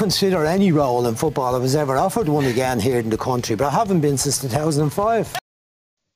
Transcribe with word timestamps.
consider 0.00 0.46
any 0.46 0.72
role 0.72 1.06
in 1.06 1.14
football. 1.14 1.54
I 1.54 1.58
was 1.58 1.76
ever 1.76 1.98
offered 1.98 2.26
one 2.26 2.46
again 2.46 2.80
here 2.80 2.98
in 2.98 3.10
the 3.10 3.18
country, 3.18 3.54
but 3.54 3.66
I 3.66 3.70
haven't 3.70 4.00
been 4.00 4.16
since 4.16 4.40
2005. 4.40 5.36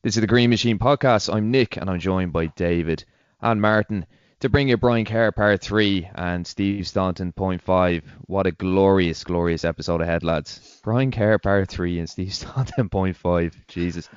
This 0.03 0.17
is 0.17 0.23
the 0.23 0.27
Green 0.27 0.49
Machine 0.49 0.79
podcast. 0.79 1.31
I'm 1.31 1.51
Nick, 1.51 1.77
and 1.77 1.91
I'm 1.91 1.99
joined 2.01 2.33
by 2.33 2.47
David 2.47 3.05
and 3.43 3.61
Martin 3.61 4.07
to 4.41 4.49
bring 4.49 4.71
you 4.71 4.79
Brian 4.79 5.05
Kerr 5.05 5.33
part 5.33 5.61
three 5.61 6.09
and 6.15 6.47
Steve 6.47 6.89
Staunton 6.89 7.33
point 7.33 7.61
five. 7.61 8.11
What 8.23 8.47
a 8.47 8.53
glorious, 8.53 9.23
glorious 9.23 9.67
episode 9.67 10.01
ahead, 10.01 10.25
lads. 10.25 10.81
Brian 10.83 11.11
Kerr 11.11 11.39
part 11.39 11.69
three 11.69 11.99
and 11.99 12.09
Steve 12.09 12.33
Staunton 12.41 12.89
point 12.89 13.19
five. 13.19 13.55
Jesus. 13.69 14.09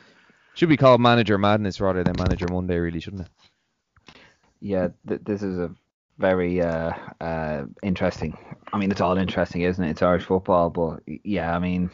Should 0.53 0.69
be 0.69 0.77
called 0.77 1.01
Manager 1.01 1.37
Madness 1.37 1.81
rather 1.81 2.05
than 2.05 2.15
Manager 2.17 2.47
Monday, 2.49 2.77
really, 2.77 3.01
shouldn't 3.01 3.23
it? 3.23 4.17
Yeah, 4.61 4.87
th- 5.05 5.21
this 5.25 5.43
is 5.43 5.59
a 5.59 5.71
very 6.17 6.61
uh, 6.61 6.93
uh, 7.21 7.65
interesting. 7.83 8.37
I 8.73 8.77
mean, 8.77 8.91
it's 8.91 9.01
all 9.01 9.17
interesting, 9.17 9.61
isn't 9.61 9.83
it? 9.83 9.91
It's 9.91 10.01
Irish 10.01 10.25
football, 10.25 10.69
but 10.69 11.01
yeah, 11.05 11.55
I 11.55 11.59
mean, 11.59 11.89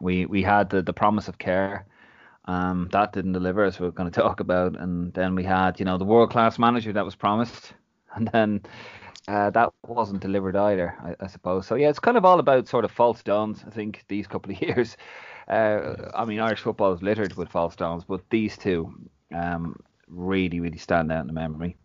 we 0.00 0.26
we 0.26 0.42
had 0.42 0.70
the, 0.70 0.82
the 0.82 0.92
promise 0.92 1.28
of 1.28 1.38
Kerr. 1.38 1.84
Um, 2.46 2.88
that 2.92 3.12
didn't 3.12 3.32
deliver, 3.32 3.64
as 3.64 3.78
we're 3.78 3.90
going 3.90 4.10
to 4.10 4.20
talk 4.20 4.40
about, 4.40 4.78
and 4.80 5.12
then 5.12 5.34
we 5.34 5.44
had, 5.44 5.78
you 5.78 5.84
know, 5.84 5.98
the 5.98 6.04
world 6.04 6.30
class 6.30 6.58
manager 6.58 6.92
that 6.94 7.04
was 7.04 7.14
promised, 7.14 7.74
and 8.14 8.28
then 8.28 8.62
uh, 9.28 9.50
that 9.50 9.72
wasn't 9.86 10.20
delivered 10.20 10.56
either, 10.56 10.96
I, 11.02 11.24
I, 11.24 11.26
suppose. 11.26 11.66
So 11.66 11.74
yeah, 11.74 11.90
it's 11.90 11.98
kind 11.98 12.16
of 12.16 12.24
all 12.24 12.40
about 12.40 12.66
sort 12.66 12.86
of 12.86 12.90
false 12.90 13.22
dawns. 13.22 13.62
I 13.66 13.70
think 13.70 14.04
these 14.08 14.26
couple 14.26 14.52
of 14.52 14.62
years. 14.62 14.96
Uh, 15.46 16.10
I 16.14 16.24
mean, 16.24 16.40
Irish 16.40 16.60
football 16.60 16.92
is 16.92 17.02
littered 17.02 17.34
with 17.34 17.48
false 17.48 17.76
dawns, 17.76 18.04
but 18.04 18.20
these 18.30 18.56
two 18.56 18.92
um, 19.34 19.76
really, 20.08 20.60
really 20.60 20.78
stand 20.78 21.12
out 21.12 21.22
in 21.22 21.26
the 21.26 21.32
memory. 21.32 21.76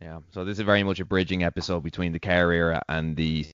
Yeah. 0.00 0.20
So 0.30 0.44
this 0.44 0.58
is 0.58 0.64
very 0.64 0.82
much 0.82 1.00
a 1.00 1.04
bridging 1.04 1.42
episode 1.42 1.82
between 1.82 2.12
the 2.12 2.20
Kerr 2.20 2.52
era 2.52 2.82
and 2.88 3.16
the 3.16 3.46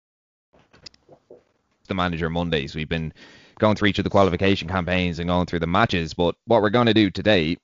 the 1.88 1.94
manager 1.94 2.30
Mondays. 2.30 2.74
We've 2.74 2.88
been 2.88 3.12
going 3.58 3.76
through 3.76 3.88
each 3.88 3.98
of 3.98 4.04
the 4.04 4.10
qualification 4.10 4.68
campaigns 4.68 5.18
and 5.18 5.28
going 5.28 5.46
through 5.46 5.60
the 5.60 5.66
matches, 5.66 6.14
but 6.14 6.34
what 6.46 6.62
we're 6.62 6.70
going 6.70 6.86
to 6.86 6.94
do 6.94 7.10
today, 7.10 7.58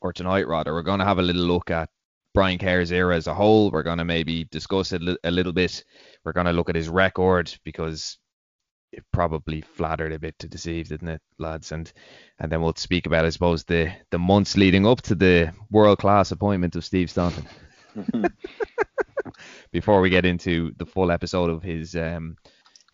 or 0.00 0.12
tonight 0.12 0.46
rather, 0.46 0.72
we're 0.72 0.82
going 0.82 0.98
to 0.98 1.04
have 1.04 1.18
a 1.18 1.22
little 1.22 1.42
look 1.42 1.70
at 1.70 1.88
Brian 2.32 2.58
Kerr's 2.58 2.92
era 2.92 3.16
as 3.16 3.26
a 3.26 3.34
whole. 3.34 3.70
We're 3.70 3.82
going 3.82 3.98
to 3.98 4.04
maybe 4.04 4.44
discuss 4.44 4.92
it 4.92 5.02
a 5.24 5.30
little 5.30 5.52
bit. 5.52 5.84
We're 6.24 6.32
going 6.32 6.46
to 6.46 6.52
look 6.52 6.68
at 6.68 6.76
his 6.76 6.88
record 6.88 7.52
because 7.64 8.18
it 8.92 9.04
probably 9.12 9.60
flattered 9.62 10.12
a 10.12 10.18
bit 10.18 10.38
to 10.38 10.48
deceive, 10.48 10.88
didn't 10.88 11.08
it, 11.08 11.22
lads? 11.38 11.72
And 11.72 11.90
and 12.38 12.50
then 12.50 12.62
we'll 12.62 12.74
speak 12.76 13.06
about, 13.06 13.24
I 13.24 13.30
suppose, 13.30 13.64
the 13.64 13.92
the 14.10 14.18
months 14.18 14.56
leading 14.56 14.86
up 14.86 15.02
to 15.02 15.14
the 15.14 15.52
world 15.70 15.98
class 15.98 16.30
appointment 16.30 16.76
of 16.76 16.84
Steve 16.84 17.10
Staunton. 17.10 17.46
Before 19.72 20.00
we 20.00 20.10
get 20.10 20.24
into 20.24 20.72
the 20.76 20.86
full 20.86 21.10
episode 21.10 21.50
of 21.50 21.62
his 21.62 21.94
um, 21.94 22.36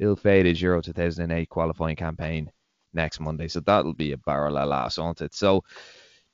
ill-fated 0.01 0.61
Euro 0.61 0.83
2008 0.83 1.49
qualifying 1.49 1.97
campaign 1.97 2.51
next 2.93 3.21
Monday, 3.21 3.49
so 3.49 3.61
that'll 3.61 3.95
be 3.95 4.13
a 4.13 4.19
barrel 4.19 4.57
of 4.59 4.69
laughs, 4.69 4.99
won't 4.99 5.23
it? 5.23 5.35
So 5.35 5.65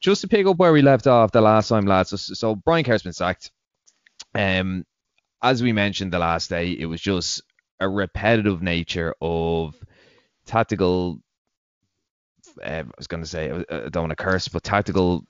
just 0.01 0.21
to 0.23 0.29
pick 0.29 0.47
up 0.47 0.59
where 0.59 0.73
we 0.73 0.83
left 0.83 1.07
off 1.07 1.31
the 1.31 1.41
last 1.41 1.69
time, 1.69 1.87
lads. 1.87 2.11
So, 2.11 2.17
so 2.17 2.55
Brian 2.55 2.85
Kerr's 2.85 3.03
been 3.03 3.13
sacked. 3.13 3.51
Um, 4.35 4.85
as 5.43 5.63
we 5.63 5.73
mentioned 5.73 6.13
the 6.13 6.19
last 6.19 6.51
day, 6.51 6.71
it 6.73 6.87
was 6.87 7.01
just 7.01 7.43
a 7.81 7.89
repetitive 7.89 8.63
nature 8.63 9.15
of 9.21 9.75
tactical. 10.47 11.21
Uh, 12.63 12.67
I 12.67 12.85
was 12.99 13.07
going 13.07 13.23
to 13.23 13.29
say 13.29 13.51
I 13.51 13.89
don't 13.89 14.09
want 14.09 14.11
to 14.11 14.17
curse, 14.17 14.49
but 14.49 14.63
tactical 14.63 15.25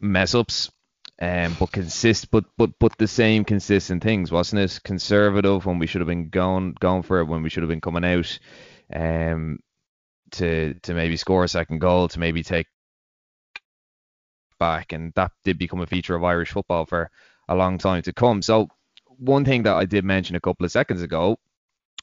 mess 0.00 0.34
ups 0.34 0.70
um, 1.22 1.56
but 1.60 1.70
consist, 1.70 2.32
but 2.32 2.44
but 2.58 2.70
but 2.80 2.98
the 2.98 3.06
same 3.06 3.44
consistent 3.44 4.02
things, 4.02 4.32
wasn't 4.32 4.60
it? 4.60 4.80
Conservative 4.82 5.64
when 5.64 5.78
we 5.78 5.86
should 5.86 6.00
have 6.00 6.08
been 6.08 6.30
going 6.30 6.74
going 6.80 7.04
for 7.04 7.20
it, 7.20 7.26
when 7.26 7.44
we 7.44 7.48
should 7.48 7.62
have 7.62 7.70
been 7.70 7.80
coming 7.80 8.04
out, 8.04 8.38
um, 8.92 9.60
to 10.32 10.74
to 10.82 10.94
maybe 10.94 11.16
score 11.16 11.44
a 11.44 11.48
second 11.48 11.78
goal, 11.78 12.08
to 12.08 12.18
maybe 12.18 12.42
take 12.42 12.66
back, 14.58 14.92
and 14.92 15.12
that 15.14 15.30
did 15.44 15.58
become 15.58 15.80
a 15.80 15.86
feature 15.86 16.16
of 16.16 16.24
Irish 16.24 16.50
football 16.50 16.86
for 16.86 17.08
a 17.48 17.54
long 17.54 17.78
time 17.78 18.02
to 18.02 18.12
come. 18.12 18.42
So 18.42 18.66
one 19.06 19.44
thing 19.44 19.62
that 19.62 19.76
I 19.76 19.84
did 19.84 20.04
mention 20.04 20.34
a 20.34 20.40
couple 20.40 20.66
of 20.66 20.72
seconds 20.72 21.02
ago 21.02 21.38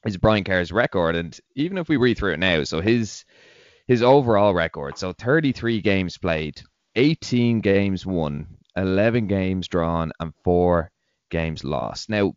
is 0.06 0.16
Brian 0.16 0.46
Kerr's 0.46 0.72
record, 0.72 1.18
and 1.18 1.38
even 1.56 1.78
if 1.78 1.90
we 1.90 1.97
read 1.97 2.18
through 2.18 2.36
it 2.36 2.40
now, 2.40 2.63
so 2.63 2.80
his 2.80 3.25
his 3.86 4.01
overall 4.01 4.53
record, 4.53 4.97
so 4.97 5.12
33 5.12 5.81
games 5.81 6.18
played, 6.18 6.62
18 6.96 7.59
games 7.59 8.06
won, 8.06 8.47
11 8.79 9.28
games 9.28 9.67
drawn 9.67 10.12
and 10.19 10.34
four 10.44 10.91
games 11.29 11.63
lost. 11.63 12.09
Now, 12.09 12.34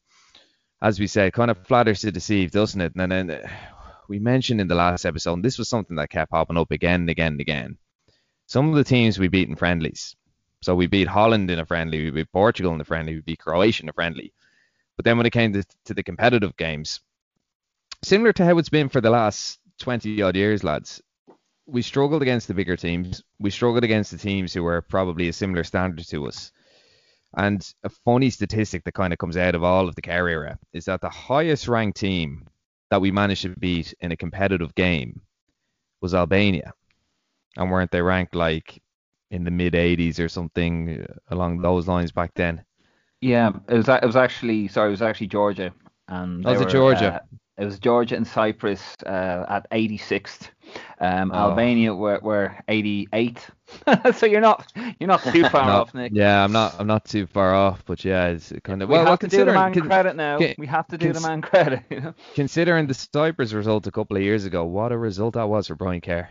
as 0.82 0.98
we 0.98 1.06
said, 1.06 1.32
kind 1.32 1.50
of 1.50 1.66
flatters 1.66 2.00
to 2.00 2.12
deceive, 2.12 2.50
doesn't 2.50 2.80
it? 2.80 2.92
And 2.96 3.12
then 3.12 3.30
uh, 3.30 3.48
we 4.08 4.18
mentioned 4.18 4.60
in 4.60 4.68
the 4.68 4.74
last 4.74 5.04
episode, 5.04 5.34
and 5.34 5.44
this 5.44 5.58
was 5.58 5.68
something 5.68 5.96
that 5.96 6.10
kept 6.10 6.32
popping 6.32 6.58
up 6.58 6.70
again 6.70 7.02
and 7.02 7.10
again 7.10 7.32
and 7.32 7.40
again. 7.40 7.78
Some 8.46 8.68
of 8.68 8.74
the 8.74 8.84
teams 8.84 9.18
we 9.18 9.28
beat 9.28 9.48
in 9.48 9.56
friendlies. 9.56 10.16
So 10.60 10.74
we 10.74 10.86
beat 10.86 11.08
Holland 11.08 11.50
in 11.50 11.58
a 11.58 11.66
friendly, 11.66 12.04
we 12.04 12.10
beat 12.10 12.32
Portugal 12.32 12.74
in 12.74 12.80
a 12.80 12.84
friendly, 12.84 13.14
we 13.14 13.20
beat 13.20 13.38
Croatia 13.38 13.82
in 13.84 13.88
a 13.88 13.92
friendly. 13.92 14.32
But 14.96 15.04
then 15.04 15.16
when 15.16 15.26
it 15.26 15.30
came 15.30 15.52
to, 15.54 15.64
to 15.86 15.94
the 15.94 16.02
competitive 16.02 16.56
games, 16.56 17.00
similar 18.02 18.32
to 18.34 18.44
how 18.44 18.58
it's 18.58 18.68
been 18.68 18.88
for 18.88 19.00
the 19.00 19.10
last 19.10 19.58
20 19.78 20.22
odd 20.22 20.36
years, 20.36 20.62
lads, 20.62 21.02
we 21.66 21.82
struggled 21.82 22.22
against 22.22 22.48
the 22.48 22.54
bigger 22.54 22.76
teams. 22.76 23.22
We 23.38 23.50
struggled 23.50 23.84
against 23.84 24.10
the 24.10 24.18
teams 24.18 24.52
who 24.52 24.62
were 24.62 24.82
probably 24.82 25.28
a 25.28 25.32
similar 25.32 25.64
standard 25.64 26.06
to 26.08 26.26
us. 26.26 26.52
And 27.36 27.66
a 27.82 27.88
funny 27.88 28.30
statistic 28.30 28.84
that 28.84 28.94
kind 28.94 29.12
of 29.12 29.18
comes 29.18 29.36
out 29.36 29.54
of 29.54 29.62
all 29.62 29.88
of 29.88 29.94
the 29.94 30.02
Kerr 30.02 30.28
era 30.28 30.58
is 30.72 30.84
that 30.84 31.00
the 31.00 31.08
highest 31.08 31.66
ranked 31.66 31.98
team 31.98 32.46
that 32.90 33.00
we 33.00 33.10
managed 33.10 33.42
to 33.42 33.50
beat 33.50 33.94
in 34.00 34.12
a 34.12 34.16
competitive 34.16 34.74
game 34.74 35.22
was 36.02 36.14
Albania. 36.14 36.72
And 37.56 37.70
weren't 37.70 37.90
they 37.90 38.02
ranked 38.02 38.34
like 38.34 38.82
in 39.30 39.44
the 39.44 39.50
mid 39.50 39.72
80s 39.72 40.18
or 40.18 40.28
something 40.28 41.06
along 41.28 41.62
those 41.62 41.88
lines 41.88 42.12
back 42.12 42.32
then? 42.34 42.64
Yeah, 43.22 43.52
it 43.68 43.74
was 43.74 43.88
it 43.88 44.04
was 44.04 44.16
actually 44.16 44.68
sorry, 44.68 44.88
it 44.88 44.90
was 44.90 45.02
actually 45.02 45.28
Georgia. 45.28 45.72
And 46.08 46.44
was 46.44 46.60
it 46.60 46.68
Georgia? 46.68 47.14
Uh, 47.14 47.20
it 47.62 47.64
was 47.64 47.78
Georgia 47.78 48.16
and 48.16 48.26
Cyprus 48.26 48.96
uh, 49.06 49.46
at 49.48 49.70
86th. 49.70 50.48
Um, 50.98 51.30
oh. 51.32 51.50
Albania 51.50 51.94
were, 51.94 52.18
were 52.20 52.56
88. 52.66 53.46
so 54.16 54.26
you're 54.26 54.40
not 54.40 54.72
you're 54.98 55.06
not 55.06 55.22
too 55.22 55.48
far 55.48 55.70
off, 55.70 55.94
Nick. 55.94 56.10
Yeah, 56.12 56.42
I'm 56.42 56.50
not 56.50 56.74
I'm 56.80 56.88
not 56.88 57.04
too 57.04 57.28
far 57.28 57.54
off, 57.54 57.84
but 57.86 58.04
yeah, 58.04 58.28
it's 58.28 58.52
kind 58.64 58.82
of 58.82 58.88
we 58.88 58.94
well. 58.94 59.06
have 59.06 59.20
to 59.20 59.28
do 59.28 59.44
the 59.44 59.52
man 59.52 59.72
credit 59.80 60.16
now. 60.16 60.38
Can, 60.38 60.56
we 60.58 60.66
have 60.66 60.88
to 60.88 60.98
do 60.98 61.12
cons- 61.12 61.22
the 61.22 61.28
man 61.28 61.40
credit. 61.40 61.84
You 61.88 62.00
know? 62.00 62.14
Considering 62.34 62.88
the 62.88 62.94
Cyprus 62.94 63.52
result 63.52 63.86
a 63.86 63.92
couple 63.92 64.16
of 64.16 64.24
years 64.24 64.44
ago, 64.44 64.64
what 64.64 64.90
a 64.90 64.98
result 64.98 65.34
that 65.34 65.48
was 65.48 65.68
for 65.68 65.76
Brian 65.76 66.00
Kerr. 66.00 66.28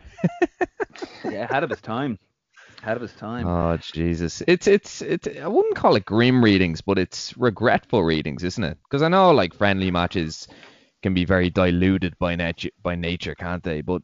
yeah, 1.24 1.46
ahead 1.46 1.64
of 1.64 1.70
his 1.70 1.82
time 1.82 2.20
ahead 2.84 2.98
of 2.98 3.04
his 3.04 3.14
time. 3.14 3.48
Oh 3.48 3.78
Jesus, 3.78 4.44
it's 4.48 4.68
it's 4.68 5.02
it. 5.02 5.38
I 5.42 5.48
wouldn't 5.48 5.76
call 5.76 5.96
it 5.96 6.04
grim 6.04 6.44
readings, 6.44 6.82
but 6.82 6.98
it's 6.98 7.38
regretful 7.38 8.04
readings, 8.04 8.44
isn't 8.44 8.64
it? 8.64 8.78
Because 8.84 9.02
I 9.02 9.08
know 9.08 9.32
like 9.32 9.54
friendly 9.54 9.92
matches 9.92 10.48
can 11.02 11.14
be 11.14 11.26
very 11.26 11.50
diluted 11.50 12.18
by 12.20 12.36
nature, 12.36 12.70
by 12.82 12.96
nature, 12.96 13.36
can't 13.36 13.64
they? 13.64 13.82
But 13.82 14.02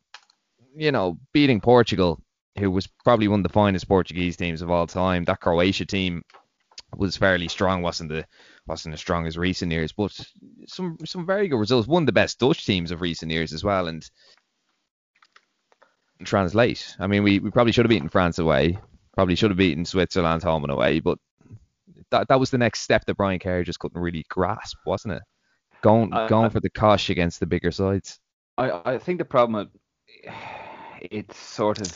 you 0.76 0.92
know, 0.92 1.18
beating 1.34 1.62
Portugal, 1.62 2.22
who 2.58 2.70
was 2.72 2.88
probably 3.04 3.28
one 3.28 3.40
of 3.40 3.44
the 3.44 3.50
finest 3.50 3.88
Portuguese 3.88 4.38
teams 4.38 4.62
of 4.62 4.72
all 4.72 4.88
time, 4.88 5.24
that 5.26 5.42
Croatia 5.42 5.86
team 5.86 6.24
was 6.96 7.18
fairly 7.18 7.48
strong, 7.48 7.82
wasn't 7.82 8.10
the 8.10 8.26
wasn't 8.68 8.94
as 8.94 9.00
strong 9.00 9.26
as 9.26 9.38
recent 9.38 9.72
years, 9.72 9.94
but 9.94 10.12
some 10.68 10.98
some 11.06 11.26
very 11.26 11.48
good 11.48 11.60
results. 11.60 11.88
One 11.88 12.04
of 12.04 12.08
the 12.08 12.14
best 12.14 12.40
Dutch 12.40 12.66
teams 12.66 12.92
of 12.92 13.02
recent 13.02 13.32
years 13.32 13.54
as 13.54 13.64
well, 13.64 13.88
and 13.88 14.08
translate. 16.24 16.96
I 17.00 17.08
mean, 17.08 17.24
we, 17.24 17.40
we 17.40 17.52
probably 17.52 17.72
should 17.72 17.86
have 17.86 17.90
beaten 17.90 18.10
France 18.10 18.40
away, 18.40 18.80
probably 19.14 19.36
should 19.36 19.52
have 19.52 19.58
beaten 19.58 19.86
Switzerland 19.86 20.44
home 20.44 20.64
and 20.64 20.72
away, 20.72 21.00
but 21.00 21.20
that 22.12 22.28
that 22.28 22.40
was 22.40 22.50
the 22.50 22.58
next 22.58 22.82
step 22.82 23.06
that 23.06 23.18
Brian 23.18 23.40
Kerr 23.40 23.64
just 23.64 23.80
couldn't 23.80 24.02
really 24.02 24.26
grasp, 24.30 24.78
wasn't 24.86 25.16
it? 25.16 25.24
Going 25.82 26.14
uh, 26.14 26.28
going 26.28 26.50
for 26.50 26.60
the 26.60 26.70
cosh 26.70 27.10
against 27.10 27.40
the 27.40 27.46
bigger 27.46 27.72
sides. 27.72 28.20
I, 28.58 28.94
I 28.94 28.98
think 28.98 29.20
the 29.20 29.26
problem 29.26 29.70
it's 31.02 31.38
sort 31.38 31.80
of 31.80 31.88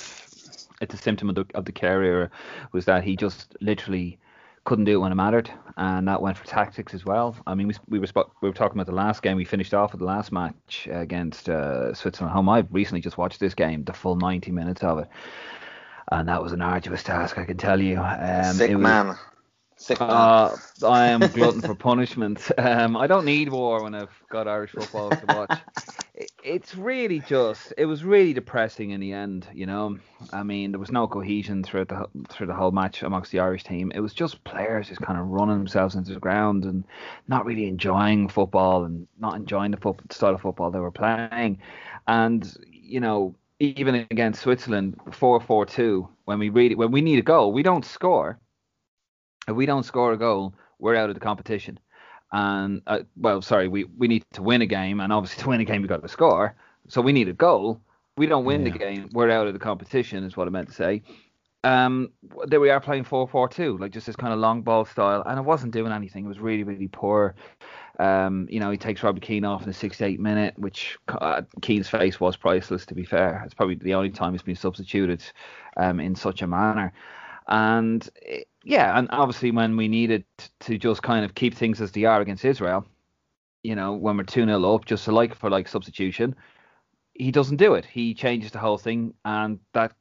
it's 0.82 0.94
a 0.94 0.98
symptom 0.98 1.30
of 1.30 1.36
the 1.36 1.46
of 1.54 1.66
the 1.66 1.72
Kerr 1.72 2.30
was 2.72 2.86
that 2.86 3.04
he 3.04 3.16
just 3.16 3.56
literally 3.62 4.20
couldn't 4.64 4.86
do 4.86 4.94
it 4.94 4.98
when 4.98 5.12
it 5.12 5.16
mattered, 5.16 5.50
and 5.78 6.08
that 6.08 6.22
went 6.22 6.38
for 6.38 6.46
tactics 6.46 6.94
as 6.94 7.04
well. 7.04 7.36
I 7.48 7.56
mean, 7.56 7.68
we, 7.68 7.76
we 7.88 8.00
were 8.00 8.08
we 8.42 8.50
were 8.50 8.54
talking 8.54 8.78
about 8.78 8.86
the 8.86 8.96
last 8.96 9.24
game. 9.24 9.38
We 9.38 9.46
finished 9.46 9.74
off 9.74 9.92
with 9.92 10.00
the 10.00 10.06
last 10.06 10.32
match 10.32 10.88
against 10.92 11.50
uh, 11.50 11.94
Switzerland 11.94 12.34
home. 12.34 12.50
I 12.50 12.66
recently 12.70 13.02
just 13.02 13.18
watched 13.18 13.40
this 13.40 13.56
game, 13.56 13.84
the 13.84 13.94
full 13.94 14.16
90 14.16 14.52
minutes 14.52 14.84
of 14.84 15.00
it, 15.00 15.08
and 16.12 16.28
that 16.28 16.44
was 16.44 16.52
an 16.52 16.62
arduous 16.62 17.04
task, 17.04 17.38
I 17.38 17.46
can 17.46 17.58
tell 17.58 17.82
you. 17.82 17.98
Um, 18.00 18.54
Sick 18.54 18.72
was, 18.72 18.80
man. 18.80 19.18
Uh, 19.90 20.56
I 20.84 21.08
am 21.08 21.20
glutton 21.20 21.62
for 21.62 21.76
punishment. 21.76 22.52
Um, 22.58 22.96
I 22.96 23.08
don't 23.08 23.26
need 23.26 23.50
war 23.50 23.82
when 23.84 23.96
I've 23.96 24.14
got 24.30 24.48
Irish 24.48 24.72
football 24.72 25.10
to 25.10 25.26
watch. 25.26 25.60
it's 26.44 26.76
really 26.76 27.20
just 27.20 27.74
it 27.78 27.86
was 27.86 28.04
really 28.04 28.34
depressing 28.34 28.92
in 28.92 29.00
the 29.00 29.14
end 29.14 29.48
you 29.54 29.66
know? 29.66 29.98
I 30.32 30.44
mean 30.44 30.72
there 30.72 30.80
was 30.80 30.92
no 30.92 31.08
cohesion 31.08 31.64
throughout 31.64 31.88
the 31.88 32.06
through 32.30 32.48
the 32.48 32.54
whole 32.54 32.72
match 32.72 33.04
amongst 33.04 33.32
the 33.32 33.40
irish 33.40 33.64
team. 33.64 33.92
It 33.96 34.00
was 34.00 34.14
just 34.14 34.44
players 34.44 34.90
just 34.90 35.02
kind 35.02 35.20
of 35.20 35.28
running 35.28 35.58
themselves 35.58 35.96
into 35.96 36.14
the 36.14 36.20
ground 36.20 36.66
and 36.66 36.84
not 37.28 37.46
really 37.46 37.68
enjoying 37.68 38.30
football 38.30 38.86
and 38.86 39.08
not 39.20 39.36
enjoying 39.36 39.72
the 39.72 39.78
football, 39.78 40.06
style 40.10 40.36
of 40.36 40.42
football 40.42 40.72
they 40.72 40.80
were 40.80 40.92
playing. 40.92 41.60
And 42.08 42.56
you 42.70 43.00
know 43.00 43.36
even 43.60 43.96
against 44.10 44.42
switzerland 44.42 45.00
4-4-2 45.10 46.08
when 46.26 46.40
we 46.40 46.50
really 46.50 46.76
when 46.76 46.92
we 46.92 47.02
need 47.02 47.20
a 47.20 47.24
goal 47.24 47.54
we 47.54 47.64
don't 47.64 47.86
score 47.86 48.40
if 49.48 49.56
we 49.56 49.66
don't 49.66 49.84
score 49.84 50.14
a 50.14 50.18
goal 50.18 50.54
we're 50.80 50.96
out 50.96 51.10
of 51.10 51.16
the 51.16 51.22
competition 51.22 51.80
and 52.32 52.82
uh, 52.88 53.00
well, 53.18 53.42
sorry, 53.42 53.68
we 53.68 53.84
we 53.84 54.08
need 54.08 54.24
to 54.34 54.42
win 54.42 54.62
a 54.62 54.66
game, 54.66 55.00
and 55.00 55.12
obviously 55.12 55.44
to 55.44 55.50
win 55.50 55.62
a 55.62 55.66
game 55.66 55.82
we 55.82 55.88
got 55.88 56.02
to 56.02 56.08
score. 56.08 56.56
So 56.88 57.02
we 57.02 57.14
need 57.14 57.30
a 57.30 57.34
goal. 57.34 57.82
We 58.18 58.26
don't 58.28 58.46
win 58.46 58.66
yeah. 58.66 58.74
the 58.74 58.78
game, 58.78 59.10
we're 59.14 59.30
out 59.30 59.48
of 59.48 59.54
the 59.54 59.60
competition, 59.60 60.24
is 60.24 60.36
what 60.36 60.48
I 60.48 60.52
meant 60.52 60.68
to 60.68 60.74
say. 60.74 61.02
Um, 61.64 62.10
there 62.46 62.60
we 62.60 62.70
are 62.70 62.82
playing 62.82 63.06
4-4-2, 63.06 63.80
like 63.80 63.92
just 63.92 64.06
this 64.06 64.16
kind 64.16 64.34
of 64.34 64.40
long 64.40 64.64
ball 64.64 64.84
style, 64.84 65.24
and 65.26 65.40
it 65.40 65.44
wasn't 65.44 65.72
doing 65.72 65.92
anything. 65.92 66.26
It 66.26 66.28
was 66.28 66.40
really, 66.40 66.64
really 66.64 66.90
poor. 66.90 67.36
Um, 68.00 68.48
you 68.50 68.60
know, 68.60 68.70
he 68.70 68.78
takes 68.78 69.02
Robbie 69.02 69.22
Keane 69.22 69.46
off 69.46 69.62
in 69.62 69.68
the 69.68 69.74
68 69.74 70.20
minute, 70.20 70.58
which 70.58 70.98
uh, 71.08 71.44
Keane's 71.62 71.88
face 71.88 72.20
was 72.20 72.36
priceless. 72.36 72.86
To 72.88 72.96
be 72.96 73.06
fair, 73.06 73.42
it's 73.46 73.54
probably 73.54 73.76
the 73.76 73.94
only 73.94 74.10
time 74.10 74.34
he's 74.34 74.42
been 74.42 74.56
substituted 74.56 75.24
um, 75.78 76.00
in 76.00 76.16
such 76.16 76.42
a 76.42 76.48
manner. 76.48 76.92
And 77.48 78.08
it, 78.22 78.48
yeah, 78.64 78.98
and 78.98 79.08
obviously 79.12 79.52
when 79.52 79.78
we 79.78 79.88
needed 79.88 80.24
to 80.62 80.78
just 80.78 81.02
kind 81.02 81.26
of 81.26 81.36
keep 81.36 81.54
things 81.54 81.82
as 81.82 81.92
they 81.92 82.06
are 82.06 82.22
against 82.22 82.46
Israel, 82.46 82.86
you 83.64 83.76
know, 83.76 83.94
when 83.94 84.18
we're 84.18 84.24
2 84.24 84.46
0 84.46 84.74
up, 84.76 84.86
just 84.86 85.08
like 85.08 85.36
for 85.36 85.50
like 85.50 85.68
substitution, 85.68 86.36
he 87.14 87.32
doesn't 87.32 87.58
do 87.58 87.74
it. 87.74 87.86
He 87.86 88.14
changes 88.14 88.52
the 88.52 88.60
whole 88.60 88.78
thing, 88.78 89.14
and 89.26 89.60
that 89.74 89.94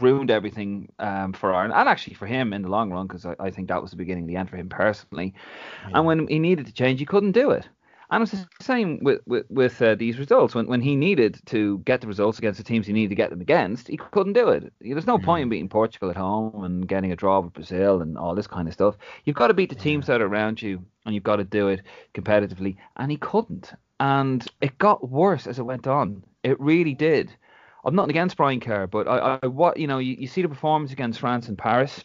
ruined 0.00 0.30
everything 0.30 0.90
um, 0.98 1.32
for 1.32 1.52
Ireland 1.52 1.74
and 1.74 1.88
actually 1.88 2.14
for 2.14 2.26
him 2.26 2.52
in 2.52 2.62
the 2.62 2.68
long 2.68 2.90
run 2.90 3.06
because 3.06 3.26
I, 3.26 3.34
I, 3.38 3.50
think 3.50 3.68
that 3.68 3.82
was 3.82 3.90
the 3.90 3.96
beginning 3.96 4.24
of 4.24 4.28
the 4.28 4.36
end 4.36 4.48
for 4.48 4.56
him 4.56 4.68
personally. 4.68 5.34
Yeah. 5.82 5.98
And 5.98 6.06
when 6.06 6.28
he 6.28 6.38
needed 6.38 6.66
to 6.66 6.72
change, 6.72 7.00
he 7.00 7.06
couldn't 7.06 7.32
do 7.32 7.50
it. 7.50 7.68
And 8.12 8.22
it's 8.22 8.32
the 8.32 8.46
same 8.60 8.98
with 9.02 9.22
with, 9.26 9.46
with 9.48 9.80
uh, 9.80 9.94
these 9.94 10.18
results. 10.18 10.54
When 10.54 10.66
when 10.66 10.82
he 10.82 10.96
needed 10.96 11.40
to 11.46 11.78
get 11.78 12.02
the 12.02 12.06
results 12.06 12.38
against 12.38 12.58
the 12.58 12.64
teams 12.64 12.86
he 12.86 12.92
needed 12.92 13.08
to 13.08 13.14
get 13.14 13.30
them 13.30 13.40
against, 13.40 13.88
he 13.88 13.96
couldn't 13.96 14.34
do 14.34 14.50
it. 14.50 14.70
There's 14.82 15.06
no 15.06 15.16
mm. 15.16 15.24
point 15.24 15.44
in 15.44 15.48
beating 15.48 15.70
Portugal 15.70 16.10
at 16.10 16.16
home 16.16 16.62
and 16.62 16.86
getting 16.86 17.10
a 17.10 17.16
draw 17.16 17.40
with 17.40 17.54
Brazil 17.54 18.02
and 18.02 18.18
all 18.18 18.34
this 18.34 18.46
kind 18.46 18.68
of 18.68 18.74
stuff. 18.74 18.96
You've 19.24 19.36
got 19.36 19.46
to 19.46 19.54
beat 19.54 19.70
the 19.70 19.74
teams 19.74 20.06
that 20.08 20.20
are 20.20 20.26
around 20.26 20.60
you, 20.60 20.84
and 21.06 21.14
you've 21.14 21.24
got 21.24 21.36
to 21.36 21.44
do 21.44 21.68
it 21.68 21.80
competitively. 22.12 22.76
And 22.98 23.10
he 23.10 23.16
couldn't. 23.16 23.72
And 23.98 24.46
it 24.60 24.76
got 24.76 25.08
worse 25.08 25.46
as 25.46 25.58
it 25.58 25.62
went 25.62 25.86
on. 25.86 26.22
It 26.42 26.60
really 26.60 26.94
did. 26.94 27.34
I'm 27.82 27.94
not 27.94 28.10
against 28.10 28.36
Brian 28.36 28.60
Kerr, 28.60 28.86
but 28.88 29.08
I, 29.08 29.38
I 29.42 29.46
what 29.46 29.78
you 29.78 29.86
know, 29.86 29.98
you, 29.98 30.16
you 30.18 30.26
see 30.26 30.42
the 30.42 30.50
performance 30.50 30.92
against 30.92 31.18
France 31.18 31.48
in 31.48 31.56
Paris, 31.56 32.04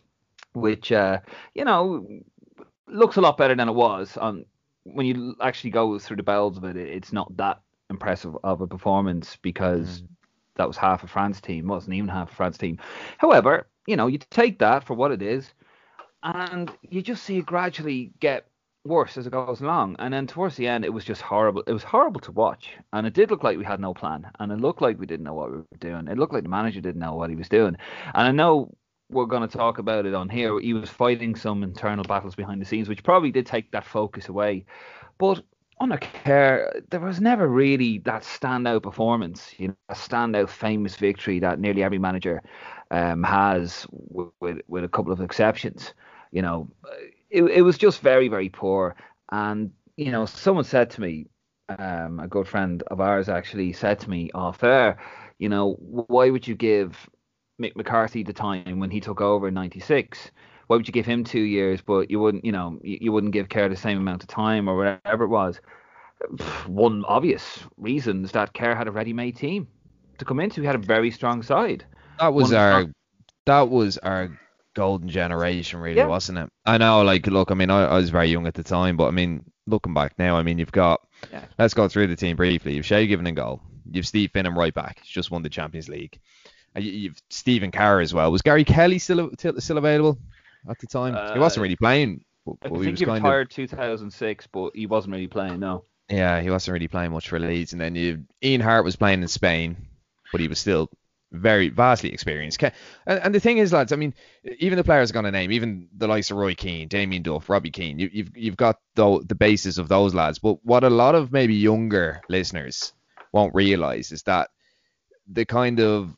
which 0.53 0.89
uh, 0.89 1.19
you 1.53 1.65
know 1.65 2.07
looks 2.88 3.18
a 3.18 3.21
lot 3.21 3.36
better 3.36 3.56
than 3.56 3.68
it 3.68 3.75
was 3.75 4.15
on 4.15 4.45
when 4.94 5.06
you 5.06 5.36
actually 5.42 5.72
go 5.72 5.98
through 6.00 6.18
the 6.18 6.24
bells 6.24 6.57
of 6.57 6.63
it, 6.63 6.78
it's 6.78 7.13
not 7.13 7.36
that 7.38 7.62
impressive 7.89 8.36
of 8.44 8.62
a 8.62 8.68
performance 8.68 9.38
because 9.42 10.01
mm. 10.01 10.07
that 10.56 10.68
was 10.68 10.78
half 10.78 11.04
a 11.04 11.07
France 11.07 11.42
team, 11.42 11.68
wasn't 11.68 11.94
even 11.94 12.10
half 12.10 12.31
a 12.31 12.36
France 12.36 12.57
team. 12.57 12.78
However, 13.18 13.68
you 13.86 13.95
know, 13.95 14.07
you 14.07 14.18
take 14.18 14.60
that 14.60 14.84
for 14.84 14.94
what 14.94 15.12
it 15.12 15.22
is, 15.22 15.54
and 16.24 16.72
you 16.81 17.01
just 17.01 17.24
see 17.24 17.38
it 17.38 17.45
gradually 17.45 18.12
get 18.19 18.48
worse 18.86 19.18
as 19.18 19.28
it 19.28 19.31
goes 19.31 19.62
along. 19.62 19.95
And 20.00 20.13
then 20.13 20.28
towards 20.28 20.56
the 20.56 20.68
end, 20.68 20.86
it 20.86 20.94
was 20.94 21.06
just 21.06 21.22
horrible. 21.22 21.63
It 21.68 21.74
was 21.74 21.84
horrible 21.84 22.22
to 22.22 22.31
watch, 22.31 22.72
and 22.94 23.06
it 23.06 23.13
did 23.13 23.31
look 23.31 23.44
like 23.44 23.57
we 23.57 23.66
had 23.66 23.80
no 23.80 23.94
plan, 23.94 24.30
and 24.39 24.51
it 24.51 24.60
looked 24.60 24.81
like 24.81 25.00
we 25.00 25.06
didn't 25.06 25.25
know 25.25 25.34
what 25.34 25.51
we 25.51 25.57
were 25.57 25.66
doing. 25.80 26.07
It 26.07 26.18
looked 26.18 26.34
like 26.34 26.44
the 26.44 26.50
manager 26.50 26.81
didn't 26.81 27.01
know 27.01 27.16
what 27.16 27.30
he 27.30 27.36
was 27.36 27.50
doing. 27.50 27.78
And 28.13 28.28
I 28.28 28.31
know 28.31 28.74
we're 29.09 29.25
going 29.25 29.48
to 29.48 29.57
talk 29.57 29.77
about 29.77 30.06
it 30.06 30.13
on 30.13 30.30
here. 30.30 30.59
He 30.59 30.74
was 30.74 30.89
fighting 30.89 31.36
some 31.36 31.63
internal 31.63 32.04
battles 32.04 32.36
behind 32.36 32.62
the 32.62 32.65
scenes, 32.65 32.89
which 32.89 33.04
probably 33.04 33.31
did 33.31 33.45
take 33.45 33.71
that 33.71 33.86
focus 33.86 34.30
away. 34.30 34.65
But 35.18 35.44
under 35.80 35.98
Kerr, 35.98 36.81
there 36.89 37.00
was 37.00 37.21
never 37.21 37.48
really 37.48 38.00
that 38.00 38.24
standout 38.24 38.83
performance, 38.83 39.54
you 39.57 39.69
know, 39.69 39.75
a 39.89 39.94
standout 39.94 40.50
famous 40.50 40.95
victory 40.95 41.39
that 41.39 41.59
nearly 41.59 41.83
every 41.83 42.00
manager 42.00 42.42
um, 42.92 43.24
has, 43.24 43.86
with, 43.92 44.30
with, 44.39 44.59
with 44.68 44.83
a 44.83 44.89
couple 44.89 45.13
of 45.13 45.21
exceptions. 45.21 45.94
You 46.31 46.42
know, 46.42 46.69
it, 47.30 47.44
it 47.44 47.62
was 47.62 47.77
just 47.77 48.01
very, 48.01 48.27
very 48.27 48.50
poor. 48.50 48.95
And 49.31 49.71
you 49.98 50.12
know, 50.12 50.25
someone 50.25 50.63
said 50.63 50.92
to 50.92 51.01
me, 51.01 51.25
um, 51.69 52.19
a 52.19 52.27
good 52.27 52.48
friend 52.48 52.83
of 52.88 53.01
ours 53.01 53.27
actually 53.27 53.74
said 53.74 54.00
to 54.00 54.10
me 54.10 54.30
off 54.33 54.63
air, 54.63 54.98
you 55.39 55.50
know, 55.50 55.74
why 55.80 56.30
would 56.30 56.48
you 56.48 56.56
give 56.56 57.10
Mick 57.62 57.75
McCarthy 57.75 58.24
the 58.24 58.33
time 58.33 58.80
when 58.80 58.92
he 58.92 59.00
took 59.00 59.21
over 59.21 59.48
in 59.48 59.54
'96. 59.54 60.31
Why 60.68 60.75
would 60.75 60.88
you 60.88 60.92
give 60.92 61.06
him 61.06 61.24
two 61.24 61.42
years, 61.42 61.81
but 61.81 62.12
you 62.12 62.19
wouldn't, 62.19 62.44
you 62.44 62.51
know, 62.51 62.77
you, 62.83 62.98
you 63.01 63.12
wouldn't 63.12 63.31
give 63.31 63.48
Kerr 63.48 63.69
the 63.69 63.77
same 63.77 63.98
amount 63.98 64.24
of 64.24 64.30
time 64.30 64.68
or 64.68 64.75
whatever 64.75 65.24
it 65.24 65.30
was? 65.30 65.59
One 66.68 67.06
obvious 67.06 67.59
reason 67.77 68.25
is 68.25 68.31
that 68.33 68.54
Kerr 68.54 68.75
had 68.75 68.88
a 68.88 68.92
ready-made 68.92 69.38
team 69.38 69.68
to 70.18 70.25
come 70.25 70.39
into. 70.39 70.62
He 70.62 70.68
had 70.68 70.75
a 70.75 70.80
very 70.80 71.12
strong 71.12 71.42
side. 71.42 71.86
That 72.19 72.33
was 72.33 72.51
One 72.51 72.59
our, 72.59 72.86
that 73.45 73.69
was 73.69 73.98
our 74.00 74.38
golden 74.74 75.10
generation, 75.10 75.80
really, 75.80 75.98
yeah. 75.98 76.06
wasn't 76.06 76.38
it? 76.38 76.50
I 76.65 76.77
know, 76.77 77.01
like, 77.01 77.25
look, 77.27 77.50
I 77.50 77.56
mean, 77.56 77.69
I, 77.69 77.86
I, 77.86 77.95
was 77.95 78.10
very 78.10 78.27
young 78.27 78.45
at 78.45 78.53
the 78.53 78.63
time, 78.63 78.98
but 78.98 79.07
I 79.07 79.12
mean, 79.12 79.44
looking 79.65 79.94
back 79.94 80.13
now, 80.19 80.38
I 80.38 80.44
mean, 80.44 80.60
you've 80.60 80.71
got, 80.71 81.01
yeah. 81.31 81.45
let's 81.57 81.74
go 81.74 81.88
through 81.88 82.07
the 82.07 82.15
team 82.15 82.36
briefly. 82.36 82.75
You've 82.75 82.86
Shay 82.86 83.07
Given 83.07 83.25
and 83.25 83.36
goal. 83.36 83.62
You've 83.89 84.07
Steve 84.07 84.31
Finnan 84.33 84.56
right 84.56 84.74
back. 84.74 85.00
He's 85.01 85.10
just 85.10 85.31
won 85.31 85.42
the 85.42 85.50
Champions 85.50 85.89
League. 85.89 86.19
Uh, 86.77 86.81
you've 86.81 87.21
Stephen 87.29 87.71
Carr 87.71 88.00
as 88.00 88.13
well. 88.13 88.31
Was 88.31 88.41
Gary 88.41 88.63
Kelly 88.63 89.00
still 89.00 89.31
still 89.38 89.77
available 89.77 90.18
at 90.69 90.79
the 90.79 90.88
time? 90.88 91.15
Uh, 91.15 91.33
he 91.33 91.39
wasn't 91.39 91.63
really 91.63 91.75
playing. 91.75 92.24
But, 92.45 92.57
I 92.62 92.69
think 92.69 92.83
he, 92.83 92.91
was 92.91 93.00
he 93.00 93.06
retired 93.06 93.47
of, 93.47 93.56
2006, 93.56 94.47
but 94.47 94.71
he 94.75 94.85
wasn't 94.85 95.13
really 95.13 95.27
playing. 95.27 95.59
No. 95.59 95.83
Yeah, 96.09 96.39
he 96.39 96.50
wasn't 96.50 96.74
really 96.74 96.88
playing 96.88 97.12
much 97.12 97.27
for 97.27 97.39
Leeds, 97.39 97.74
and 97.74 97.81
then 97.81 97.95
you 97.95 98.24
Ian 98.41 98.62
Harte 98.62 98.85
was 98.85 98.95
playing 98.95 99.21
in 99.21 99.27
Spain, 99.27 99.75
but 100.31 100.39
he 100.39 100.47
was 100.47 100.59
still 100.59 100.89
very 101.33 101.68
vastly 101.68 102.13
experienced. 102.13 102.63
And, 102.63 102.74
and 103.06 103.35
the 103.35 103.41
thing 103.41 103.57
is, 103.57 103.74
lads, 103.74 103.91
I 103.91 103.97
mean, 103.97 104.13
even 104.59 104.77
the 104.77 104.83
players 104.85 105.09
are 105.09 105.13
going 105.13 105.25
to 105.25 105.31
name, 105.31 105.51
even 105.51 105.89
the 105.97 106.07
likes 106.07 106.31
of 106.31 106.38
Roy 106.38 106.56
Keane, 106.56 106.88
Damien 106.88 107.24
Duff, 107.24 107.50
Robbie 107.50 107.71
Keane, 107.71 108.00
you, 108.00 108.09
you've 108.13 108.38
you've 108.38 108.57
got 108.57 108.77
the 108.95 109.21
the 109.27 109.35
basis 109.35 109.77
of 109.77 109.89
those 109.89 110.13
lads. 110.13 110.39
But 110.39 110.63
what 110.63 110.84
a 110.84 110.89
lot 110.89 111.15
of 111.15 111.34
maybe 111.34 111.55
younger 111.55 112.22
listeners 112.29 112.93
won't 113.34 113.53
realise 113.53 114.13
is 114.13 114.24
that 114.24 114.50
the 115.27 115.43
kind 115.43 115.81
of 115.81 116.15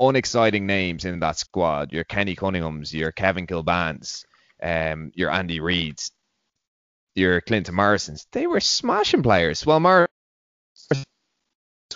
unexciting 0.00 0.66
names 0.66 1.04
in 1.04 1.20
that 1.20 1.38
squad. 1.38 1.92
Your 1.92 2.04
Kenny 2.04 2.36
Cunninghams, 2.36 2.92
your 2.92 3.12
Kevin 3.12 3.46
Kilbanes, 3.46 4.24
um, 4.62 5.12
your 5.14 5.30
Andy 5.30 5.60
Reids, 5.60 6.10
your 7.14 7.40
Clinton 7.40 7.74
Morrisons. 7.74 8.26
They 8.32 8.46
were 8.46 8.60
smashing 8.60 9.22
players. 9.22 9.64
Well, 9.66 9.80
Morris 9.80 10.08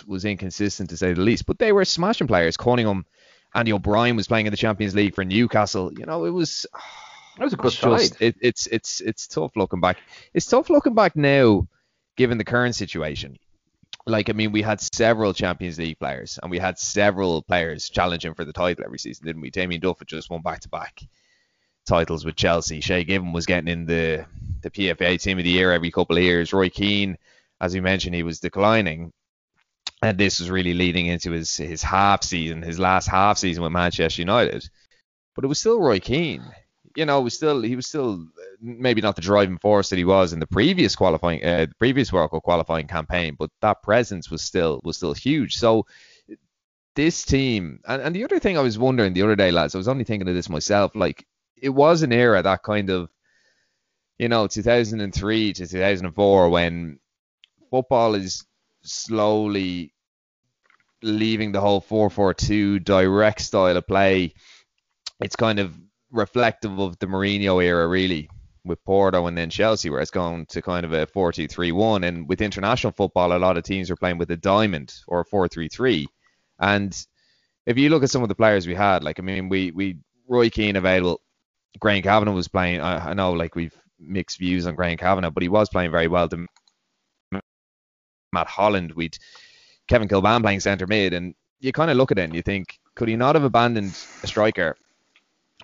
was 0.07 0.25
inconsistent 0.25 0.89
to 0.89 0.97
say 0.97 1.13
the 1.13 1.21
least, 1.21 1.45
but 1.45 1.59
they 1.59 1.71
were 1.71 1.85
smashing 1.85 2.27
players. 2.27 2.57
Cunningham, 2.57 3.05
Andy 3.53 3.73
O'Brien 3.73 4.15
was 4.15 4.27
playing 4.27 4.47
in 4.47 4.51
the 4.51 4.57
Champions 4.57 4.95
League 4.95 5.15
for 5.15 5.23
Newcastle. 5.23 5.91
You 5.93 6.05
know, 6.05 6.25
it 6.25 6.31
was. 6.31 6.65
That 7.35 7.45
was 7.45 7.53
a 7.53 7.57
good 7.57 7.71
just, 7.71 8.21
it, 8.21 8.35
it's 8.41 8.67
it's 8.67 9.01
it's 9.01 9.27
tough 9.27 9.53
looking 9.55 9.81
back. 9.81 9.97
It's 10.35 10.45
tough 10.45 10.69
looking 10.69 10.93
back 10.93 11.15
now, 11.15 11.67
given 12.15 12.37
the 12.37 12.43
current 12.43 12.75
situation 12.75 13.39
like 14.05 14.29
I 14.29 14.33
mean, 14.33 14.51
we 14.51 14.61
had 14.61 14.81
several 14.81 15.33
Champions 15.33 15.77
League 15.77 15.99
players, 15.99 16.39
and 16.41 16.51
we 16.51 16.59
had 16.59 16.77
several 16.77 17.41
players 17.41 17.89
challenging 17.89 18.33
for 18.33 18.45
the 18.45 18.53
title 18.53 18.83
every 18.85 18.99
season, 18.99 19.25
didn't 19.25 19.41
we? 19.41 19.49
Damien 19.49 19.81
Duff 19.81 19.99
had 19.99 20.07
just 20.07 20.29
won 20.29 20.41
back 20.41 20.61
to 20.61 20.69
back 20.69 21.01
titles 21.85 22.25
with 22.25 22.35
Chelsea. 22.35 22.81
Shay 22.81 23.03
Given 23.03 23.33
was 23.33 23.45
getting 23.45 23.67
in 23.69 23.85
the 23.85 24.25
the 24.61 24.71
PFA 24.71 25.21
Team 25.21 25.37
of 25.37 25.43
the 25.43 25.49
Year 25.49 25.71
every 25.71 25.91
couple 25.91 26.17
of 26.17 26.23
years. 26.23 26.53
Roy 26.53 26.69
Keane, 26.69 27.17
as 27.61 27.73
we 27.73 27.81
mentioned, 27.81 28.15
he 28.15 28.23
was 28.23 28.39
declining, 28.39 29.11
and 30.01 30.17
this 30.17 30.39
was 30.39 30.49
really 30.49 30.73
leading 30.73 31.07
into 31.07 31.31
his 31.31 31.55
his 31.55 31.81
half 31.81 32.23
season, 32.23 32.61
his 32.61 32.79
last 32.79 33.07
half 33.07 33.37
season 33.37 33.63
with 33.63 33.71
Manchester 33.71 34.21
United. 34.21 34.67
But 35.35 35.45
it 35.45 35.47
was 35.47 35.59
still 35.59 35.79
Roy 35.81 35.99
Keane 35.99 36.43
you 36.95 37.05
know, 37.05 37.21
was 37.21 37.33
still 37.33 37.61
he 37.61 37.75
was 37.75 37.87
still 37.87 38.27
maybe 38.61 39.01
not 39.01 39.15
the 39.15 39.21
driving 39.21 39.57
force 39.57 39.89
that 39.89 39.97
he 39.97 40.05
was 40.05 40.33
in 40.33 40.39
the 40.39 40.47
previous 40.47 40.95
qualifying, 40.95 41.43
uh, 41.43 41.65
the 41.65 41.75
previous 41.79 42.13
World 42.13 42.31
Cup 42.31 42.43
qualifying 42.43 42.87
campaign, 42.87 43.35
but 43.37 43.49
that 43.61 43.81
presence 43.81 44.29
was 44.29 44.41
still 44.41 44.79
was 44.83 44.97
still 44.97 45.13
huge. 45.13 45.57
So 45.57 45.85
this 46.95 47.25
team, 47.25 47.79
and, 47.87 48.01
and 48.01 48.15
the 48.15 48.23
other 48.23 48.39
thing 48.39 48.57
I 48.57 48.61
was 48.61 48.77
wondering 48.77 49.13
the 49.13 49.23
other 49.23 49.35
day, 49.35 49.51
lads, 49.51 49.73
I 49.73 49.79
was 49.79 49.87
only 49.87 50.03
thinking 50.03 50.27
of 50.27 50.35
this 50.35 50.49
myself, 50.49 50.95
like 50.95 51.25
it 51.61 51.69
was 51.69 52.03
an 52.03 52.13
era 52.13 52.41
that 52.41 52.63
kind 52.63 52.89
of, 52.89 53.09
you 54.19 54.29
know, 54.29 54.47
2003 54.47 55.53
to 55.53 55.67
2004 55.67 56.49
when 56.49 56.99
football 57.71 58.13
is 58.15 58.45
slowly 58.83 59.93
leaving 61.01 61.51
the 61.51 61.61
whole 61.61 61.81
4-4-2 61.81 62.83
direct 62.83 63.41
style 63.41 63.75
of 63.75 63.87
play. 63.87 64.33
It's 65.19 65.35
kind 65.35 65.59
of 65.59 65.75
reflective 66.13 66.79
of 66.79 66.97
the 66.99 67.07
Mourinho 67.07 67.61
era, 67.61 67.85
really. 67.87 68.29
with 68.65 68.83
Porto 68.85 69.27
and 69.27 69.37
then 69.37 69.49
Chelsea, 69.49 69.89
where 69.89 69.99
it's 69.99 70.11
gone 70.11 70.45
to 70.47 70.61
kind 70.61 70.85
of 70.85 70.93
a 70.93 71.05
4-2-3-1. 71.07 72.05
And 72.07 72.29
with 72.29 72.41
international 72.41 72.93
football, 72.93 73.35
a 73.35 73.37
lot 73.37 73.57
of 73.57 73.63
teams 73.63 73.91
are 73.91 73.95
playing 73.95 74.17
with 74.17 74.31
a 74.31 74.37
diamond 74.37 74.93
or 75.07 75.21
a 75.21 75.25
4-3-3. 75.25 76.05
And 76.59 77.07
if 77.65 77.77
you 77.77 77.89
look 77.89 78.03
at 78.03 78.09
some 78.09 78.23
of 78.23 78.29
the 78.29 78.35
players 78.35 78.67
we 78.67 78.75
had, 78.75 79.03
like 79.03 79.19
I 79.19 79.23
mean, 79.23 79.49
we 79.49 79.71
we 79.71 79.97
Roy 80.27 80.49
Keane 80.49 80.75
available, 80.75 81.21
Graham 81.79 82.01
Kavanagh 82.01 82.31
was 82.31 82.47
playing. 82.47 82.79
I, 82.81 83.09
I 83.09 83.13
know 83.13 83.33
like 83.33 83.55
we've 83.55 83.75
mixed 83.99 84.39
views 84.39 84.67
on 84.67 84.75
Graham 84.75 84.97
Kavanagh, 84.97 85.31
but 85.31 85.43
he 85.43 85.49
was 85.49 85.69
playing 85.69 85.91
very 85.91 86.07
well. 86.07 86.29
To 86.29 86.45
Matt 88.31 88.47
Holland, 88.47 88.93
we'd 88.93 89.17
Kevin 89.87 90.07
Kilbane 90.07 90.41
playing 90.41 90.61
centre 90.61 90.87
mid, 90.87 91.13
and 91.13 91.35
you 91.59 91.71
kind 91.71 91.91
of 91.91 91.97
look 91.97 92.11
at 92.11 92.19
it 92.19 92.23
and 92.23 92.35
you 92.35 92.41
think, 92.41 92.79
could 92.95 93.09
he 93.09 93.15
not 93.15 93.35
have 93.35 93.43
abandoned 93.43 93.97
a 94.23 94.27
striker, 94.27 94.75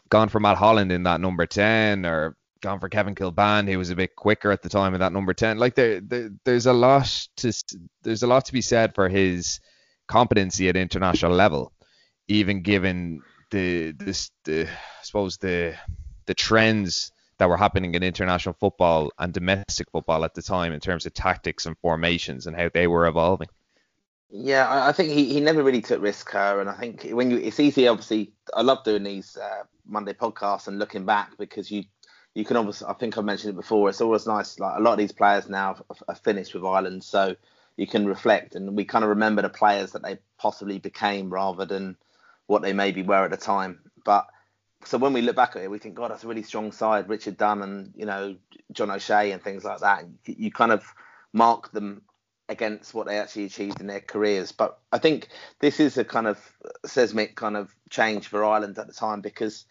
gone 0.10 0.30
for 0.30 0.40
Matt 0.40 0.58
Holland 0.58 0.92
in 0.92 1.04
that 1.04 1.22
number 1.22 1.46
ten, 1.46 2.06
or 2.06 2.36
gone 2.62 2.80
for 2.80 2.90
Kevin 2.90 3.16
Kilbane, 3.16 3.70
who 3.70 3.78
was 3.78 3.90
a 3.90 3.96
bit 3.96 4.16
quicker 4.16 4.52
at 4.52 4.62
the 4.62 4.70
time 4.70 4.94
in 4.94 5.00
that 5.00 5.14
number 5.14 5.34
ten? 5.34 5.58
Like 5.58 5.76
there, 5.76 6.02
there 6.02 6.30
there's 6.46 6.66
a 6.66 6.74
lot 6.74 7.28
to 7.38 7.54
there's 8.04 8.24
a 8.24 8.28
lot 8.28 8.46
to 8.46 8.54
be 8.54 8.62
said 8.62 8.96
for 8.96 9.10
his 9.10 9.60
competency 10.08 10.70
at 10.70 10.76
international 10.76 11.32
level, 11.32 11.72
even 12.28 12.62
given 12.62 13.22
the 13.52 13.92
this 13.92 14.32
the 14.46 14.68
I 14.68 15.04
suppose 15.04 15.38
the 15.38 15.76
the 16.26 16.34
trends 16.34 17.12
that 17.40 17.50
were 17.50 17.58
happening 17.58 17.96
in 17.96 18.04
international 18.04 18.56
football 18.60 19.12
and 19.18 19.34
domestic 19.34 19.90
football 19.92 20.26
at 20.26 20.34
the 20.34 20.42
time 20.42 20.74
in 20.74 20.80
terms 20.80 21.06
of 21.06 21.14
tactics 21.14 21.66
and 21.66 21.78
formations 21.82 22.46
and 22.48 22.56
how 22.56 22.70
they 22.74 22.86
were 22.86 23.08
evolving. 23.08 23.48
Yeah, 24.32 24.86
I 24.88 24.92
think 24.92 25.10
he, 25.12 25.34
he 25.34 25.40
never 25.40 25.64
really 25.64 25.82
took 25.82 26.02
risks, 26.02 26.32
her, 26.34 26.62
and 26.62 26.70
I 26.70 26.76
think 26.76 27.04
when 27.12 27.32
you 27.32 27.38
it's 27.38 27.60
easy. 27.60 27.88
Obviously, 27.88 28.32
I 28.54 28.62
love 28.62 28.84
doing 28.84 29.04
these 29.04 29.36
uh, 29.38 29.64
Monday 29.88 30.14
podcasts 30.14 30.68
and 30.68 30.78
looking 30.78 31.04
back 31.06 31.36
because 31.40 31.72
you 31.72 31.84
you 32.36 32.46
can 32.46 32.56
obviously. 32.58 32.88
I 32.88 32.94
think 32.94 33.18
I've 33.18 33.26
mentioned 33.26 33.54
it 33.54 33.56
before. 33.56 33.90
It's 33.90 34.02
always 34.02 34.28
nice. 34.28 34.60
Like 34.60 34.78
a 34.78 34.82
lot 34.82 34.94
of 34.94 35.00
these 35.00 35.12
players 35.12 35.50
now 35.50 35.78
are 36.08 36.16
finished 36.16 36.54
with 36.54 36.64
Ireland, 36.64 37.04
so 37.04 37.36
you 37.76 37.88
can 37.88 38.06
reflect 38.06 38.56
and 38.56 38.76
we 38.76 38.86
kind 38.86 39.04
of 39.04 39.10
remember 39.10 39.42
the 39.42 39.50
players 39.50 39.94
that 39.94 40.04
they 40.04 40.20
possibly 40.38 40.80
became 40.80 41.30
rather 41.30 41.66
than 41.66 41.96
what 42.46 42.62
they 42.62 42.74
maybe 42.74 43.02
were 43.02 43.24
at 43.24 43.32
the 43.32 43.38
time. 43.38 43.80
But 44.04 44.28
so 44.84 44.98
when 45.00 45.14
we 45.14 45.22
look 45.22 45.38
back 45.38 45.56
at 45.56 45.64
it, 45.64 45.72
we 45.72 45.80
think, 45.80 45.96
God, 45.96 46.12
that's 46.12 46.24
a 46.24 46.28
really 46.28 46.44
strong 46.44 46.72
side. 46.72 47.10
Richard 47.10 47.38
Dunne 47.38 47.64
and 47.64 47.94
you 47.96 48.06
know 48.06 48.36
John 48.74 48.92
O'Shea 48.92 49.32
and 49.32 49.42
things 49.42 49.64
like 49.64 49.80
that. 49.80 50.06
You 50.26 50.52
kind 50.52 50.72
of 50.72 50.84
mark 51.34 51.72
them 51.72 52.04
against 52.50 52.94
what 52.94 53.08
they 53.08 53.18
actually 53.18 53.46
achieved 53.46 53.80
in 53.80 53.88
their 53.88 54.02
careers. 54.02 54.52
But 54.52 54.80
I 54.92 54.98
think 54.98 55.30
this 55.60 55.80
is 55.80 55.98
a 55.98 56.04
kind 56.04 56.28
of 56.28 56.40
seismic 56.86 57.36
kind 57.36 57.56
of 57.56 57.74
change 57.90 58.28
for 58.28 58.44
Ireland 58.44 58.78
at 58.78 58.88
the 58.88 58.94
time 58.94 59.22
because 59.22 59.66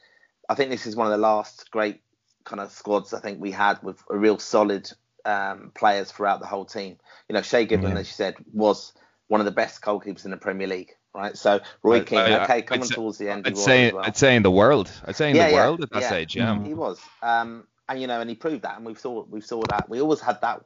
I 0.49 0.54
think 0.54 0.70
this 0.70 0.87
is 0.87 0.97
one 0.97 1.06
of 1.06 1.11
the 1.11 1.18
last 1.18 1.70
great 1.70 2.00
kind 2.44 2.61
of 2.61 2.70
squads 2.70 3.12
I 3.12 3.20
think 3.20 3.40
we 3.40 3.50
had 3.50 3.82
with 3.82 4.02
a 4.08 4.16
real 4.16 4.38
solid 4.38 4.90
um, 5.25 5.73
players 5.75 6.11
throughout 6.11 6.40
the 6.40 6.47
whole 6.47 6.64
team. 6.64 6.97
You 7.28 7.35
know, 7.35 7.42
Shay 7.42 7.66
Given, 7.66 7.90
yeah. 7.90 7.99
as 7.99 8.06
you 8.08 8.14
said, 8.14 8.37
was 8.52 8.92
one 9.26 9.40
of 9.40 9.44
the 9.44 9.52
best 9.52 9.82
goalkeepers 9.82 10.25
in 10.25 10.30
the 10.30 10.38
Premier 10.38 10.68
League 10.68 10.94
right? 11.14 11.37
So 11.37 11.61
Roy 11.82 12.02
Keane, 12.02 12.18
I, 12.18 12.30
I, 12.30 12.44
okay, 12.44 12.62
coming 12.62 12.85
I'd 12.85 12.90
towards 12.90 13.18
the 13.18 13.30
end. 13.30 13.47
I'd 13.47 13.56
say, 13.56 13.90
well. 13.90 14.04
I'd 14.04 14.16
say 14.16 14.37
in 14.37 14.42
the 14.42 14.50
world. 14.50 14.90
I'd 15.04 15.16
say 15.16 15.30
in 15.30 15.37
yeah, 15.37 15.47
the 15.47 15.54
yeah, 15.54 15.64
world 15.64 15.82
at 15.82 15.90
that 15.90 16.02
yeah. 16.02 16.08
stage. 16.08 16.37
Yeah, 16.37 16.62
he 16.62 16.75
was. 16.75 17.00
Um, 17.23 17.64
and 17.88 18.00
you 18.00 18.06
know, 18.06 18.20
and 18.20 18.28
he 18.28 18.37
proved 18.37 18.62
that, 18.62 18.76
and 18.76 18.87
we 18.87 18.94
saw 18.94 19.25
we 19.25 19.40
saw 19.40 19.62
that. 19.70 19.88
We 19.88 20.00
always 20.00 20.20
had 20.20 20.40
that 20.42 20.62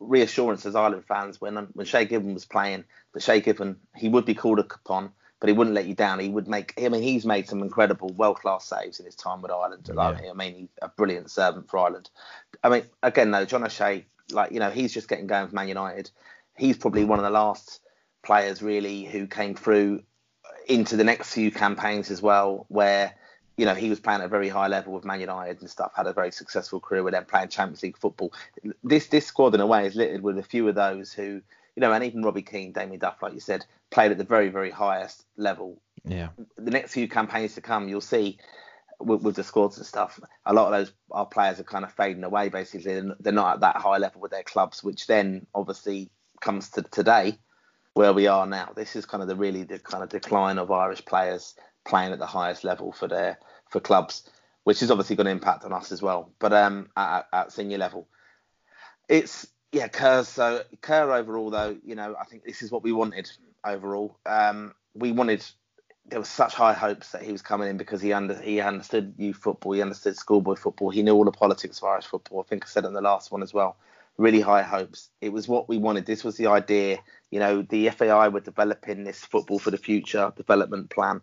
reassurance 0.00 0.66
as 0.66 0.74
Ireland 0.74 1.04
fans 1.04 1.40
when 1.40 1.56
um, 1.56 1.68
when 1.74 1.86
Shay 1.86 2.06
Given 2.06 2.34
was 2.34 2.44
playing. 2.44 2.84
But 3.12 3.22
Shay 3.22 3.40
Given, 3.40 3.76
he 3.94 4.08
would 4.08 4.24
be 4.24 4.34
called 4.34 4.58
upon, 4.58 5.12
but 5.38 5.48
he 5.48 5.54
wouldn't 5.54 5.74
let 5.74 5.86
you 5.86 5.94
down. 5.94 6.18
He 6.18 6.28
would 6.28 6.48
make. 6.48 6.74
I 6.82 6.88
mean, 6.88 7.02
he's 7.02 7.26
made 7.26 7.48
some 7.48 7.62
incredible, 7.62 8.08
world 8.08 8.40
class 8.40 8.66
saves 8.66 8.98
in 8.98 9.06
his 9.06 9.14
time 9.14 9.42
with 9.42 9.50
Ireland. 9.50 9.88
Yeah. 9.88 10.00
I 10.30 10.32
mean, 10.34 10.54
he's 10.54 10.68
a 10.82 10.88
brilliant 10.88 11.30
servant 11.30 11.68
for 11.68 11.78
Ireland. 11.78 12.10
I 12.64 12.70
mean, 12.70 12.82
again, 13.02 13.30
though, 13.30 13.44
John 13.44 13.64
O'Shea, 13.64 14.06
like 14.32 14.52
you 14.52 14.58
know, 14.58 14.70
he's 14.70 14.92
just 14.92 15.08
getting 15.08 15.26
going 15.26 15.48
for 15.48 15.54
Man 15.54 15.68
United. 15.68 16.10
He's 16.56 16.76
probably 16.76 17.04
one 17.04 17.18
of 17.18 17.24
the 17.24 17.30
last 17.30 17.80
players 18.22 18.62
really 18.62 19.04
who 19.04 19.26
came 19.26 19.54
through 19.54 20.02
into 20.68 20.96
the 20.96 21.04
next 21.04 21.32
few 21.32 21.50
campaigns 21.50 22.10
as 22.10 22.20
well, 22.20 22.66
where 22.68 23.14
you 23.60 23.66
know 23.66 23.74
he 23.74 23.90
was 23.90 24.00
playing 24.00 24.20
at 24.20 24.24
a 24.24 24.28
very 24.28 24.48
high 24.48 24.68
level 24.68 24.94
with 24.94 25.04
Man 25.04 25.20
United 25.20 25.60
and 25.60 25.68
stuff, 25.68 25.92
had 25.94 26.06
a 26.06 26.14
very 26.14 26.30
successful 26.30 26.80
career 26.80 27.02
with 27.02 27.12
them 27.12 27.26
playing 27.26 27.48
Champions 27.48 27.82
League 27.82 27.98
football. 27.98 28.32
This 28.82 29.08
this 29.08 29.26
squad 29.26 29.54
in 29.54 29.60
a 29.60 29.66
way 29.66 29.86
is 29.86 29.94
littered 29.94 30.22
with 30.22 30.38
a 30.38 30.42
few 30.42 30.66
of 30.66 30.74
those 30.74 31.12
who 31.12 31.42
you 31.76 31.80
know, 31.82 31.92
and 31.92 32.02
even 32.02 32.22
Robbie 32.22 32.42
Keane, 32.42 32.72
Damien 32.72 32.98
Duff, 32.98 33.22
like 33.22 33.34
you 33.34 33.40
said, 33.40 33.66
played 33.90 34.12
at 34.12 34.18
the 34.18 34.24
very 34.24 34.48
very 34.48 34.70
highest 34.70 35.26
level. 35.36 35.78
Yeah. 36.04 36.28
The 36.56 36.70
next 36.70 36.94
few 36.94 37.06
campaigns 37.06 37.54
to 37.56 37.60
come, 37.60 37.88
you'll 37.88 38.00
see. 38.00 38.38
With, 39.02 39.22
with 39.22 39.34
the 39.34 39.44
squads 39.44 39.78
and 39.78 39.86
stuff, 39.86 40.20
a 40.44 40.52
lot 40.52 40.66
of 40.66 40.72
those 40.72 40.92
our 41.10 41.24
players 41.24 41.58
are 41.58 41.64
kind 41.64 41.86
of 41.86 41.92
fading 41.92 42.22
away. 42.22 42.50
Basically, 42.50 43.00
they're 43.18 43.32
not 43.32 43.54
at 43.54 43.60
that 43.60 43.76
high 43.76 43.96
level 43.96 44.20
with 44.20 44.30
their 44.30 44.42
clubs, 44.42 44.84
which 44.84 45.06
then 45.06 45.46
obviously 45.54 46.10
comes 46.42 46.68
to 46.72 46.82
today 46.82 47.38
where 47.94 48.12
we 48.12 48.26
are 48.26 48.46
now. 48.46 48.72
This 48.76 48.96
is 48.96 49.06
kind 49.06 49.22
of 49.22 49.28
the 49.28 49.36
really 49.36 49.62
the 49.62 49.78
kind 49.78 50.02
of 50.02 50.10
decline 50.10 50.58
of 50.58 50.70
Irish 50.70 51.02
players 51.06 51.54
playing 51.86 52.12
at 52.12 52.18
the 52.18 52.26
highest 52.26 52.62
level 52.62 52.92
for 52.92 53.08
their 53.08 53.38
for 53.70 53.80
clubs, 53.80 54.28
which 54.64 54.82
is 54.82 54.90
obviously 54.90 55.16
going 55.16 55.26
to 55.26 55.30
impact 55.30 55.64
on 55.64 55.72
us 55.72 55.92
as 55.92 56.02
well. 56.02 56.32
But 56.38 56.52
um, 56.52 56.90
at, 56.96 57.26
at 57.32 57.52
senior 57.52 57.78
level, 57.78 58.08
it's 59.08 59.46
yeah, 59.72 59.88
Kerr. 59.88 60.24
So 60.24 60.62
Kerr 60.80 61.12
overall, 61.12 61.50
though, 61.50 61.76
you 61.84 61.94
know, 61.94 62.16
I 62.20 62.24
think 62.24 62.44
this 62.44 62.62
is 62.62 62.70
what 62.70 62.82
we 62.82 62.92
wanted 62.92 63.30
overall. 63.64 64.18
Um, 64.26 64.74
we 64.94 65.12
wanted. 65.12 65.44
There 66.06 66.18
was 66.18 66.28
such 66.28 66.54
high 66.54 66.72
hopes 66.72 67.12
that 67.12 67.22
he 67.22 67.30
was 67.30 67.42
coming 67.42 67.68
in 67.68 67.76
because 67.76 68.02
he 68.02 68.12
under 68.12 68.40
he 68.40 68.60
understood 68.60 69.14
youth 69.16 69.36
football, 69.36 69.72
he 69.72 69.82
understood 69.82 70.16
schoolboy 70.16 70.56
football, 70.56 70.90
he 70.90 71.02
knew 71.02 71.14
all 71.14 71.24
the 71.24 71.30
politics 71.30 71.78
of 71.78 71.84
Irish 71.84 72.06
football. 72.06 72.40
I 72.40 72.48
think 72.48 72.64
I 72.64 72.68
said 72.68 72.84
in 72.84 72.94
the 72.94 73.00
last 73.00 73.30
one 73.30 73.42
as 73.42 73.54
well 73.54 73.76
really 74.20 74.40
high 74.40 74.62
hopes. 74.62 75.08
It 75.20 75.32
was 75.32 75.48
what 75.48 75.68
we 75.68 75.78
wanted. 75.78 76.06
This 76.06 76.22
was 76.22 76.36
the 76.36 76.48
idea. 76.48 76.98
You 77.30 77.40
know, 77.40 77.62
the 77.62 77.88
FAI 77.90 78.28
were 78.28 78.40
developing 78.40 79.02
this 79.04 79.24
football 79.24 79.58
for 79.58 79.70
the 79.70 79.78
future 79.78 80.32
development 80.36 80.90
plan. 80.90 81.22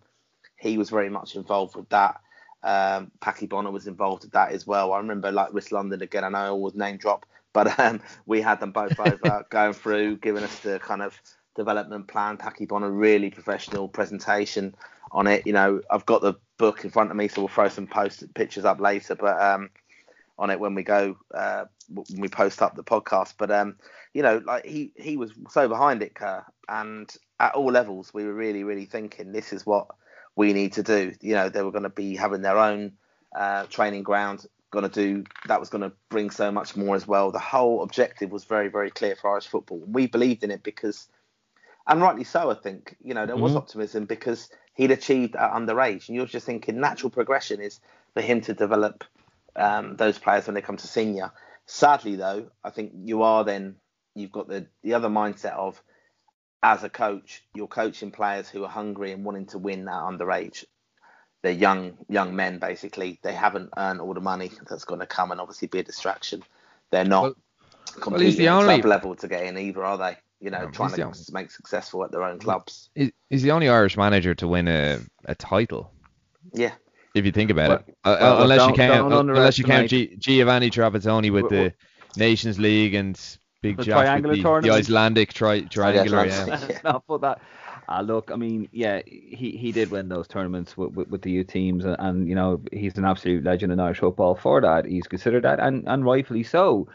He 0.58 0.78
was 0.78 0.90
very 0.90 1.10
much 1.10 1.36
involved 1.36 1.76
with 1.76 1.88
that. 1.90 2.20
Um, 2.64 3.12
Packy 3.22 3.46
Bonner 3.46 3.72
was 3.72 3.88
involved 3.88 4.24
with 4.24 4.34
that 4.34 4.52
as 4.52 4.66
well. 4.66 4.94
I 4.94 4.98
remember 4.98 5.32
like 5.32 5.54
West 5.54 5.72
London 5.72 6.02
again. 6.02 6.24
I 6.24 6.30
know 6.30 6.38
I 6.38 6.48
always 6.48 6.76
name 6.76 6.98
drop, 6.98 7.26
but 7.54 7.80
um, 7.80 8.02
we 8.26 8.42
had 8.42 8.60
them 8.60 8.72
both 8.72 9.00
over 9.00 9.46
going 9.50 9.74
through, 9.74 10.18
giving 10.18 10.44
us 10.44 10.60
the 10.60 10.80
kind 10.80 11.02
of 11.02 11.20
development 11.56 12.08
plan. 12.08 12.38
Packy 12.38 12.66
Bonner 12.66 12.92
really 12.92 13.30
professional 13.30 13.88
presentation 13.88 14.76
on 15.12 15.28
it. 15.28 15.46
You 15.46 15.54
know, 15.54 15.82
I've 15.90 16.06
got 16.06 16.22
the 16.22 16.36
book 16.58 16.84
in 16.84 16.90
front 16.90 17.12
of 17.12 17.18
me, 17.18 17.28
so 17.28 17.42
we'll 17.42 17.48
throw 17.48 17.70
some 17.70 17.88
post 17.88 18.34
pictures 18.34 18.66
up 18.66 18.80
later. 18.80 19.16
But 19.16 19.42
um, 19.42 19.70
on 20.40 20.50
it 20.50 20.60
when 20.60 20.76
we 20.76 20.84
go 20.84 21.18
uh, 21.34 21.66
when 21.90 22.22
we 22.22 22.28
post 22.28 22.62
up 22.62 22.76
the 22.76 22.84
podcast. 22.84 23.36
But 23.38 23.52
um, 23.52 23.78
you 24.14 24.22
know, 24.22 24.42
like 24.46 24.66
he 24.66 24.92
he 24.96 25.18
was 25.18 25.32
so 25.50 25.68
behind 25.68 26.02
it, 26.02 26.16
Kerr, 26.16 26.46
and 26.70 27.12
at 27.40 27.56
all 27.56 27.72
levels, 27.72 28.14
we 28.14 28.26
were 28.26 28.34
really 28.34 28.64
really 28.64 28.86
thinking 28.86 29.32
this 29.32 29.54
is 29.54 29.66
what 29.66 29.88
we 30.38 30.54
need 30.54 30.74
to 30.74 30.84
do. 30.84 31.12
You 31.20 31.34
know, 31.34 31.50
they 31.50 31.64
were 31.64 31.72
going 31.72 31.84
to 31.84 31.90
be 31.90 32.16
having 32.16 32.44
their 32.44 32.58
own 32.58 32.94
uh, 33.36 33.66
training 33.66 34.04
ground. 34.04 34.46
Going 34.70 34.90
to 34.90 34.90
do 34.90 35.24
that 35.48 35.60
was 35.60 35.70
going 35.70 35.82
to 35.82 35.92
bring 36.10 36.30
so 36.30 36.52
much 36.52 36.78
more 36.78 36.96
as 36.96 37.08
well. 37.08 37.32
The 37.32 37.40
whole 37.40 37.84
objective 37.84 38.32
was 38.32 38.46
very 38.46 38.70
very 38.70 38.92
clear 38.92 39.16
for 39.16 39.32
Irish 39.32 39.48
football. 39.48 39.82
We 39.86 40.08
believed 40.08 40.44
in 40.44 40.52
it 40.52 40.62
because, 40.62 41.08
and 41.88 42.02
rightly 42.02 42.24
so, 42.24 42.52
I 42.52 42.54
think. 42.54 42.96
You 43.04 43.14
know, 43.14 43.26
there 43.26 43.36
was 43.36 43.52
mm-hmm. 43.52 43.58
optimism 43.58 44.06
because 44.06 44.50
he'd 44.76 44.92
achieved 44.92 45.36
at 45.36 45.52
underage, 45.52 46.08
and 46.08 46.16
you're 46.16 46.26
just 46.26 46.46
thinking 46.46 46.80
natural 46.80 47.10
progression 47.10 47.60
is 47.62 47.80
for 48.14 48.22
him 48.22 48.42
to 48.42 48.54
develop 48.54 49.04
um, 49.56 49.96
those 49.96 50.20
players 50.20 50.46
when 50.46 50.54
they 50.54 50.62
come 50.62 50.78
to 50.78 50.88
senior. 50.88 51.32
Sadly, 51.66 52.16
though, 52.16 52.52
I 52.64 52.70
think 52.70 52.92
you 52.94 53.24
are 53.24 53.44
then 53.44 53.78
you've 54.16 54.32
got 54.32 54.48
the 54.48 54.68
the 54.84 54.94
other 54.94 55.10
mindset 55.10 55.54
of 55.54 55.82
as 56.64 56.84
a 56.84 56.90
coach, 56.90 57.44
you're 57.54 57.68
coaching 57.68 58.12
players 58.12 58.50
who 58.50 58.64
are 58.64 58.70
hungry 58.70 59.12
and 59.12 59.24
wanting 59.24 59.46
to 59.48 59.58
win 59.58 59.86
that 59.86 60.02
underage. 60.02 60.66
They're 61.44 61.52
young 61.52 61.98
young 62.10 62.36
men 62.36 62.60
basically. 62.60 63.20
They 63.22 63.34
haven't 63.34 63.70
earned 63.78 64.02
all 64.02 64.14
the 64.14 64.22
money 64.22 64.52
that's 64.68 64.86
going 64.86 65.00
to 65.00 65.06
come 65.06 65.32
and 65.32 65.40
obviously 65.40 65.68
be 65.68 65.80
a 65.80 65.84
distraction. 65.84 66.44
They're 66.90 67.06
not 67.06 67.24
well, 67.24 67.36
competing 68.00 68.46
well, 68.46 68.64
the 68.64 68.74
at 68.74 68.82
club 68.82 68.86
level 68.86 69.16
to 69.16 69.28
get 69.28 69.44
in 69.44 69.58
either, 69.58 69.84
are 69.84 69.98
they? 69.98 70.18
You 70.40 70.52
know, 70.52 70.70
trying 70.70 70.92
to 70.92 70.98
the, 70.98 71.30
make 71.32 71.52
successful 71.52 72.04
at 72.04 72.12
their 72.12 72.24
own 72.24 72.40
clubs. 72.40 72.90
He's 72.96 73.42
the 73.42 73.52
only 73.52 73.70
Irish 73.70 73.98
manager 73.98 74.36
to 74.36 74.48
win 74.48 74.68
a, 74.68 75.00
a 75.26 75.36
title. 75.36 75.92
Yeah, 76.54 76.74
if 77.16 77.26
you 77.26 77.32
think 77.32 77.50
about 77.50 77.82
it. 77.82 77.98
Uh, 78.06 78.10
uh, 78.10 78.40
unless, 78.42 78.68
you 78.68 78.74
count, 78.74 79.14
unless 79.14 79.58
you 79.58 79.64
count 79.64 79.90
Giovanni 79.90 80.70
Trapattoni 80.70 81.32
with 81.32 81.50
the 81.50 81.74
Nations 82.16 82.60
League 82.60 82.94
and 82.94 83.20
Big 83.74 83.86
Jack 83.86 84.24
with 84.24 84.42
the, 84.42 84.60
the 84.62 84.72
Icelandic 84.72 85.34
tri- 85.34 85.62
triangular. 85.62 86.26
Yeah. 86.26 86.80
no, 86.84 87.04
but 87.08 87.22
that. 87.22 87.42
Uh, 87.90 88.02
look, 88.02 88.32
I 88.34 88.36
mean, 88.36 88.68
yeah, 88.74 89.02
he, 89.06 89.52
he 89.52 89.72
did 89.72 89.92
win 89.92 90.10
those 90.10 90.28
tournaments 90.28 90.76
with, 90.76 90.92
with, 90.92 91.08
with 91.08 91.22
the 91.22 91.32
youth 91.32 91.48
teams, 91.48 91.86
and, 91.86 91.96
and, 92.00 92.28
you 92.28 92.36
know 92.36 92.62
he's 92.74 92.98
an 92.98 93.06
absolute 93.06 93.46
legend 93.46 93.72
in 93.72 93.80
Irish 93.80 94.00
football 94.00 94.36
for 94.36 94.60
that. 94.60 94.86
He's 94.86 95.08
considered 95.08 95.44
that, 95.44 95.62
and, 95.62 95.88
and 95.88 96.04
rightfully 96.04 96.44
so. 96.44 96.90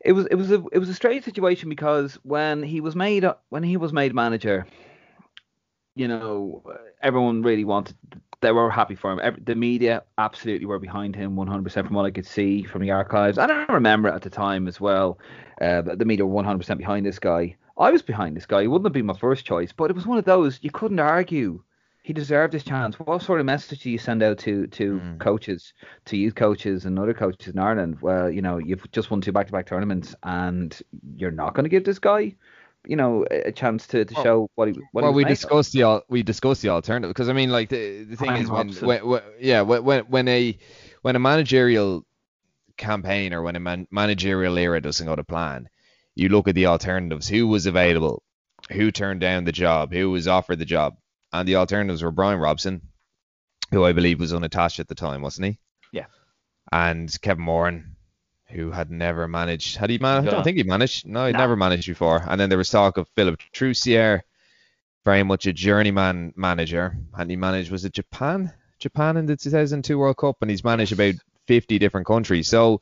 It 0.00 0.12
was 0.12 0.26
it 0.26 0.36
was 0.36 0.52
a 0.52 0.62
it 0.70 0.78
was 0.78 0.88
a 0.88 0.94
strange 0.94 1.24
situation 1.24 1.68
because 1.68 2.14
when 2.22 2.62
he 2.62 2.80
was 2.80 2.94
made 2.94 3.24
when 3.48 3.64
he 3.64 3.76
was 3.76 3.92
made 3.92 4.14
manager, 4.14 4.68
you 5.96 6.06
know, 6.06 6.62
everyone 7.02 7.42
really 7.42 7.64
wanted 7.64 7.96
they 8.40 8.52
were 8.52 8.70
happy 8.70 8.94
for 8.94 9.12
him. 9.12 9.42
The 9.44 9.54
media 9.54 10.04
absolutely 10.16 10.66
were 10.66 10.78
behind 10.78 11.16
him 11.16 11.34
100% 11.36 11.86
from 11.86 11.94
what 11.94 12.06
I 12.06 12.10
could 12.10 12.26
see 12.26 12.62
from 12.62 12.82
the 12.82 12.90
archives. 12.90 13.38
And 13.38 13.50
I 13.50 13.64
remember 13.64 14.08
at 14.08 14.22
the 14.22 14.30
time 14.30 14.68
as 14.68 14.80
well, 14.80 15.18
uh, 15.60 15.82
the 15.82 16.04
media 16.04 16.24
were 16.24 16.42
100% 16.42 16.78
behind 16.78 17.04
this 17.04 17.18
guy. 17.18 17.56
I 17.76 17.90
was 17.90 18.02
behind 18.02 18.36
this 18.36 18.46
guy. 18.46 18.62
He 18.62 18.68
wouldn't 18.68 18.86
have 18.86 18.92
been 18.92 19.06
my 19.06 19.14
first 19.14 19.44
choice, 19.44 19.72
but 19.72 19.90
it 19.90 19.96
was 19.96 20.06
one 20.06 20.18
of 20.18 20.24
those 20.24 20.58
you 20.62 20.70
couldn't 20.70 21.00
argue. 21.00 21.62
He 22.02 22.12
deserved 22.12 22.52
his 22.52 22.64
chance. 22.64 22.98
What 22.98 23.22
sort 23.22 23.40
of 23.40 23.46
message 23.46 23.80
do 23.80 23.90
you 23.90 23.98
send 23.98 24.22
out 24.22 24.38
to 24.38 24.66
to 24.68 24.98
mm. 24.98 25.18
coaches, 25.18 25.74
to 26.06 26.16
youth 26.16 26.34
coaches 26.34 26.86
and 26.86 26.98
other 26.98 27.12
coaches 27.12 27.52
in 27.52 27.58
Ireland? 27.58 27.98
Well, 28.00 28.30
you 28.30 28.40
know, 28.40 28.58
you've 28.58 28.90
just 28.92 29.10
won 29.10 29.20
two 29.20 29.32
back-to-back 29.32 29.66
tournaments, 29.66 30.14
and 30.22 30.80
you're 31.16 31.30
not 31.30 31.54
going 31.54 31.64
to 31.64 31.70
give 31.70 31.84
this 31.84 31.98
guy 31.98 32.34
you 32.88 32.96
know 32.96 33.24
a 33.30 33.52
chance 33.52 33.86
to, 33.86 34.04
to 34.06 34.14
show 34.14 34.50
what 34.54 34.68
he 34.68 34.74
what 34.92 35.04
well 35.04 35.12
he 35.12 35.16
we 35.16 35.24
discussed 35.24 35.72
the 35.72 36.02
we 36.08 36.22
discussed 36.22 36.62
the 36.62 36.70
alternative 36.70 37.10
because 37.10 37.28
I 37.28 37.34
mean 37.34 37.50
like 37.50 37.68
the 37.68 38.04
the 38.04 38.16
thing 38.16 38.34
is 38.36 38.50
when, 38.50 38.70
when, 38.70 39.06
when, 39.06 39.22
yeah 39.38 39.60
when 39.60 40.00
when 40.06 40.26
a 40.26 40.58
when 41.02 41.14
a 41.14 41.18
managerial 41.18 42.04
campaign 42.78 43.34
or 43.34 43.42
when 43.42 43.56
a 43.56 43.60
man, 43.60 43.86
managerial 43.90 44.56
era 44.56 44.80
doesn't 44.80 45.06
go 45.06 45.14
to 45.14 45.22
plan 45.22 45.68
you 46.14 46.30
look 46.30 46.48
at 46.48 46.54
the 46.54 46.66
alternatives 46.66 47.28
who 47.28 47.46
was 47.46 47.66
available 47.66 48.22
who 48.72 48.90
turned 48.90 49.20
down 49.20 49.44
the 49.44 49.52
job 49.52 49.92
who 49.92 50.10
was 50.10 50.26
offered 50.26 50.58
the 50.58 50.64
job 50.64 50.96
and 51.30 51.46
the 51.46 51.56
alternatives 51.56 52.02
were 52.02 52.10
Brian 52.10 52.40
Robson 52.40 52.80
who 53.70 53.84
I 53.84 53.92
believe 53.92 54.18
was 54.18 54.32
unattached 54.32 54.80
at 54.80 54.88
the 54.88 54.94
time 54.94 55.20
wasn't 55.20 55.48
he? 55.48 55.58
Yeah. 55.92 56.06
And 56.72 57.14
Kevin 57.20 57.44
Moran 57.44 57.96
who 58.50 58.70
had 58.70 58.90
never 58.90 59.28
managed. 59.28 59.76
Had 59.76 59.90
he 59.90 59.98
managed? 59.98 60.28
I 60.28 60.30
don't 60.30 60.44
think 60.44 60.56
he 60.56 60.62
managed. 60.62 61.06
No, 61.06 61.26
he'd 61.26 61.36
never 61.36 61.56
managed 61.56 61.86
before. 61.86 62.22
And 62.26 62.40
then 62.40 62.48
there 62.48 62.58
was 62.58 62.70
talk 62.70 62.96
of 62.96 63.08
Philip 63.14 63.40
Troussier, 63.52 64.22
very 65.04 65.22
much 65.22 65.46
a 65.46 65.52
journeyman 65.52 66.32
manager, 66.36 66.96
and 67.14 67.30
he 67.30 67.36
managed 67.36 67.70
was 67.70 67.84
it 67.84 67.92
Japan? 67.92 68.52
Japan 68.78 69.16
in 69.16 69.26
the 69.26 69.36
2002 69.36 69.98
World 69.98 70.16
Cup, 70.16 70.36
and 70.40 70.50
he's 70.50 70.64
managed 70.64 70.92
about 70.92 71.14
50 71.46 71.78
different 71.78 72.06
countries. 72.06 72.48
So, 72.48 72.80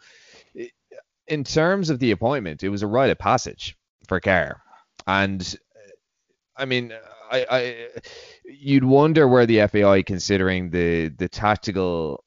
in 1.26 1.42
terms 1.42 1.90
of 1.90 1.99
the 1.99 2.11
appointment, 2.11 2.62
it 2.62 2.68
was 2.68 2.82
a 2.82 2.87
rite 2.87 3.11
of 3.11 3.18
passage 3.18 3.76
for 4.06 4.20
Kerr. 4.20 4.61
And 5.06 5.56
I 6.56 6.64
mean, 6.64 6.92
I, 7.30 7.46
I 7.50 7.88
you'd 8.44 8.85
wonder 8.85 9.26
where 9.26 9.46
the 9.46 9.66
FAI, 9.66 10.02
considering 10.02 10.70
the 10.70 11.08
the 11.08 11.28
tactical 11.28 12.25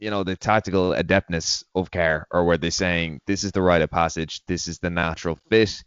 you 0.00 0.10
know 0.10 0.24
the 0.24 0.34
tactical 0.34 0.94
adeptness 0.94 1.62
of 1.74 1.90
Kerr, 1.90 2.26
or 2.30 2.44
were 2.44 2.56
they 2.56 2.70
saying 2.70 3.20
this 3.26 3.44
is 3.44 3.52
the 3.52 3.62
rite 3.62 3.82
of 3.82 3.90
passage, 3.90 4.40
this 4.46 4.66
is 4.66 4.78
the 4.78 4.90
natural 4.90 5.38
fit? 5.48 5.84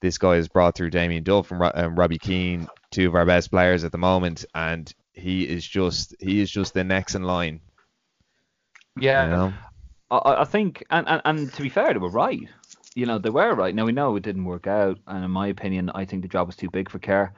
This 0.00 0.18
guy 0.18 0.36
has 0.36 0.48
brought 0.48 0.76
through 0.76 0.90
Damien 0.90 1.24
Duff 1.24 1.50
and 1.50 1.62
um, 1.74 1.96
Robbie 1.96 2.18
Keane, 2.18 2.68
two 2.90 3.08
of 3.08 3.14
our 3.14 3.26
best 3.26 3.50
players 3.50 3.82
at 3.82 3.92
the 3.92 3.98
moment, 3.98 4.44
and 4.54 4.92
he 5.12 5.42
is 5.42 5.66
just 5.66 6.14
he 6.20 6.40
is 6.40 6.50
just 6.50 6.74
the 6.74 6.84
next 6.84 7.14
in 7.14 7.22
line. 7.22 7.60
Yeah, 8.98 9.24
you 9.24 9.30
know? 9.30 9.54
I, 10.10 10.42
I 10.42 10.44
think, 10.44 10.84
and, 10.90 11.08
and 11.08 11.22
and 11.24 11.52
to 11.52 11.62
be 11.62 11.68
fair, 11.68 11.92
they 11.92 11.98
were 11.98 12.08
right. 12.08 12.48
You 12.94 13.06
know, 13.06 13.18
they 13.18 13.30
were 13.30 13.54
right. 13.54 13.74
Now 13.74 13.84
we 13.84 13.92
know 13.92 14.16
it 14.16 14.22
didn't 14.22 14.44
work 14.44 14.66
out, 14.66 14.98
and 15.06 15.24
in 15.24 15.30
my 15.30 15.48
opinion, 15.48 15.90
I 15.94 16.04
think 16.04 16.22
the 16.22 16.28
job 16.28 16.46
was 16.46 16.56
too 16.56 16.70
big 16.70 16.88
for 16.88 16.98
Kerr. 16.98 17.32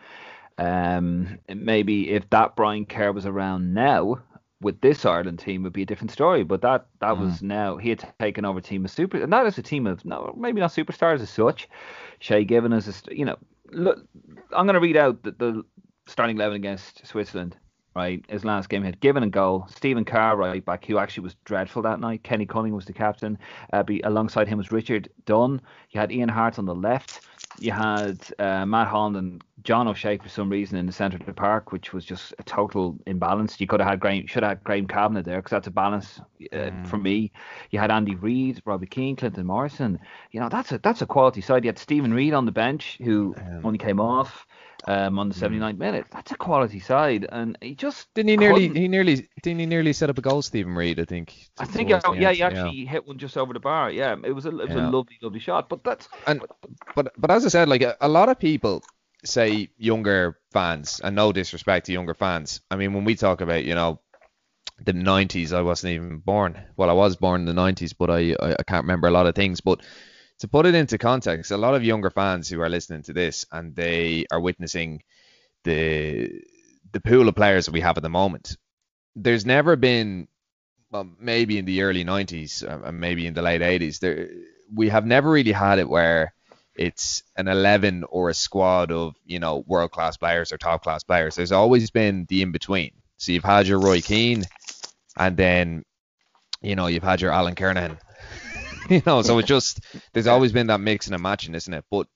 Um, 0.58 1.38
maybe 1.48 2.10
if 2.10 2.28
that 2.30 2.56
Brian 2.56 2.84
Kerr 2.84 3.12
was 3.12 3.26
around 3.26 3.72
now, 3.74 4.18
with 4.60 4.80
this 4.80 5.04
Ireland 5.04 5.38
team 5.38 5.62
would 5.62 5.72
be 5.72 5.82
a 5.82 5.86
different 5.86 6.10
story. 6.10 6.44
But 6.44 6.62
that 6.62 6.86
that 7.00 7.14
mm. 7.14 7.20
was 7.20 7.42
now 7.42 7.76
he 7.76 7.90
had 7.90 8.12
taken 8.20 8.44
over 8.44 8.58
a 8.58 8.62
team 8.62 8.84
of 8.84 8.90
super, 8.90 9.22
and 9.22 9.32
that 9.32 9.46
is 9.46 9.58
a 9.58 9.62
team 9.62 9.86
of 9.86 10.04
no, 10.04 10.34
maybe 10.38 10.60
not 10.60 10.72
superstars 10.72 11.20
as 11.20 11.30
such. 11.30 11.68
Shay 12.20 12.44
Given 12.44 12.72
is 12.72 12.88
a, 12.88 13.14
you 13.14 13.24
know, 13.24 13.36
look, 13.70 13.98
I'm 14.52 14.66
going 14.66 14.74
to 14.74 14.80
read 14.80 14.96
out 14.96 15.22
the, 15.22 15.30
the 15.32 15.64
starting 16.06 16.36
eleven 16.36 16.56
against 16.56 17.06
Switzerland. 17.06 17.56
Right, 17.96 18.24
his 18.28 18.44
last 18.44 18.68
game 18.68 18.82
he 18.82 18.86
had 18.86 19.00
Given 19.00 19.24
a 19.24 19.28
goal. 19.28 19.66
Stephen 19.68 20.04
Carr, 20.04 20.36
right 20.36 20.64
back, 20.64 20.84
who 20.84 20.98
actually 20.98 21.24
was 21.24 21.34
dreadful 21.44 21.82
that 21.82 21.98
night. 21.98 22.22
Kenny 22.22 22.46
Cunningham 22.46 22.76
was 22.76 22.84
the 22.84 22.92
captain. 22.92 23.36
Uh, 23.72 23.82
be, 23.82 24.00
alongside 24.02 24.46
him 24.46 24.56
was 24.56 24.70
Richard 24.70 25.08
Dunne. 25.24 25.60
You 25.90 25.98
had 25.98 26.12
Ian 26.12 26.28
Harte 26.28 26.60
on 26.60 26.66
the 26.66 26.76
left 26.76 27.26
you 27.60 27.72
had 27.72 28.18
uh, 28.38 28.64
Matt 28.66 28.88
Holland 28.88 29.16
and 29.16 29.44
John 29.64 29.88
O'Shea 29.88 30.18
for 30.18 30.28
some 30.28 30.48
reason 30.48 30.78
in 30.78 30.86
the 30.86 30.92
centre 30.92 31.16
of 31.16 31.26
the 31.26 31.32
park, 31.32 31.72
which 31.72 31.92
was 31.92 32.04
just 32.04 32.34
a 32.38 32.42
total 32.42 32.96
imbalance. 33.06 33.60
You 33.60 33.66
could 33.66 33.80
have 33.80 33.88
had 33.88 34.00
Graham, 34.00 34.26
should 34.26 34.42
have 34.42 34.50
had 34.50 34.64
Graham 34.64 34.86
Kavanagh 34.86 35.22
there 35.22 35.38
because 35.38 35.50
that's 35.50 35.66
a 35.66 35.72
balance 35.72 36.20
uh, 36.52 36.56
mm. 36.56 36.86
for 36.86 36.96
me. 36.96 37.32
You 37.70 37.78
had 37.78 37.90
Andy 37.90 38.14
Reid, 38.14 38.62
Robbie 38.64 38.86
Keane, 38.86 39.16
Clinton 39.16 39.46
Morrison. 39.46 39.98
You 40.30 40.40
know 40.40 40.48
that's 40.48 40.72
a 40.72 40.78
that's 40.78 41.02
a 41.02 41.06
quality 41.06 41.40
side. 41.40 41.64
You 41.64 41.68
had 41.68 41.78
Stephen 41.78 42.14
Reid 42.14 42.34
on 42.34 42.46
the 42.46 42.52
bench 42.52 42.98
who 43.02 43.34
um, 43.36 43.60
only 43.64 43.78
came 43.78 44.00
off 44.00 44.46
um, 44.88 45.18
on 45.18 45.28
the 45.28 45.34
79th 45.34 45.74
mm. 45.74 45.78
minute. 45.78 46.06
That's 46.10 46.32
a 46.32 46.36
quality 46.36 46.80
side, 46.80 47.26
and 47.30 47.58
he 47.60 47.74
just 47.74 48.08
didn't 48.14 48.30
he 48.30 48.36
nearly 48.38 48.68
he 48.68 48.88
nearly 48.88 49.28
didn't 49.42 49.60
he 49.60 49.66
nearly 49.66 49.92
set 49.92 50.08
up 50.08 50.16
a 50.16 50.22
goal, 50.22 50.40
Stephen 50.40 50.74
Reid? 50.74 50.98
I 50.98 51.04
think. 51.04 51.34
I 51.58 51.66
think 51.66 51.90
yeah, 51.90 52.00
yeah, 52.14 52.32
he 52.32 52.42
actually 52.42 52.76
yeah. 52.78 52.90
hit 52.90 53.06
one 53.06 53.18
just 53.18 53.36
over 53.36 53.52
the 53.52 53.60
bar. 53.60 53.90
Yeah, 53.90 54.16
it 54.24 54.32
was 54.32 54.46
a 54.46 54.48
it 54.48 54.68
was 54.68 54.70
yeah. 54.70 54.88
a 54.88 54.90
lovely 54.90 55.18
lovely 55.20 55.40
shot. 55.40 55.68
But 55.68 55.84
that's 55.84 56.08
and 56.26 56.42
but 56.96 57.12
but 57.18 57.30
as 57.30 57.44
I 57.44 57.48
said, 57.48 57.68
like 57.68 57.82
a, 57.82 57.96
a 58.00 58.08
lot 58.08 58.30
of 58.30 58.38
people 58.38 58.82
say 59.24 59.68
younger 59.76 60.38
fans, 60.52 61.02
and 61.04 61.14
no 61.14 61.32
disrespect 61.32 61.86
to 61.86 61.92
younger 61.92 62.14
fans. 62.14 62.62
I 62.70 62.76
mean, 62.76 62.94
when 62.94 63.04
we 63.04 63.14
talk 63.14 63.42
about 63.42 63.64
you 63.64 63.74
know 63.74 64.00
the 64.82 64.92
90s, 64.92 65.52
I 65.52 65.60
wasn't 65.60 65.94
even 65.94 66.18
born. 66.18 66.58
Well, 66.76 66.88
I 66.88 66.94
was 66.94 67.16
born 67.16 67.46
in 67.46 67.54
the 67.54 67.60
90s, 67.60 67.94
but 67.98 68.08
I 68.08 68.34
I, 68.40 68.56
I 68.58 68.62
can't 68.62 68.84
remember 68.84 69.06
a 69.06 69.12
lot 69.12 69.26
of 69.26 69.34
things, 69.34 69.60
but 69.60 69.82
to 70.40 70.48
put 70.48 70.66
it 70.66 70.74
into 70.74 70.98
context, 70.98 71.50
a 71.50 71.56
lot 71.56 71.74
of 71.74 71.84
younger 71.84 72.10
fans 72.10 72.48
who 72.48 72.60
are 72.60 72.68
listening 72.68 73.02
to 73.02 73.12
this 73.12 73.44
and 73.50 73.74
they 73.74 74.26
are 74.30 74.40
witnessing 74.40 75.02
the 75.64 76.30
the 76.92 77.00
pool 77.00 77.28
of 77.28 77.34
players 77.34 77.66
that 77.66 77.72
we 77.72 77.80
have 77.80 77.96
at 77.98 78.02
the 78.02 78.08
moment. 78.08 78.56
There's 79.14 79.44
never 79.44 79.76
been, 79.76 80.26
well, 80.90 81.06
maybe 81.20 81.58
in 81.58 81.66
the 81.66 81.82
early 81.82 82.04
90s 82.04 82.62
uh, 82.66 82.86
and 82.86 82.98
maybe 82.98 83.26
in 83.26 83.34
the 83.34 83.42
late 83.42 83.60
80s, 83.60 83.98
there 83.98 84.28
we 84.74 84.88
have 84.88 85.06
never 85.06 85.30
really 85.30 85.52
had 85.52 85.78
it 85.78 85.88
where 85.88 86.32
it's 86.74 87.22
an 87.36 87.48
11 87.48 88.04
or 88.08 88.30
a 88.30 88.34
squad 88.34 88.92
of 88.92 89.14
you 89.24 89.38
know 89.40 89.64
world 89.66 89.90
class 89.90 90.16
players 90.16 90.52
or 90.52 90.58
top 90.58 90.82
class 90.82 91.02
players. 91.02 91.34
There's 91.34 91.52
always 91.52 91.90
been 91.90 92.26
the 92.28 92.42
in 92.42 92.52
between. 92.52 92.92
So 93.16 93.32
you've 93.32 93.44
had 93.44 93.66
your 93.66 93.80
Roy 93.80 94.00
Keane, 94.00 94.44
and 95.16 95.36
then 95.36 95.84
you 96.62 96.76
know 96.76 96.86
you've 96.86 97.02
had 97.02 97.20
your 97.20 97.32
Alan 97.32 97.56
Kernaghan, 97.56 97.98
you 98.90 99.02
know, 99.04 99.22
so 99.22 99.38
it's 99.38 99.48
just 99.48 99.80
there's 100.12 100.26
always 100.26 100.52
been 100.52 100.68
that 100.68 100.80
mixing 100.80 101.14
and 101.14 101.22
matching, 101.22 101.54
isn't 101.54 101.72
it? 101.74 101.84
But 101.90 102.06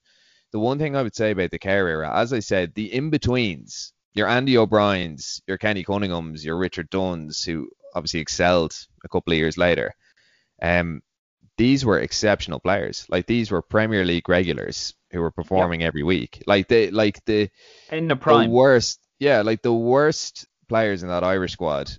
the 0.51 0.59
one 0.59 0.79
thing 0.79 0.95
I 0.95 1.01
would 1.01 1.15
say 1.15 1.31
about 1.31 1.51
the 1.51 1.59
Kerr 1.59 1.87
era, 1.87 2.11
as 2.15 2.33
I 2.33 2.39
said, 2.39 2.73
the 2.73 2.93
in 2.93 3.09
betweens, 3.09 3.93
your 4.13 4.27
Andy 4.27 4.57
O'Briens, 4.57 5.41
your 5.47 5.57
Kenny 5.57 5.83
Cunninghams, 5.83 6.43
your 6.43 6.57
Richard 6.57 6.89
Dunnes, 6.89 7.43
who 7.43 7.69
obviously 7.95 8.19
excelled 8.19 8.73
a 9.03 9.09
couple 9.09 9.33
of 9.33 9.39
years 9.39 9.57
later, 9.57 9.93
um, 10.61 11.01
these 11.57 11.85
were 11.85 11.99
exceptional 11.99 12.59
players. 12.59 13.05
Like 13.09 13.27
these 13.27 13.51
were 13.51 13.61
Premier 13.61 14.05
League 14.05 14.29
regulars 14.29 14.93
who 15.11 15.21
were 15.21 15.31
performing 15.31 15.81
yep. 15.81 15.89
every 15.89 16.03
week. 16.03 16.43
Like 16.47 16.67
they, 16.67 16.89
like 16.89 17.23
the 17.25 17.49
in 17.91 18.07
the 18.07 18.15
prime, 18.15 18.49
the 18.49 18.55
worst, 18.55 18.99
yeah, 19.19 19.41
like 19.41 19.61
the 19.61 19.73
worst 19.73 20.47
players 20.67 21.03
in 21.03 21.09
that 21.09 21.23
Irish 21.23 21.53
squad 21.53 21.91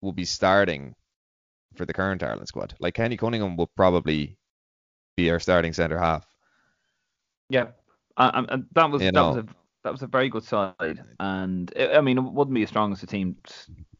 will 0.00 0.12
be 0.12 0.24
starting 0.24 0.94
for 1.78 1.86
the 1.86 1.94
current 1.94 2.22
Ireland 2.22 2.48
squad. 2.48 2.74
Like 2.80 2.94
Kenny 2.94 3.16
Cunningham 3.16 3.56
will 3.56 3.68
probably 3.68 4.36
be 5.16 5.30
our 5.30 5.40
starting 5.40 5.72
centre 5.72 5.98
half. 5.98 6.26
Yeah, 7.48 7.68
and 8.18 8.66
that 8.72 8.90
was 8.90 9.02
you 9.02 9.12
that 9.12 9.22
was 9.22 9.36
a 9.36 9.46
that 9.84 9.92
was 9.92 10.02
a 10.02 10.06
very 10.06 10.28
good 10.28 10.44
side, 10.44 11.02
and 11.20 11.72
it, 11.74 11.96
I 11.96 12.00
mean 12.02 12.18
it 12.18 12.22
wouldn't 12.22 12.54
be 12.54 12.62
as 12.62 12.68
strong 12.68 12.92
as 12.92 13.00
the 13.00 13.06
team 13.06 13.36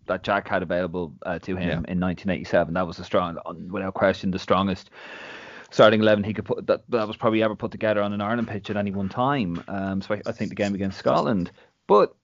that 0.07 0.23
Jack 0.23 0.49
had 0.49 0.63
available 0.63 1.15
uh, 1.25 1.39
to 1.39 1.57
him 1.57 1.69
yeah. 1.69 1.93
in 1.93 2.01
1987. 2.01 2.75
That 2.75 2.87
was 2.87 2.97
the 2.97 3.05
strong, 3.05 3.39
without 3.71 3.95
question, 3.95 4.31
the 4.31 4.39
strongest 4.39 4.91
starting 5.71 6.01
11 6.01 6.25
he 6.25 6.33
could 6.33 6.47
put 6.47 6.67
that 6.67 6.83
that 6.91 7.07
was 7.07 7.17
probably 7.17 7.43
ever 7.43 7.55
put 7.55 7.71
together 7.71 8.03
on 8.03 8.13
an 8.15 8.23
Ireland 8.23 8.49
pitch 8.49 8.71
at 8.71 8.77
any 8.77 8.91
one 8.91 9.09
time. 9.09 9.63
Um, 9.69 10.01
so 10.01 10.15
I, 10.15 10.23
I 10.27 10.33
think 10.33 10.51
the 10.51 10.55
game 10.55 10.75
against 10.75 10.99
Scotland, 10.99 11.51
but 11.87 12.15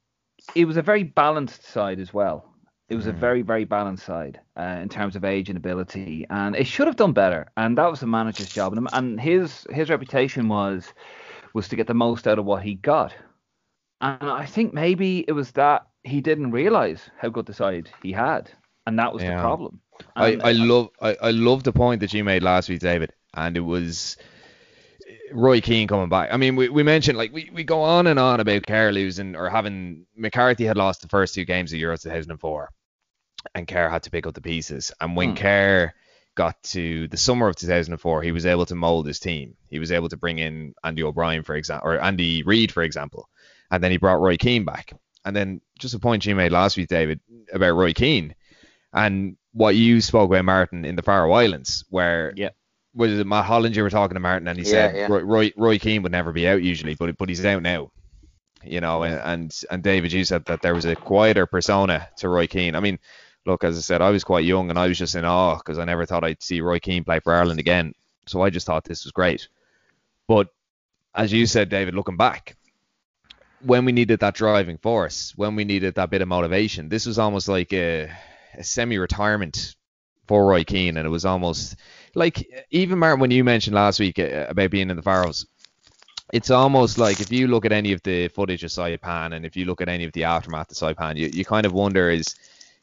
it 0.55 0.65
was 0.65 0.77
a 0.77 0.83
very 0.83 1.03
balanced 1.03 1.65
side 1.65 2.01
as 2.01 2.13
well. 2.13 2.54
It 2.89 2.97
was 2.97 3.07
a 3.07 3.13
mm. 3.13 3.19
very, 3.19 3.43
very 3.43 3.65
balanced 3.65 4.05
side 4.05 4.41
uh, 4.59 4.79
in 4.83 4.89
terms 4.89 5.17
of 5.17 5.25
age 5.25 5.49
and 5.49 5.57
ability, 5.57 6.27
and 6.29 6.55
it 6.55 6.67
should 6.67 6.87
have 6.87 6.97
done 6.97 7.13
better. 7.13 7.47
And 7.57 7.79
that 7.79 7.91
was 7.91 8.01
the 8.01 8.07
manager's 8.07 8.51
job. 8.51 8.77
And, 8.77 8.89
and 8.93 9.21
his 9.21 9.67
his 9.71 9.89
reputation 9.89 10.49
was 10.49 10.93
was 11.55 11.69
to 11.69 11.77
get 11.77 11.87
the 11.87 11.95
most 11.95 12.27
out 12.27 12.39
of 12.39 12.45
what 12.45 12.63
he 12.63 12.75
got. 12.75 13.15
And 14.01 14.31
I 14.31 14.45
think 14.45 14.75
maybe 14.75 15.25
it 15.27 15.33
was 15.33 15.53
that 15.53 15.87
he 16.03 16.21
didn't 16.21 16.51
realize 16.51 17.09
how 17.19 17.31
good 17.31 17.47
the 17.47 17.55
side 17.55 17.89
he 18.03 18.13
had, 18.13 18.51
and 18.87 18.99
that 18.99 19.15
was 19.15 19.23
yeah. 19.23 19.37
the 19.37 19.41
problem. 19.41 19.81
And, 20.17 20.43
I, 20.43 20.51
I 20.51 20.53
love 20.53 20.91
I, 21.01 21.17
I 21.23 21.31
love 21.31 21.63
the 21.63 21.73
point 21.73 22.01
that 22.01 22.13
you 22.13 22.23
made 22.23 22.43
last 22.43 22.69
week, 22.69 22.81
David, 22.81 23.13
and 23.35 23.57
it 23.57 23.61
was 23.61 24.19
Roy 25.35 25.61
Keane 25.61 25.89
coming 25.89 26.09
back. 26.09 26.31
I 26.33 26.37
mean, 26.37 26.57
we, 26.57 26.69
we 26.69 26.83
mentioned 26.83 27.19
like 27.19 27.33
we, 27.33 27.51
we 27.53 27.65
go 27.65 27.83
on 27.83 28.07
and 28.07 28.19
on 28.19 28.41
about 28.41 28.67
Kerr 28.67 28.93
losing 28.93 29.35
or 29.37 29.51
having 29.51 30.07
McCarthy 30.17 30.65
had 30.65 30.77
lost 30.77 31.03
the 31.03 31.09
first 31.09 31.35
two 31.35 31.45
games 31.45 31.73
of 31.73 31.79
Euro 31.81 31.97
2004, 31.97 32.71
and 33.55 33.69
Kerr 33.69 33.89
had 33.89 34.05
to 34.05 34.11
pick 34.11 34.27
up 34.27 34.35
the 34.35 34.41
pieces. 34.41 34.93
And 35.01 35.17
when 35.17 35.31
hmm. 35.31 35.37
Kerr 35.37 35.95
got 36.37 36.63
to 36.63 37.09
the 37.09 37.17
summer 37.17 37.49
of 37.49 37.57
2004, 37.57 38.23
he 38.23 38.33
was 38.33 38.47
able 38.47 38.67
to 38.67 38.75
mold 38.75 39.07
his 39.07 39.19
team. 39.19 39.57
He 39.69 39.79
was 39.79 39.93
able 39.93 40.09
to 40.09 40.17
bring 40.17 40.39
in 40.39 40.75
Andy 40.83 41.03
O'Brien, 41.03 41.43
for 41.43 41.57
example, 41.57 41.91
or 41.91 42.03
Andy 42.03 42.43
Reid, 42.43 42.73
for 42.73 42.83
example, 42.83 43.29
and 43.71 43.83
then 43.83 43.91
he 43.91 43.99
brought 43.99 44.21
Roy 44.21 44.37
Keane 44.37 44.65
back. 44.65 44.93
And 45.25 45.35
then 45.35 45.61
just 45.79 45.95
a 45.95 45.99
point 45.99 46.27
you 46.27 46.35
made 46.35 46.53
last 46.53 46.77
week, 46.77 46.89
David, 46.89 47.21
about 47.53 47.75
Roy 47.77 47.93
Keane 47.93 48.35
and 48.93 49.37
what 49.53 49.75
you 49.75 50.01
spoke 50.01 50.31
about 50.31 50.45
Martin 50.45 50.85
in 50.85 50.97
the 50.97 51.03
Faroe 51.03 51.33
Islands, 51.33 51.85
where 51.89 52.33
Yeah. 52.37 52.51
Was 52.95 53.19
it 53.19 53.27
Matt 53.27 53.47
Hollinger 53.47 53.77
you 53.77 53.83
were 53.83 53.91
talking 53.91 54.15
to 54.15 54.21
Martin 54.21 54.49
and 54.49 54.59
he 54.59 54.65
Yeah, 54.65 54.71
said 54.71 54.95
yeah. 54.95 55.09
Roy, 55.09 55.21
Roy 55.23 55.53
Roy 55.57 55.79
Keane 55.79 56.03
would 56.03 56.13
never 56.13 56.33
be 56.33 56.49
out 56.49 56.63
usually, 56.63 56.95
but 56.95 57.17
but 57.19 57.29
he's 57.29 57.45
out 57.45 57.63
now. 57.63 57.91
You 58.63 58.81
know, 58.81 59.03
and, 59.03 59.21
and 59.21 59.61
and 59.71 59.83
David, 59.83 60.13
you 60.13 60.25
said 60.25 60.45
that 60.47 60.63
there 60.63 60.75
was 60.75 60.87
a 60.87 60.97
quieter 60.97 61.47
persona 61.47 62.09
to 62.19 62.29
Roy 62.29 62.47
Keane. 62.47 62.75
I 62.75 62.81
mean, 62.81 62.99
look, 63.47 63.65
as 63.65 63.77
I 63.77 63.81
said, 63.81 64.01
I 64.01 64.11
was 64.11 64.25
quite 64.25 64.45
young 64.45 64.71
and 64.71 64.79
I 64.79 64.89
was 64.89 64.99
just 64.99 65.15
in 65.17 65.25
awe 65.25 65.57
because 65.57 65.79
I 65.79 65.85
never 65.85 66.07
thought 66.07 66.25
I'd 66.25 66.43
see 66.43 66.61
Roy 66.61 66.79
Keane 66.79 67.05
play 67.05 67.21
for 67.21 67.35
Ireland 67.35 67.61
again. 67.61 67.93
So 68.27 68.43
I 68.43 68.51
just 68.51 68.67
thought 68.67 68.85
this 68.85 69.05
was 69.05 69.13
great. 69.13 69.49
But 70.29 70.49
as 71.15 71.33
you 71.33 71.47
said, 71.47 71.69
David, 71.69 71.95
looking 71.95 72.17
back, 72.17 72.57
when 73.61 73.85
we 73.85 73.93
needed 73.93 74.21
that 74.21 74.35
driving 74.35 74.79
force, 74.79 75.33
when 75.37 75.57
we 75.57 75.65
needed 75.65 75.95
that 75.97 76.11
bit 76.11 76.23
of 76.23 76.29
motivation, 76.29 76.89
this 76.89 77.07
was 77.07 77.19
almost 77.19 77.49
like 77.49 77.73
a, 77.73 78.11
a 78.55 78.65
semi-retirement 78.65 79.75
for 80.27 80.47
Roy 80.47 80.65
Keane, 80.65 80.97
and 80.97 81.07
it 81.07 81.11
was 81.11 81.25
almost 81.25 81.77
like 82.15 82.67
even 82.71 82.99
Martin, 82.99 83.21
when 83.21 83.31
you 83.31 83.45
mentioned 83.45 83.75
last 83.75 84.01
week 84.01 84.19
uh, 84.19 84.47
about 84.49 84.71
being 84.71 84.91
in 84.91 84.97
the 84.97 85.03
Faroes, 85.03 85.47
it's 86.33 86.51
almost 86.51 86.99
like 86.99 87.21
if 87.21 87.31
you 87.31 87.47
look 87.47 87.65
at 87.65 87.73
any 87.73 87.93
of 87.93 88.03
the 88.03 88.29
footage 88.29 88.65
of 88.65 88.71
Saipan 88.71 89.35
and 89.35 89.45
if 89.45 89.57
you 89.57 89.65
look 89.65 89.81
at 89.81 89.89
any 89.89 90.05
of 90.05 90.13
the 90.13 90.25
aftermath 90.25 90.71
of 90.71 90.77
Saipan, 90.77 91.17
you, 91.17 91.29
you 91.29 91.45
kind 91.45 91.67
of 91.67 91.73
wonder 91.73 92.11
is 92.11 92.35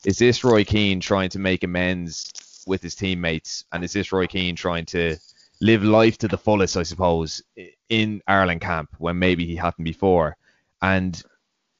is 0.05 0.17
this 0.17 0.43
Roy 0.43 0.63
Keane 0.63 0.99
trying 0.99 1.29
to 1.29 1.39
make 1.39 1.63
amends 1.63 2.63
with 2.65 2.81
his 2.81 2.95
teammates, 2.95 3.65
and 3.71 3.83
is 3.83 3.93
this 3.93 4.11
Roy 4.11 4.27
Keane 4.27 4.55
trying 4.55 4.85
to 4.87 5.17
live 5.59 5.83
life 5.83 6.17
to 6.19 6.27
the 6.27 6.37
fullest, 6.37 6.75
I 6.77 6.83
suppose, 6.83 7.43
in 7.89 8.21
Ireland 8.27 8.61
camp 8.61 8.89
when 8.97 9.19
maybe 9.19 9.45
he 9.45 9.55
hadn't 9.55 9.83
before? 9.83 10.37
And 10.81 11.21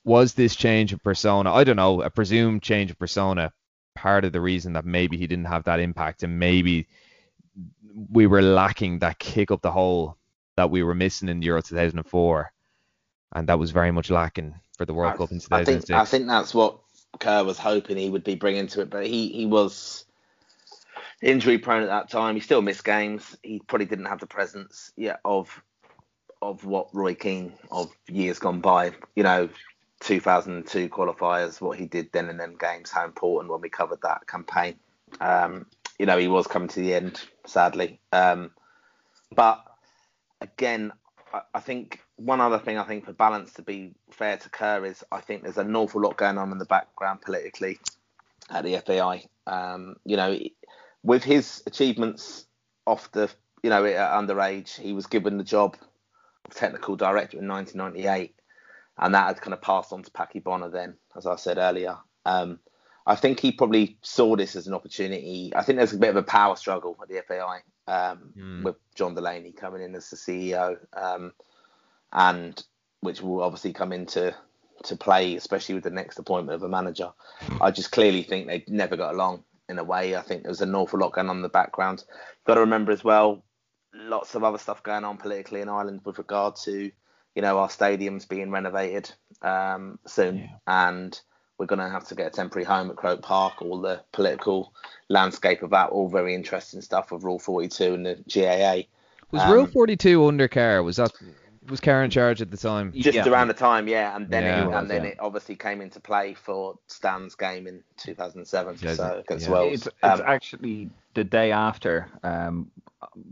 was 0.03 0.33
this 0.33 0.55
change 0.55 0.93
of 0.93 1.03
persona, 1.03 1.51
I 1.53 1.63
don't 1.63 1.75
know, 1.75 2.01
a 2.01 2.09
presumed 2.09 2.61
change 2.61 2.91
of 2.91 2.99
persona, 2.99 3.53
part 3.95 4.25
of 4.25 4.31
the 4.31 4.41
reason 4.41 4.73
that 4.73 4.85
maybe 4.85 5.17
he 5.17 5.27
didn't 5.27 5.45
have 5.45 5.65
that 5.65 5.79
impact 5.79 6.23
and 6.23 6.39
maybe 6.39 6.87
we 8.09 8.27
were 8.27 8.41
lacking 8.41 8.99
that 8.99 9.19
kick 9.19 9.51
up 9.51 9.61
the 9.61 9.71
hole 9.71 10.17
that 10.55 10.69
we 10.69 10.83
were 10.83 10.95
missing 10.95 11.29
in 11.29 11.41
Euro 11.41 11.61
2004, 11.61 12.51
and 13.33 13.47
that 13.47 13.59
was 13.59 13.71
very 13.71 13.91
much 13.91 14.09
lacking 14.09 14.55
for 14.77 14.85
the 14.85 14.93
World 14.93 15.13
I, 15.13 15.17
Cup 15.17 15.31
in 15.31 15.39
2006. 15.39 15.51
I 15.51 15.63
think 15.63 15.87
2006. 15.87 15.95
I 15.99 16.05
think 16.05 16.27
that's 16.27 16.53
what 16.53 16.79
Kerr 17.19 17.43
was 17.43 17.57
hoping 17.57 17.97
he 17.97 18.09
would 18.09 18.23
be 18.23 18.35
bringing 18.35 18.67
to 18.67 18.81
it, 18.81 18.89
but 18.89 19.05
he 19.05 19.29
he 19.29 19.45
was 19.45 20.05
injury 21.21 21.57
prone 21.57 21.83
at 21.83 21.89
that 21.89 22.09
time. 22.09 22.35
He 22.35 22.41
still 22.41 22.61
missed 22.61 22.83
games. 22.83 23.37
He 23.43 23.61
probably 23.67 23.85
didn't 23.85 24.05
have 24.05 24.19
the 24.19 24.27
presence 24.27 24.91
yet 24.95 25.19
of 25.23 25.61
of 26.41 26.65
what 26.65 26.93
Roy 26.93 27.13
Keane 27.13 27.53
of 27.69 27.91
years 28.07 28.39
gone 28.39 28.61
by. 28.61 28.93
You 29.15 29.23
know, 29.23 29.49
2002 30.01 30.89
qualifiers, 30.89 31.61
what 31.61 31.77
he 31.77 31.85
did 31.85 32.11
then 32.11 32.29
in 32.29 32.37
them 32.37 32.55
games, 32.59 32.91
how 32.91 33.05
important 33.05 33.51
when 33.51 33.61
we 33.61 33.69
covered 33.69 34.01
that 34.01 34.27
campaign. 34.27 34.75
Um, 35.19 35.67
you 35.97 36.05
know, 36.05 36.17
he 36.17 36.27
was 36.27 36.47
coming 36.47 36.67
to 36.69 36.79
the 36.79 36.93
end, 36.93 37.21
sadly. 37.45 37.99
Um, 38.11 38.51
but 39.33 39.63
again, 40.41 40.91
I, 41.33 41.41
I 41.53 41.59
think 41.59 42.01
one 42.15 42.41
other 42.41 42.59
thing 42.59 42.77
I 42.77 42.83
think 42.83 43.05
for 43.05 43.13
balance 43.13 43.53
to 43.53 43.61
be 43.61 43.93
fair 44.11 44.37
to 44.37 44.49
Kerr 44.49 44.85
is 44.85 45.03
I 45.11 45.21
think 45.21 45.43
there's 45.43 45.57
an 45.57 45.75
awful 45.75 46.01
lot 46.01 46.17
going 46.17 46.37
on 46.37 46.51
in 46.51 46.57
the 46.57 46.65
background 46.65 47.21
politically 47.21 47.79
at 48.49 48.63
the 48.63 48.77
FAI. 48.85 49.25
Um, 49.47 49.95
you 50.05 50.17
know, 50.17 50.37
with 51.03 51.23
his 51.23 51.63
achievements 51.65 52.45
off 52.85 53.11
the, 53.11 53.29
you 53.63 53.69
know, 53.69 53.85
at 53.85 54.11
underage, 54.11 54.79
he 54.79 54.93
was 54.93 55.07
given 55.07 55.37
the 55.37 55.43
job 55.43 55.77
of 56.45 56.55
technical 56.55 56.95
director 56.95 57.37
in 57.37 57.47
1998, 57.47 58.35
and 59.01 59.13
that 59.15 59.27
had 59.27 59.41
kind 59.41 59.53
of 59.53 59.61
passed 59.61 59.91
on 59.91 60.03
to 60.03 60.11
Packy 60.11 60.39
Bonner 60.39 60.69
then, 60.69 60.95
as 61.15 61.25
I 61.25 61.35
said 61.35 61.57
earlier. 61.57 61.97
Um, 62.25 62.59
I 63.07 63.15
think 63.15 63.39
he 63.39 63.51
probably 63.51 63.97
saw 64.03 64.35
this 64.35 64.55
as 64.55 64.67
an 64.67 64.73
opportunity. 64.75 65.51
I 65.55 65.63
think 65.63 65.77
there's 65.77 65.93
a 65.93 65.97
bit 65.97 66.11
of 66.11 66.15
a 66.17 66.23
power 66.23 66.55
struggle 66.55 66.95
at 67.01 67.09
the 67.09 67.21
FAI 67.27 67.61
um, 67.87 68.31
Mm. 68.37 68.63
with 68.63 68.75
John 68.95 69.15
Delaney 69.15 69.51
coming 69.53 69.81
in 69.81 69.95
as 69.95 70.09
the 70.11 70.15
CEO, 70.15 70.77
um, 70.93 71.33
and 72.13 72.63
which 73.01 73.21
will 73.21 73.41
obviously 73.41 73.73
come 73.73 73.91
into 73.91 74.35
to 74.83 74.95
play, 74.95 75.35
especially 75.35 75.75
with 75.75 75.83
the 75.83 75.89
next 75.89 76.19
appointment 76.19 76.55
of 76.55 76.63
a 76.63 76.69
manager. 76.69 77.11
I 77.59 77.71
just 77.71 77.91
clearly 77.91 78.23
think 78.23 78.47
they 78.47 78.63
never 78.67 78.95
got 78.95 79.13
along 79.13 79.43
in 79.69 79.79
a 79.79 79.83
way. 79.83 80.15
I 80.15 80.21
think 80.21 80.43
there 80.43 80.49
was 80.51 80.61
an 80.61 80.75
awful 80.75 80.99
lot 80.99 81.13
going 81.13 81.29
on 81.29 81.37
in 81.37 81.41
the 81.41 81.49
background. 81.49 82.03
Got 82.45 82.55
to 82.55 82.61
remember 82.61 82.91
as 82.91 83.03
well, 83.03 83.43
lots 83.93 84.35
of 84.35 84.43
other 84.43 84.57
stuff 84.57 84.83
going 84.83 85.03
on 85.03 85.17
politically 85.17 85.61
in 85.61 85.69
Ireland 85.69 86.01
with 86.03 86.17
regard 86.17 86.55
to, 86.63 86.91
you 87.35 87.41
know, 87.41 87.59
our 87.59 87.67
stadiums 87.69 88.27
being 88.27 88.51
renovated 88.51 89.11
um, 89.41 89.99
soon, 90.05 90.49
and 90.67 91.19
we're 91.57 91.65
going 91.67 91.79
to 91.79 91.89
have 91.89 92.07
to 92.07 92.15
get 92.15 92.27
a 92.27 92.31
temporary 92.31 92.65
home 92.65 92.89
at 92.89 92.95
Croke 92.95 93.21
Park. 93.21 93.61
All 93.61 93.79
the 93.79 94.03
political 94.11 94.73
landscape 95.09 95.61
of 95.63 95.69
that, 95.71 95.89
all 95.89 96.09
very 96.09 96.33
interesting 96.33 96.81
stuff 96.81 97.11
with 97.11 97.23
Rule 97.23 97.39
42 97.39 97.93
and 97.93 98.05
the 98.05 98.15
GAA. 98.27 98.87
was 99.31 99.43
um, 99.43 99.51
Rule 99.51 99.67
42 99.67 100.25
under 100.25 100.47
Kerr? 100.47 100.81
Was 100.83 100.97
that 100.97 101.11
was 101.69 101.79
Kerr 101.79 102.03
in 102.03 102.09
charge 102.09 102.41
at 102.41 102.49
the 102.49 102.57
time? 102.57 102.91
Just 102.95 103.15
Yeah. 103.15 103.29
around 103.29 103.47
the 103.47 103.53
time, 103.53 103.87
yeah, 103.87 104.15
and 104.15 104.27
then 104.29 104.43
Yeah. 104.43 104.61
it, 104.61 104.63
It 104.63 104.67
was, 104.67 104.75
and 104.81 104.89
then 104.89 105.03
yeah. 105.03 105.09
it 105.11 105.17
obviously 105.19 105.55
came 105.55 105.81
into 105.81 105.99
play 105.99 106.33
for 106.33 106.77
Stan's 106.87 107.35
game 107.35 107.67
in 107.67 107.83
2007, 107.97 108.77
Yeah, 108.81 108.93
so 108.95 109.19
against 109.19 109.45
yeah. 109.45 109.53
Wales. 109.53 109.73
It's, 109.73 109.85
it's 109.87 110.19
Um, 110.19 110.23
actually 110.25 110.89
the 111.13 111.23
day 111.23 111.51
after 111.51 112.09
um, 112.23 112.71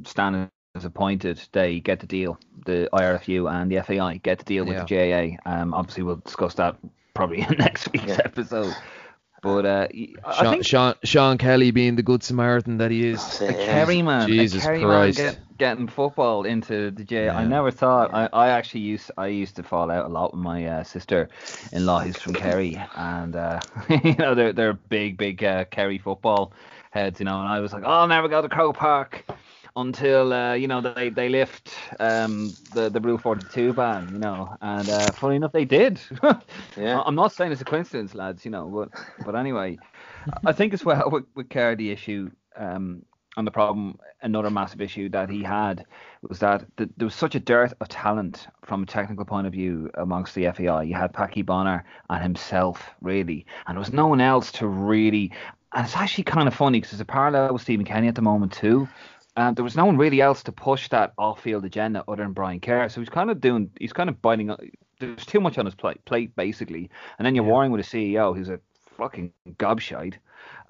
Stan 0.05 0.49
is 0.75 0.85
appointed, 0.85 1.41
they 1.51 1.79
get 1.79 1.99
the 1.99 2.07
deal. 2.07 2.39
The 2.65 2.89
IRFU 2.93 3.51
and 3.51 3.71
the 3.71 3.81
FAI 3.81 4.17
get 4.17 4.39
the 4.39 4.45
deal 4.45 4.65
with 4.65 4.75
Yeah. 4.77 4.85
the 4.85 5.37
GAA. 5.45 5.51
Um, 5.51 5.73
obviously, 5.73 6.03
we'll 6.03 6.17
discuss 6.17 6.55
that 6.55 6.77
probably 7.13 7.41
in 7.49 7.55
next 7.57 7.91
week's 7.91 8.05
Yeah. 8.07 8.21
episode. 8.23 8.75
But 9.41 9.65
uh, 9.65 9.87
I 10.25 10.33
Sean, 10.33 10.51
think 10.51 10.65
Sean, 10.65 10.95
Sean 11.05 11.37
Kelly 11.37 11.71
being 11.71 11.95
the 11.95 12.03
good 12.03 12.23
Samaritan 12.23 12.77
that 12.79 12.91
he 12.91 13.07
is. 13.07 13.41
a. 13.41 13.53
Kerry 13.53 14.01
man, 14.01 14.27
Jesus 14.27 14.63
a 14.63 14.67
Kerry 14.67 14.81
Christ. 14.81 15.17
man 15.17 15.31
get, 15.33 15.57
getting 15.57 15.87
football 15.87 16.43
into 16.43 16.91
the 16.91 17.05
GAA. 17.05 17.31
I 17.33 17.45
never 17.45 17.71
thought. 17.71 18.13
I, 18.13 18.27
I 18.33 18.49
actually 18.49 18.81
used 18.81 19.11
I 19.17 19.27
used 19.27 19.55
to 19.55 19.63
fall 19.63 19.89
out 19.91 20.05
a 20.05 20.09
lot 20.09 20.33
with 20.33 20.41
my 20.43 20.65
uh, 20.65 20.83
sister-in-law 20.83 22.01
who's 22.01 22.17
from 22.17 22.33
Kerry, 22.33 22.77
and 22.97 23.33
uh, 23.33 23.61
you 24.03 24.15
know 24.15 24.35
they're 24.35 24.51
they're 24.51 24.73
big 24.73 25.17
big 25.17 25.41
uh, 25.41 25.63
Kerry 25.71 25.99
football 25.99 26.51
heads, 26.91 27.21
you 27.21 27.25
know. 27.25 27.39
And 27.39 27.47
I 27.47 27.61
was 27.61 27.71
like, 27.71 27.83
oh, 27.85 27.89
I'll 27.89 28.07
never 28.09 28.27
go 28.27 28.41
to 28.41 28.49
Croke 28.49 28.75
Park 28.75 29.23
until 29.81 30.33
uh, 30.33 30.53
you 30.53 30.67
know 30.67 30.81
they 30.81 31.09
they 31.09 31.29
lift 31.29 31.73
um 31.99 32.57
the 32.71 32.89
the 32.89 33.01
Rule 33.01 33.17
42 33.17 33.73
ban, 33.73 34.11
you 34.11 34.19
know. 34.19 34.55
And 34.61 34.89
uh, 34.89 35.11
funny 35.13 35.35
enough, 35.37 35.51
they 35.51 35.65
did. 35.65 35.99
Yeah. 36.75 37.01
I'm 37.05 37.15
not 37.15 37.33
saying 37.33 37.51
it's 37.51 37.61
a 37.61 37.65
coincidence, 37.65 38.15
lads, 38.15 38.45
you 38.45 38.51
know, 38.51 38.69
but 38.69 38.89
but 39.25 39.35
anyway, 39.35 39.79
I 40.45 40.53
think 40.53 40.73
as 40.73 40.85
well 40.85 41.09
with, 41.11 41.25
with 41.35 41.49
Kerr 41.49 41.75
the 41.75 41.91
issue 41.91 42.31
um 42.55 43.03
and 43.37 43.47
the 43.47 43.51
problem, 43.51 43.97
another 44.21 44.49
massive 44.51 44.81
issue 44.81 45.09
that 45.09 45.29
he 45.29 45.43
had 45.43 45.85
was 46.27 46.39
that 46.39 46.65
th- 46.77 46.89
there 46.97 47.05
was 47.05 47.15
such 47.15 47.35
a 47.35 47.39
dearth 47.39 47.73
of 47.79 47.87
talent 47.87 48.47
from 48.65 48.83
a 48.83 48.85
technical 48.85 49.23
point 49.25 49.47
of 49.47 49.53
view 49.53 49.89
amongst 49.95 50.35
the 50.35 50.45
FAI. 50.51 50.83
You 50.83 50.95
had 50.95 51.13
Packy 51.13 51.41
Bonner 51.41 51.85
and 52.09 52.21
himself 52.21 52.89
really, 53.01 53.45
and 53.67 53.75
there 53.75 53.79
was 53.79 53.93
no 53.93 54.07
one 54.07 54.21
else 54.21 54.51
to 54.53 54.67
really. 54.67 55.31
And 55.73 55.85
it's 55.85 55.95
actually 55.95 56.23
kind 56.25 56.47
of 56.47 56.53
funny 56.55 56.79
because 56.79 56.91
there's 56.91 57.01
a 57.01 57.05
parallel 57.05 57.53
with 57.53 57.61
Stephen 57.61 57.85
Kenny 57.85 58.07
at 58.07 58.15
the 58.15 58.21
moment 58.21 58.51
too. 58.53 58.89
Um, 59.39 59.53
there 59.53 59.63
was 59.63 59.77
no 59.77 59.85
one 59.85 59.95
really 59.95 60.19
else 60.19 60.43
to 60.43 60.51
push 60.51 60.89
that 60.89 61.13
off-field 61.17 61.63
agenda 61.63 62.03
other 62.09 62.23
than 62.23 62.33
Brian 62.33 62.59
Kerr. 62.59 62.89
So 62.89 62.99
he's 62.99 63.07
kind 63.07 63.31
of 63.31 63.39
doing, 63.39 63.71
he's 63.79 63.93
kind 63.93 64.09
of 64.09 64.21
biting. 64.21 64.53
There's 64.99 65.25
too 65.25 65.39
much 65.39 65.57
on 65.57 65.65
his 65.65 65.75
plate, 65.75 66.03
plate 66.03 66.35
basically. 66.35 66.89
And 67.17 67.25
then 67.25 67.35
you're 67.35 67.45
warring 67.45 67.71
with 67.71 67.79
a 67.79 67.89
CEO 67.89 68.35
who's 68.35 68.49
a 68.49 68.59
fucking 68.97 69.31
gobshite 69.51 70.15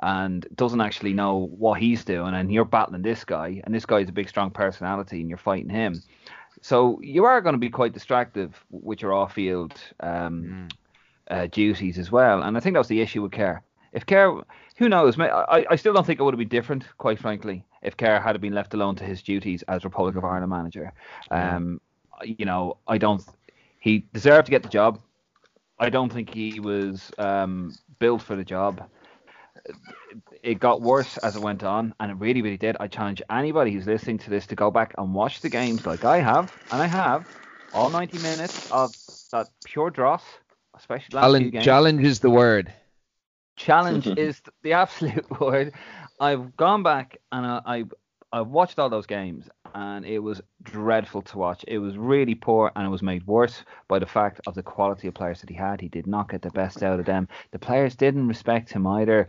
and 0.03 0.47
doesn't 0.53 0.81
actually 0.81 1.13
know 1.13 1.49
what 1.57 1.79
he's 1.79 2.05
doing. 2.05 2.35
And 2.35 2.53
you're 2.53 2.63
battling 2.63 3.01
this 3.01 3.25
guy, 3.25 3.59
and 3.63 3.73
this 3.73 3.87
guy's 3.87 4.07
a 4.07 4.11
big, 4.11 4.29
strong 4.29 4.51
personality, 4.51 5.19
and 5.19 5.29
you're 5.29 5.39
fighting 5.39 5.71
him. 5.71 5.99
So 6.61 6.99
you 7.01 7.25
are 7.25 7.41
going 7.41 7.53
to 7.53 7.59
be 7.59 7.71
quite 7.71 7.93
distractive 7.93 8.63
with 8.69 9.01
your 9.01 9.13
off-field 9.13 9.81
um, 10.01 10.67
uh, 11.31 11.47
duties 11.47 11.97
as 11.97 12.11
well. 12.11 12.43
And 12.43 12.55
I 12.55 12.59
think 12.59 12.75
that 12.75 12.81
was 12.81 12.87
the 12.87 13.01
issue 13.01 13.23
with 13.23 13.31
Kerr. 13.31 13.63
If 13.93 14.05
Kerr, 14.05 14.41
who 14.77 14.89
knows? 14.89 15.19
I, 15.19 15.65
I 15.69 15.75
still 15.75 15.93
don't 15.93 16.05
think 16.05 16.19
it 16.19 16.23
would 16.23 16.33
have 16.33 16.39
been 16.39 16.47
different, 16.47 16.85
quite 16.97 17.19
frankly, 17.19 17.65
if 17.81 17.97
Kerr 17.97 18.19
had 18.19 18.39
been 18.39 18.53
left 18.53 18.73
alone 18.73 18.95
to 18.97 19.03
his 19.03 19.21
duties 19.21 19.63
as 19.67 19.83
Republic 19.83 20.15
of 20.15 20.23
Ireland 20.23 20.49
manager. 20.49 20.93
Um, 21.31 21.81
you 22.23 22.45
know, 22.45 22.77
I 22.87 22.97
don't. 22.97 23.21
He 23.79 24.05
deserved 24.13 24.45
to 24.45 24.51
get 24.51 24.63
the 24.63 24.69
job. 24.69 24.99
I 25.79 25.89
don't 25.89 26.11
think 26.11 26.33
he 26.33 26.59
was 26.59 27.11
um, 27.17 27.73
built 27.99 28.21
for 28.21 28.35
the 28.35 28.43
job. 28.43 28.89
It 30.43 30.59
got 30.59 30.81
worse 30.81 31.17
as 31.19 31.35
it 31.35 31.41
went 31.41 31.63
on, 31.63 31.93
and 31.99 32.11
it 32.11 32.15
really, 32.15 32.41
really 32.41 32.57
did. 32.57 32.75
I 32.79 32.87
challenge 32.87 33.21
anybody 33.29 33.71
who's 33.71 33.87
listening 33.87 34.17
to 34.19 34.29
this 34.29 34.45
to 34.47 34.55
go 34.55 34.71
back 34.71 34.93
and 34.97 35.13
watch 35.13 35.41
the 35.41 35.49
games 35.49 35.85
like 35.85 36.03
I 36.03 36.19
have, 36.19 36.53
and 36.71 36.81
I 36.81 36.87
have, 36.87 37.27
all 37.73 37.89
90 37.89 38.17
minutes 38.19 38.71
of 38.71 38.93
that 39.31 39.47
pure 39.63 39.89
dross, 39.89 40.23
especially 40.75 41.15
last 41.15 41.23
Challenge, 41.23 41.51
games 41.51 41.65
challenge 41.65 42.03
is 42.03 42.19
the 42.19 42.29
word. 42.29 42.73
Challenge 43.59 44.07
is 44.17 44.41
the 44.63 44.73
absolute 44.73 45.39
word. 45.39 45.73
I've 46.19 46.55
gone 46.57 46.83
back 46.83 47.17
and 47.31 47.45
I, 47.45 47.61
I 47.65 47.83
I've 48.31 48.47
watched 48.49 48.77
all 48.77 48.91
those 48.91 49.07
games, 49.07 49.49
and 49.73 50.05
it 50.05 50.19
was 50.19 50.39
dreadful 50.61 51.23
to 51.23 51.37
watch. 51.39 51.65
It 51.67 51.79
was 51.79 51.97
really 51.97 52.35
poor, 52.35 52.71
and 52.75 52.85
it 52.85 52.89
was 52.89 53.01
made 53.01 53.25
worse 53.25 53.63
by 53.87 53.97
the 53.97 54.05
fact 54.05 54.39
of 54.45 54.53
the 54.53 54.61
quality 54.61 55.07
of 55.07 55.15
players 55.15 55.41
that 55.41 55.49
he 55.49 55.55
had. 55.55 55.81
He 55.81 55.87
did 55.87 56.05
not 56.05 56.29
get 56.29 56.43
the 56.43 56.51
best 56.51 56.83
out 56.83 56.99
of 56.99 57.07
them. 57.07 57.27
The 57.51 57.59
players 57.59 57.95
didn't 57.95 58.27
respect 58.27 58.71
him 58.71 58.85
either. 58.85 59.27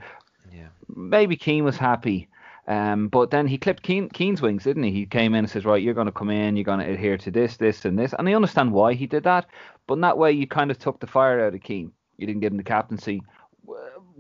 Yeah. 0.53 0.69
Maybe 0.95 1.37
Keane 1.37 1.65
was 1.65 1.79
happy. 1.79 2.29
Um, 2.69 3.09
but 3.09 3.31
then 3.31 3.47
he 3.47 3.57
clipped 3.57 3.83
Keane, 3.83 4.11
Keane's 4.11 4.43
wings, 4.43 4.65
didn't 4.65 4.83
he? 4.83 4.91
He 4.91 5.07
came 5.07 5.35
in 5.35 5.41
and 5.41 5.51
says, 5.51 5.65
right, 5.65 5.83
you're 5.83 5.95
going 5.95 6.07
to 6.07 6.13
come 6.13 6.31
in, 6.31 6.57
you're 6.57 6.65
going 6.65 6.81
to 6.81 6.93
adhere 6.93 7.17
to 7.19 7.31
this, 7.31 7.57
this, 7.57 7.87
and 7.87 7.99
this. 7.99 8.15
And 8.19 8.29
I 8.29 8.35
understand 8.35 8.71
why 8.71 8.93
he 8.93 9.07
did 9.07 9.25
that. 9.25 9.47
But 9.87 9.95
in 9.95 10.03
that 10.03 10.19
way, 10.19 10.33
you 10.33 10.47
kind 10.47 10.71
of 10.71 10.79
took 10.79 11.01
the 11.01 11.07
fire 11.07 11.45
out 11.45 11.55
of 11.55 11.63
Keane. 11.63 11.91
You 12.19 12.27
didn't 12.27 12.43
give 12.43 12.53
him 12.53 12.59
the 12.59 12.65
captaincy. 12.65 13.23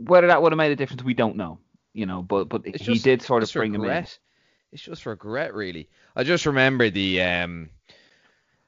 Whether 0.02 0.28
that 0.28 0.42
would 0.42 0.52
have 0.52 0.56
made 0.56 0.72
a 0.72 0.76
difference, 0.76 1.02
we 1.04 1.14
don't 1.14 1.36
know. 1.36 1.58
You 1.92 2.06
know, 2.06 2.22
but 2.22 2.48
but 2.48 2.62
It's 2.64 2.84
he 2.86 2.92
just- 2.94 3.04
did 3.04 3.22
sort 3.22 3.42
of 3.42 3.52
bring 3.52 3.74
him 3.74 3.82
in. 3.82 3.88
regret. 3.88 4.18
It's 4.72 4.82
just 4.82 5.04
regret, 5.06 5.52
really. 5.54 5.88
I 6.14 6.22
just 6.22 6.46
remember 6.46 6.90
the 6.90 7.22
um, 7.22 7.70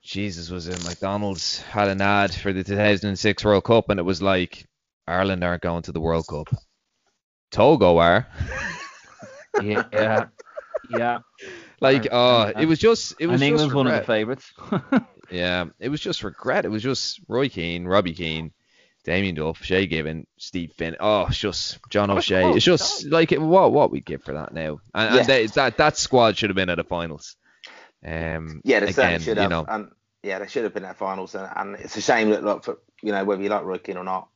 Jesus 0.02 0.50
was 0.50 0.66
in 0.66 0.74
McDonald's 0.84 1.60
had 1.62 1.88
an 1.88 2.00
ad 2.00 2.34
for 2.34 2.52
the 2.52 2.64
2006 2.64 3.44
World 3.44 3.62
Cup, 3.64 3.88
and 3.88 4.00
it 4.00 4.02
was 4.02 4.20
like 4.20 4.66
Ireland 5.06 5.44
aren't 5.44 5.62
going 5.62 5.82
to 5.82 5.92
the 5.92 6.00
World 6.00 6.26
Cup. 6.28 6.48
Togo 7.50 7.98
are. 7.98 8.26
Yeah, 9.62 9.84
yeah, 9.92 10.24
yeah. 10.88 11.18
Like, 11.78 12.08
oh, 12.10 12.44
and- 12.44 12.62
it 12.62 12.66
was 12.66 12.78
just, 12.78 13.14
it 13.20 13.26
was 13.26 13.34
and 13.42 13.50
just 13.50 13.62
England's 13.62 13.74
one 13.74 13.86
of 13.86 13.92
the 13.92 14.02
favourites. 14.02 14.50
Yeah, 15.30 15.66
it 15.78 15.88
was 15.90 16.00
just 16.00 16.24
regret. 16.24 16.64
It 16.64 16.70
was 16.70 16.82
just 16.82 17.20
Roy 17.28 17.48
Keane, 17.50 17.84
Robbie 17.86 18.12
Keane, 18.14 18.52
Damien 19.04 19.34
Duff, 19.34 19.62
Shay 19.62 19.86
Given, 19.86 20.26
Steve 20.38 20.72
Finn. 20.76 20.96
Oh, 21.00 21.26
it's 21.26 21.38
just 21.38 21.78
John 21.90 22.10
O'Shea. 22.10 22.52
It's 22.52 22.64
just 22.64 23.06
like 23.06 23.32
what 23.32 23.72
what 23.72 23.90
we 23.90 24.00
give 24.00 24.22
for 24.22 24.34
that 24.34 24.52
now. 24.54 24.80
And, 24.94 25.14
Yeah. 25.14 25.20
and 25.20 25.26
they, 25.28 25.46
that 25.46 25.76
that 25.78 25.96
squad 25.96 26.36
should 26.36 26.50
have 26.50 26.56
been 26.56 26.70
at 26.70 26.76
the 26.76 26.84
finals. 26.84 27.36
Um, 28.04 28.60
Yeah, 28.64 28.80
they 28.80 28.86
again, 28.86 28.94
certainly 28.94 29.18
should 29.20 29.36
you 29.36 29.42
have. 29.42 29.50
know, 29.50 29.64
And 29.68 29.90
yeah, 30.22 30.38
they 30.38 30.46
should 30.46 30.64
have 30.64 30.74
been 30.74 30.84
at 30.84 30.96
finals. 30.96 31.34
And, 31.34 31.48
and 31.54 31.74
it's 31.76 31.96
a 31.96 32.00
shame 32.00 32.30
that, 32.30 32.44
like, 32.44 32.62
for, 32.64 32.78
you 33.02 33.12
know, 33.12 33.24
whether 33.24 33.42
you 33.42 33.48
like 33.48 33.64
Roy 33.64 33.80
or 33.96 34.04
not, 34.04 34.28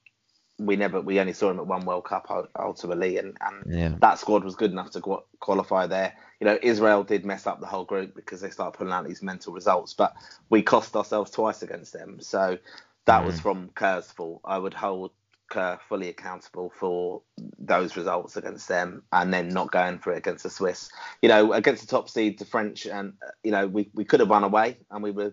we 0.58 0.76
never, 0.76 1.00
we 1.00 1.20
only 1.20 1.32
saw 1.34 1.50
him 1.50 1.60
at 1.60 1.66
one 1.66 1.84
World 1.84 2.04
Cup 2.04 2.26
ultimately, 2.58 3.18
and, 3.18 3.36
and 3.40 3.64
Yeah. 3.72 3.94
that 4.00 4.18
squad 4.18 4.42
was 4.42 4.56
good 4.56 4.72
enough 4.72 4.90
to 4.92 5.20
qualify 5.38 5.86
there. 5.86 6.14
You 6.40 6.46
know, 6.46 6.58
Israel 6.60 7.04
did 7.04 7.26
mess 7.26 7.46
up 7.46 7.60
the 7.60 7.66
whole 7.66 7.84
group 7.84 8.14
because 8.14 8.40
they 8.40 8.50
started 8.50 8.76
pulling 8.76 8.92
out 8.92 9.06
these 9.06 9.22
mental 9.22 9.52
results, 9.52 9.94
but 9.94 10.14
we 10.48 10.62
cost 10.62 10.96
ourselves 10.96 11.30
twice 11.30 11.62
against 11.62 11.92
them. 11.92 12.20
So 12.20 12.58
that 13.06 13.24
was 13.24 13.40
from 13.40 13.70
Kerr's 13.74 14.10
fault. 14.10 14.40
I 14.44 14.58
would 14.58 14.74
hold 14.74 15.12
Kerr 15.48 15.78
fully 15.88 16.08
accountable 16.08 16.72
for 16.78 17.22
those 17.58 17.96
results 17.96 18.36
against 18.36 18.68
them, 18.68 19.02
and 19.12 19.32
then 19.32 19.48
not 19.48 19.70
going 19.70 19.98
for 19.98 20.12
it 20.12 20.18
against 20.18 20.42
the 20.42 20.50
Swiss. 20.50 20.90
You 21.22 21.28
know, 21.28 21.52
against 21.52 21.82
the 21.82 21.88
top 21.88 22.08
seed, 22.08 22.38
the 22.38 22.44
French, 22.44 22.86
and 22.86 23.14
you 23.42 23.52
know, 23.52 23.66
we, 23.66 23.88
we 23.94 24.04
could 24.04 24.20
have 24.20 24.28
run 24.28 24.44
away, 24.44 24.78
and 24.90 25.02
we 25.02 25.12
were, 25.12 25.32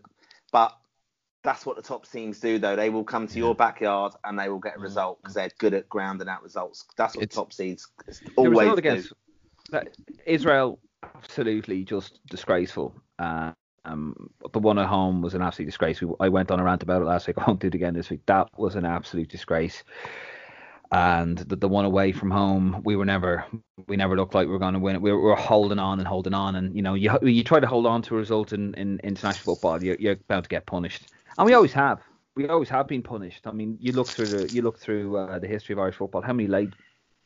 but 0.52 0.78
that's 1.44 1.66
what 1.66 1.76
the 1.76 1.82
top 1.82 2.10
teams 2.10 2.40
do, 2.40 2.58
though. 2.58 2.76
They 2.76 2.90
will 2.90 3.04
come 3.04 3.28
to 3.28 3.38
your 3.38 3.54
backyard 3.54 4.14
and 4.24 4.40
they 4.40 4.48
will 4.48 4.60
get 4.60 4.78
a 4.78 4.80
result 4.80 5.20
because 5.22 5.34
they're 5.34 5.52
good 5.58 5.74
at 5.74 5.90
grounding 5.90 6.30
out 6.30 6.42
results. 6.42 6.86
That's 6.96 7.16
what 7.16 7.24
It's- 7.24 7.36
top 7.36 7.52
seeds 7.52 7.88
The 8.08 8.32
always 8.38 8.70
do. 8.70 8.76
against 8.76 9.14
Israel, 10.26 10.80
absolutely 11.04 11.84
just 11.84 12.26
disgraceful. 12.28 12.96
Uh, 13.20 13.52
um, 13.86 14.30
the 14.52 14.60
one 14.60 14.80
at 14.80 14.88
home 14.88 15.22
was 15.22 15.34
an 15.34 15.42
absolute 15.42 15.66
disgrace. 15.66 16.02
We, 16.02 16.14
I 16.20 16.30
went 16.30 16.52
on 16.52 16.60
a 16.60 16.64
rant 16.64 16.84
about 16.84 17.02
it 17.02 17.06
last 17.06 17.28
week. 17.28 17.38
I 17.42 17.46
won't 17.46 17.60
do 17.60 17.68
it 17.68 17.76
again 17.76 17.94
this 17.94 18.10
week. 18.10 18.22
That 18.26 18.48
was 18.58 18.76
an 18.76 18.86
absolute 18.86 19.30
disgrace. 19.30 19.84
And 20.92 21.40
the, 21.40 21.56
the 21.56 21.68
one 21.68 21.86
away 21.86 22.12
from 22.12 22.30
home, 22.30 22.82
we 22.86 22.96
were 22.96 23.06
never, 23.06 23.46
we 23.88 23.98
never 23.98 24.16
looked 24.16 24.36
like 24.36 24.46
we 24.46 24.54
were 24.54 24.60
going 24.60 24.76
to 24.76 24.80
win 24.80 24.96
it. 24.96 25.02
We 25.02 25.12
were, 25.12 25.18
we 25.18 25.30
were 25.30 25.36
holding 25.36 25.80
on 25.80 26.00
and 26.00 26.08
holding 26.08 26.36
on, 26.36 26.56
and 26.56 26.76
you 26.76 26.84
know, 26.84 26.94
you 26.94 27.18
you 27.24 27.44
try 27.44 27.60
to 27.60 27.66
hold 27.66 27.88
on 27.88 28.04
to 28.04 28.16
a 28.16 28.18
result 28.18 28.54
in, 28.54 28.76
in 28.76 29.00
international 29.04 29.56
football, 29.56 29.84
you're, 29.84 29.96
you're 29.96 30.18
bound 30.28 30.44
to 30.44 30.50
get 30.50 30.68
punished, 30.68 31.08
and 31.40 31.48
we 31.48 31.56
always 31.56 31.74
have. 31.74 32.00
We 32.36 32.48
always 32.48 32.70
have 32.70 32.88
been 32.88 33.02
punished. 33.02 33.48
I 33.48 33.52
mean, 33.54 33.76
you 33.82 33.92
look 33.92 34.08
through 34.08 34.28
the 34.28 34.54
you 34.54 34.62
look 34.62 34.78
through 34.78 35.18
uh, 35.18 35.40
the 35.40 35.48
history 35.48 35.74
of 35.74 35.80
Irish 35.80 35.96
football. 35.96 36.22
How 36.22 36.34
many 36.34 36.48
late, 36.48 36.70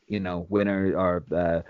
you 0.06 0.20
know, 0.20 0.46
winner 0.48 0.94
or 0.96 1.24
uh, 1.30 1.60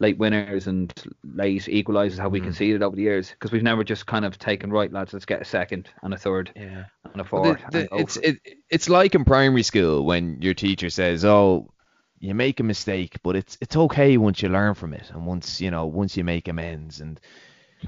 late 0.00 0.18
winners 0.18 0.66
and 0.66 0.92
late 1.22 1.62
equalisers 1.62 2.18
have 2.18 2.32
we 2.32 2.40
mm. 2.40 2.44
conceded 2.44 2.82
over 2.82 2.96
the 2.96 3.02
years? 3.02 3.30
Because 3.30 3.52
we've 3.52 3.62
never 3.62 3.84
just 3.84 4.06
kind 4.06 4.24
of 4.24 4.38
taken 4.38 4.72
right, 4.72 4.92
lads. 4.92 5.12
Let's 5.12 5.26
get 5.26 5.42
a 5.42 5.44
second 5.44 5.88
and 6.02 6.12
a 6.14 6.16
third 6.16 6.50
yeah. 6.56 6.84
and 7.12 7.20
a 7.20 7.24
fourth. 7.24 7.60
the- 7.70 7.82
the- 7.82 7.88
go 7.88 7.98
it's 7.98 8.16
it. 8.16 8.40
it, 8.44 8.58
it's 8.70 8.88
like 8.88 9.14
in 9.14 9.24
primary 9.24 9.62
school 9.62 10.04
when 10.04 10.40
your 10.40 10.54
teacher 10.54 10.90
says, 10.90 11.24
"Oh, 11.24 11.72
you 12.18 12.34
make 12.34 12.58
a 12.60 12.64
mistake, 12.64 13.18
but 13.22 13.36
it's 13.36 13.56
it's 13.60 13.76
okay 13.76 14.16
once 14.16 14.42
you 14.42 14.48
learn 14.48 14.74
from 14.74 14.94
it, 14.94 15.10
and 15.10 15.26
once 15.26 15.60
you 15.60 15.70
know 15.70 15.86
once 15.86 16.16
you 16.16 16.24
make 16.24 16.48
amends." 16.48 17.00
And 17.00 17.20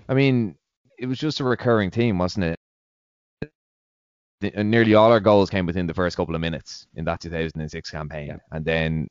I 0.09 0.15
mean, 0.15 0.57
it 0.99 1.07
was 1.07 1.19
just 1.19 1.41
a 1.41 1.45
recurring 1.45 1.91
theme, 1.91 2.19
wasn't 2.19 2.45
it? 2.45 3.51
The- 4.41 4.55
and 4.55 4.71
nearly 4.71 4.95
all 4.95 5.13
our 5.13 5.21
goals 5.21 5.49
came 5.49 5.65
within 5.65 5.87
the 5.87 5.95
first 5.95 6.17
couple 6.17 6.35
of 6.35 6.41
minutes 6.43 6.87
in 6.95 7.07
that 7.07 7.21
2006 7.21 7.91
campaign, 7.91 8.29
Yeah. 8.29 8.37
and 8.51 8.65
then 8.65 9.09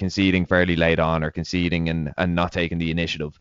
conceding 0.00 0.46
fairly 0.46 0.74
late 0.74 0.98
on 0.98 1.22
or 1.22 1.30
conceding 1.30 1.88
and, 1.88 2.12
and 2.16 2.34
not 2.34 2.50
taking 2.50 2.78
the 2.78 2.90
initiative. 2.90 3.38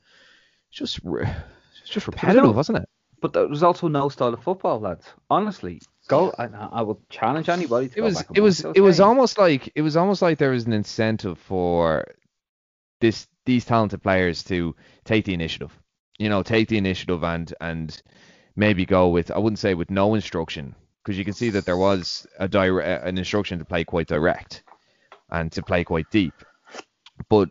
It's 0.69 0.77
just 0.77 0.99
it's 1.03 1.89
just 1.89 2.05
repetitive, 2.05 2.55
wasn't 2.55 2.79
it? 2.79 2.89
But 3.21 3.33
there 3.33 3.47
was 3.47 3.63
also 3.63 3.87
no 3.87 4.09
style 4.09 4.33
of 4.33 4.43
football, 4.43 4.79
lads. 4.79 5.05
Honestly, 5.29 5.81
go. 6.07 6.33
I, 6.37 6.45
I 6.45 6.81
will 6.83 7.01
challenge 7.09 7.49
anybody 7.49 7.87
to 7.87 7.93
it 7.93 8.01
go 8.01 8.05
was 8.05 8.25
it 8.35 8.41
was 8.41 8.65
it 8.75 8.81
was 8.81 8.99
almost 8.99 9.37
like 9.37 9.71
it 9.73 9.81
was 9.81 9.97
almost 9.97 10.21
like 10.21 10.37
there 10.37 10.51
was 10.51 10.65
an 10.65 10.73
incentive 10.73 11.39
for 11.39 12.05
this 12.99 13.27
these 13.45 13.65
talented 13.65 14.03
players 14.03 14.43
to 14.43 14.75
take 15.05 15.25
the 15.25 15.33
initiative 15.33 15.71
you 16.19 16.29
know 16.29 16.43
take 16.43 16.67
the 16.67 16.77
initiative 16.77 17.23
and 17.23 17.53
and 17.61 18.03
maybe 18.55 18.85
go 18.85 19.07
with 19.07 19.31
i 19.31 19.37
wouldn't 19.39 19.57
say 19.57 19.73
with 19.73 19.89
no 19.89 20.13
instruction 20.13 20.75
because 21.01 21.17
you 21.17 21.25
can 21.25 21.33
see 21.33 21.49
that 21.49 21.65
there 21.65 21.77
was 21.77 22.27
a 22.37 22.47
dire- 22.47 22.81
an 22.81 23.17
instruction 23.17 23.57
to 23.57 23.65
play 23.65 23.83
quite 23.83 24.07
direct 24.07 24.63
and 25.31 25.51
to 25.51 25.63
play 25.63 25.83
quite 25.83 26.09
deep 26.11 26.33
but 27.29 27.49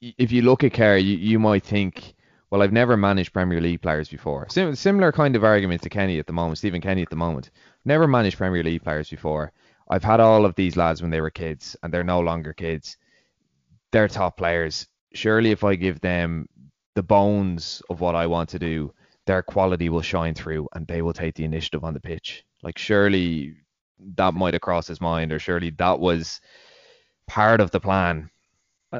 if 0.00 0.32
you 0.32 0.42
look 0.42 0.64
at 0.64 0.74
Kerr, 0.74 0.96
you, 0.96 1.16
you 1.16 1.38
might 1.38 1.64
think 1.64 2.14
well 2.50 2.62
i've 2.62 2.72
never 2.72 2.96
managed 2.96 3.32
premier 3.32 3.60
league 3.60 3.80
players 3.82 4.08
before 4.08 4.46
Sim- 4.48 4.76
similar 4.76 5.10
kind 5.10 5.34
of 5.34 5.42
argument 5.42 5.82
to 5.82 5.88
kenny 5.88 6.18
at 6.18 6.26
the 6.26 6.32
moment 6.32 6.58
stephen 6.58 6.80
kenny 6.80 7.02
at 7.02 7.10
the 7.10 7.16
moment 7.16 7.50
never 7.84 8.06
managed 8.06 8.38
Premier 8.38 8.62
League 8.62 8.82
players 8.82 9.10
before. 9.10 9.52
I've 9.88 10.04
had 10.04 10.20
all 10.20 10.44
of 10.44 10.54
these 10.54 10.76
lads 10.76 11.02
when 11.02 11.10
they 11.10 11.20
were 11.20 11.30
kids, 11.30 11.76
and 11.82 11.92
they're 11.92 12.04
no 12.04 12.20
longer 12.20 12.52
kids. 12.52 12.96
They're 13.92 14.08
top 14.08 14.36
players. 14.36 14.86
Surely, 15.12 15.50
if 15.50 15.62
I 15.62 15.74
give 15.74 16.00
them 16.00 16.48
the 16.94 17.02
bones 17.02 17.82
of 17.90 18.00
what 18.00 18.14
I 18.14 18.26
want 18.26 18.48
to 18.50 18.58
do, 18.58 18.92
their 19.26 19.42
quality 19.42 19.88
will 19.88 20.02
shine 20.02 20.34
through, 20.34 20.68
and 20.74 20.86
they 20.86 21.02
will 21.02 21.12
take 21.12 21.34
the 21.34 21.44
initiative 21.44 21.84
on 21.84 21.94
the 21.94 22.00
pitch. 22.00 22.44
Like 22.62 22.78
surely 22.78 23.56
that 24.16 24.34
might 24.34 24.54
have 24.54 24.62
crossed 24.62 24.88
his 24.88 25.00
mind, 25.00 25.32
or 25.32 25.38
surely 25.38 25.70
that 25.70 25.98
was 26.00 26.40
part 27.26 27.60
of 27.60 27.70
the 27.70 27.80
plan. 27.80 28.30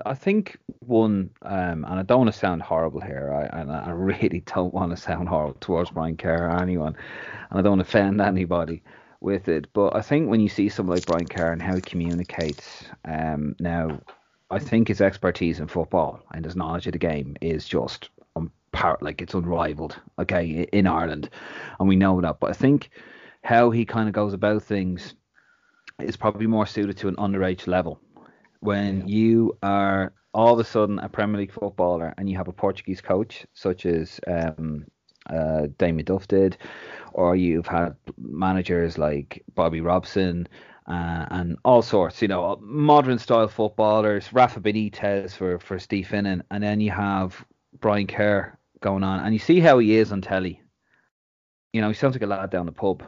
I 0.05 0.15
think 0.15 0.59
one, 0.81 1.31
um, 1.43 1.85
and 1.85 2.01
I 2.01 2.03
don't 2.03 2.21
want 2.21 2.33
to 2.33 2.39
sound 2.39 2.63
horrible 2.63 3.01
here, 3.01 3.33
I, 3.33 3.61
and 3.61 3.71
I 3.71 3.91
really 3.91 4.41
don't 4.55 4.75
want 4.75 4.91
to 4.91 4.97
sound 4.97 5.29
horrible 5.29 5.57
towards 5.61 5.91
Brian 5.91 6.17
Kerr 6.17 6.49
or 6.49 6.61
anyone, 6.63 6.97
and 7.51 7.59
I 7.59 7.63
don't 7.63 7.81
offend 7.81 8.21
anybody 8.21 8.83
with 9.21 9.49
it. 9.49 9.73
But 9.73 9.95
I 9.95 10.01
think 10.01 10.29
when 10.29 10.41
you 10.41 10.49
see 10.49 10.69
someone 10.69 10.97
like 10.97 11.07
Brian 11.07 11.27
Kerr 11.27 11.53
and 11.53 11.63
how 11.63 11.77
he 11.77 11.81
communicates, 11.81 12.85
um, 13.05 13.55
now, 13.61 14.01
I 14.51 14.59
think 14.59 14.89
his 14.89 15.01
expertise 15.01 15.61
in 15.61 15.69
football 15.69 16.21
and 16.33 16.45
his 16.45 16.57
knowledge 16.57 16.87
of 16.87 16.93
the 16.93 16.99
game 16.99 17.37
is 17.41 17.67
just 17.67 18.11
unpar- 18.37 19.01
like 19.01 19.23
it's 19.23 19.35
unrivaled. 19.35 20.01
Okay, 20.19 20.69
in 20.73 20.87
Ireland, 20.87 21.31
and 21.79 21.89
we 21.89 21.97
know 21.97 22.21
that. 22.21 22.41
But 22.41 22.51
I 22.51 22.55
think 22.55 22.91
how 23.43 23.71
he 23.71 23.85
kind 23.85 24.09
of 24.09 24.15
goes 24.15 24.33
about 24.33 24.63
things 24.63 25.15
is 26.01 26.17
probably 26.17 26.49
more 26.49 26.67
suited 26.67 26.97
to 26.99 27.09
an 27.09 27.17
underage 27.17 27.69
level 27.69 28.01
when 28.65 29.07
you 29.07 29.57
are 29.63 30.13
all 30.33 30.55
of 30.55 30.59
a 30.59 30.65
sudden 30.65 30.99
a 30.99 31.09
Premier 31.09 31.39
League 31.39 31.53
footballer 31.53 32.15
and 32.17 32.31
you 32.31 32.37
have 32.37 32.49
a 32.49 32.53
Portuguese 32.53 33.01
coach 33.01 33.47
such 33.53 33.85
as 33.85 34.19
um, 34.27 34.87
uh, 35.29 35.67
Damien 35.79 36.07
Duff 36.07 36.27
did, 36.29 36.57
or 37.13 37.37
you've 37.37 37.67
had 37.67 37.95
managers 38.19 38.97
like 38.97 39.45
Bobby 39.55 39.83
Robson 39.83 40.49
uh, 40.89 41.27
and 41.31 41.59
all 41.65 41.83
sorts, 41.83 42.23
you 42.23 42.29
know, 42.29 42.59
modern 42.63 43.19
style 43.19 43.49
footballers, 43.49 44.33
Rafa 44.33 44.61
Benitez 44.61 45.33
for 45.33 45.59
for 45.59 45.79
Steve 45.79 46.09
Finnan, 46.09 46.43
and 46.51 46.63
then 46.63 46.81
you 46.81 46.91
have 46.91 47.45
Brian 47.81 48.07
Kerr 48.07 48.59
going 48.81 49.05
on, 49.05 49.21
and 49.21 49.35
you 49.35 49.39
see 49.39 49.61
how 49.61 49.79
he 49.79 49.97
is 49.97 50.11
on 50.11 50.23
telly. 50.23 50.61
You 51.73 51.83
know, 51.83 51.89
he 51.89 51.95
sounds 51.95 52.15
like 52.15 52.23
a 52.23 52.27
lad 52.27 52.51
down 52.51 52.67
the 52.67 52.73
pub 52.73 53.03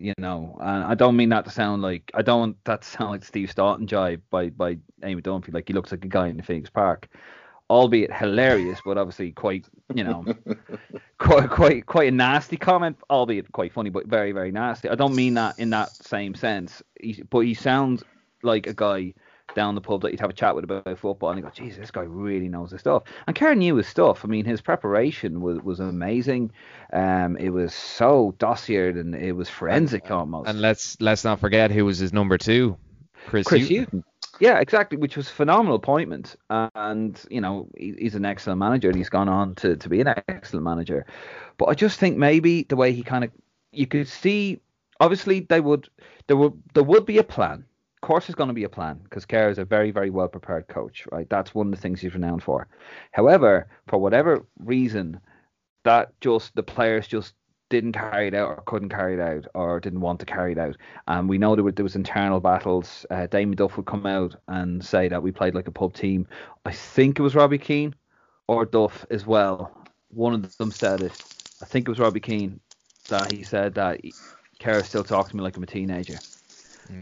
you 0.00 0.14
know, 0.16 0.56
and 0.60 0.84
I 0.84 0.94
don't 0.94 1.14
mean 1.14 1.28
that 1.28 1.44
to 1.44 1.50
sound 1.50 1.82
like 1.82 2.10
I 2.14 2.22
don't 2.22 2.40
want 2.40 2.64
that 2.64 2.82
to 2.82 2.88
sound 2.88 3.10
like 3.10 3.24
Steve 3.24 3.50
Staunton 3.50 3.86
jive 3.86 4.20
by 4.30 4.48
by 4.48 4.76
Eamon 5.02 5.22
Dunphy. 5.22 5.52
Like 5.52 5.68
he 5.68 5.74
looks 5.74 5.92
like 5.92 6.04
a 6.04 6.08
guy 6.08 6.28
in 6.28 6.38
the 6.38 6.42
Phoenix 6.42 6.70
Park, 6.70 7.08
albeit 7.68 8.12
hilarious, 8.12 8.80
but 8.82 8.96
obviously 8.96 9.32
quite 9.32 9.66
you 9.94 10.02
know, 10.02 10.24
quite 11.18 11.50
quite 11.50 11.84
quite 11.84 12.08
a 12.08 12.16
nasty 12.16 12.56
comment, 12.56 12.96
albeit 13.10 13.52
quite 13.52 13.72
funny, 13.74 13.90
but 13.90 14.06
very 14.06 14.32
very 14.32 14.50
nasty. 14.50 14.88
I 14.88 14.94
don't 14.94 15.14
mean 15.14 15.34
that 15.34 15.58
in 15.58 15.68
that 15.70 15.90
same 15.90 16.34
sense. 16.34 16.82
He, 16.98 17.22
but 17.28 17.40
he 17.40 17.52
sounds 17.52 18.02
like 18.42 18.66
a 18.66 18.74
guy 18.74 19.12
down 19.54 19.74
the 19.74 19.80
pub 19.80 20.02
that 20.02 20.10
you'd 20.10 20.20
have 20.20 20.30
a 20.30 20.34
chat 20.34 20.54
with 20.54 20.64
about 20.64 20.98
football, 20.98 21.30
and 21.30 21.38
you 21.38 21.44
go, 21.44 21.50
"Geez, 21.50 21.76
this 21.76 21.90
guy 21.90 22.02
really 22.02 22.48
knows 22.48 22.70
his 22.70 22.80
stuff." 22.80 23.04
And 23.26 23.36
Kerr 23.36 23.54
knew 23.54 23.76
his 23.76 23.86
stuff. 23.86 24.24
I 24.24 24.28
mean, 24.28 24.44
his 24.44 24.60
preparation 24.60 25.40
was 25.40 25.60
was 25.60 25.80
amazing. 25.80 26.52
Um, 26.92 27.36
it 27.36 27.50
was 27.50 27.74
so 27.74 28.34
dossiered 28.38 28.98
and 28.98 29.14
it 29.14 29.32
was 29.32 29.48
forensic 29.48 30.04
and, 30.04 30.12
almost. 30.12 30.48
And 30.48 30.60
let's 30.60 31.00
let's 31.00 31.24
not 31.24 31.40
forget 31.40 31.70
who 31.70 31.84
was 31.84 31.98
his 31.98 32.12
number 32.12 32.38
two, 32.38 32.76
Chris, 33.26 33.46
Chris 33.46 33.68
Hughton. 33.68 34.04
Yeah, 34.38 34.58
exactly, 34.58 34.96
which 34.96 35.18
was 35.18 35.28
a 35.28 35.32
phenomenal 35.32 35.76
appointment. 35.76 36.34
And, 36.48 37.20
you 37.30 37.42
know, 37.42 37.68
he's 37.76 38.14
an 38.14 38.24
excellent 38.24 38.58
manager 38.58 38.88
and 38.88 38.96
he's 38.96 39.10
gone 39.10 39.28
on 39.28 39.54
to, 39.56 39.76
to 39.76 39.88
be 39.90 40.00
an 40.00 40.14
excellent 40.28 40.64
manager. 40.64 41.04
But 41.58 41.66
I 41.66 41.74
just 41.74 42.00
think 42.00 42.16
maybe 42.16 42.62
the 42.62 42.76
way 42.76 42.92
he 42.92 43.02
kind 43.02 43.22
of, 43.22 43.30
you 43.70 43.86
could 43.86 44.08
see, 44.08 44.60
obviously, 44.98 45.40
they 45.40 45.60
would, 45.60 45.90
there 46.26 46.38
would, 46.38 46.54
there 46.72 46.84
would 46.84 47.04
be 47.04 47.18
a 47.18 47.22
plan. 47.22 47.66
Of 48.02 48.06
course, 48.06 48.26
there's 48.26 48.34
going 48.34 48.48
to 48.48 48.54
be 48.54 48.64
a 48.64 48.68
plan 48.68 48.98
because 49.04 49.26
Kerr 49.26 49.50
is 49.50 49.58
a 49.58 49.64
very, 49.64 49.90
very 49.90 50.08
well 50.08 50.28
prepared 50.28 50.68
coach, 50.68 51.06
right? 51.12 51.28
That's 51.28 51.54
one 51.54 51.66
of 51.66 51.72
the 51.72 51.80
things 51.80 52.00
he's 52.00 52.14
renowned 52.14 52.42
for. 52.42 52.66
However, 53.12 53.68
for 53.88 53.98
whatever 53.98 54.46
reason, 54.58 55.20
that 55.84 56.18
just, 56.22 56.54
the 56.54 56.62
players 56.62 57.06
just 57.06 57.34
didn't 57.68 57.92
carry 57.92 58.28
it 58.28 58.34
out 58.34 58.48
or 58.48 58.62
couldn't 58.66 58.88
carry 58.88 59.14
it 59.14 59.20
out 59.20 59.46
or 59.54 59.80
didn't 59.80 60.00
want 60.00 60.18
to 60.20 60.26
carry 60.26 60.52
it 60.52 60.58
out. 60.58 60.76
And 61.08 61.28
we 61.28 61.36
know 61.36 61.54
there, 61.54 61.62
were, 61.62 61.72
there 61.72 61.84
was 61.84 61.94
internal 61.94 62.40
battles. 62.40 63.04
Uh, 63.10 63.26
Damien 63.26 63.56
Duff 63.56 63.76
would 63.76 63.86
come 63.86 64.06
out 64.06 64.34
and 64.48 64.82
say 64.84 65.08
that 65.08 65.22
we 65.22 65.30
played 65.30 65.54
like 65.54 65.68
a 65.68 65.72
pub 65.72 65.92
team. 65.92 66.26
I 66.64 66.72
think 66.72 67.18
it 67.18 67.22
was 67.22 67.34
Robbie 67.34 67.58
Keane 67.58 67.94
or 68.48 68.64
Duff 68.64 69.04
as 69.10 69.26
well. 69.26 69.76
One 70.08 70.32
of 70.32 70.56
them 70.56 70.72
said 70.72 71.02
it. 71.02 71.22
I 71.62 71.66
think 71.66 71.86
it 71.86 71.90
was 71.90 72.00
Robbie 72.00 72.20
Keane 72.20 72.60
that 73.08 73.30
he 73.30 73.42
said 73.42 73.74
that 73.74 74.00
Kerr 74.58 74.82
still 74.82 75.04
talks 75.04 75.30
to 75.30 75.36
me 75.36 75.42
like 75.42 75.56
I'm 75.56 75.62
a 75.62 75.66
teenager. 75.66 76.18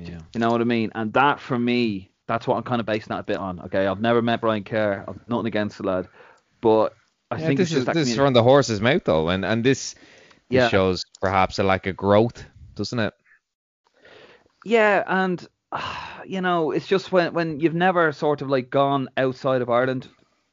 Yeah. 0.03 0.19
You 0.35 0.41
know 0.41 0.51
what 0.51 0.61
I 0.61 0.65
mean? 0.65 0.93
And 0.95 1.13
that 1.15 1.41
for 1.41 1.59
me, 1.59 2.11
that's 2.27 2.47
what 2.47 2.57
I'm 2.57 2.63
kind 2.63 2.81
of 2.81 2.87
basing 2.87 3.09
that 3.09 3.21
a 3.21 3.25
bit 3.25 3.39
on. 3.39 3.61
Okay, 3.61 3.87
I've 3.87 4.01
never 4.01 4.23
met 4.23 4.41
Brian 4.41 4.65
Kerr. 4.65 5.05
I've 5.09 5.29
nothing 5.29 5.47
against 5.47 5.79
the 5.79 5.85
lad, 5.85 6.09
but 6.61 6.95
I 7.31 7.39
yeah, 7.39 7.47
think 7.47 7.59
this 7.59 7.73
is 7.73 7.85
just 7.85 7.95
this 7.95 8.09
is 8.11 8.17
from 8.17 8.35
the 8.35 8.43
horse's 8.43 8.81
mouth 8.81 9.05
though, 9.05 9.29
and 9.29 9.45
and 9.45 9.65
this 9.65 9.95
yeah. 10.49 10.69
shows 10.69 11.05
perhaps 11.21 11.59
a 11.59 11.65
lack 11.65 11.87
of 11.87 11.97
growth, 11.97 12.45
doesn't 12.75 12.99
it? 12.99 13.15
Yeah, 14.65 15.05
and 15.07 15.47
uh, 15.73 15.83
you 16.27 16.41
know, 16.41 16.71
it's 16.71 16.87
just 16.87 17.13
when 17.13 17.33
when 17.33 17.61
you've 17.61 17.75
never 17.75 18.13
sort 18.13 18.43
of 18.43 18.49
like 18.49 18.71
gone 18.71 19.09
outside 19.17 19.63
of 19.63 19.71
Ireland 19.71 20.09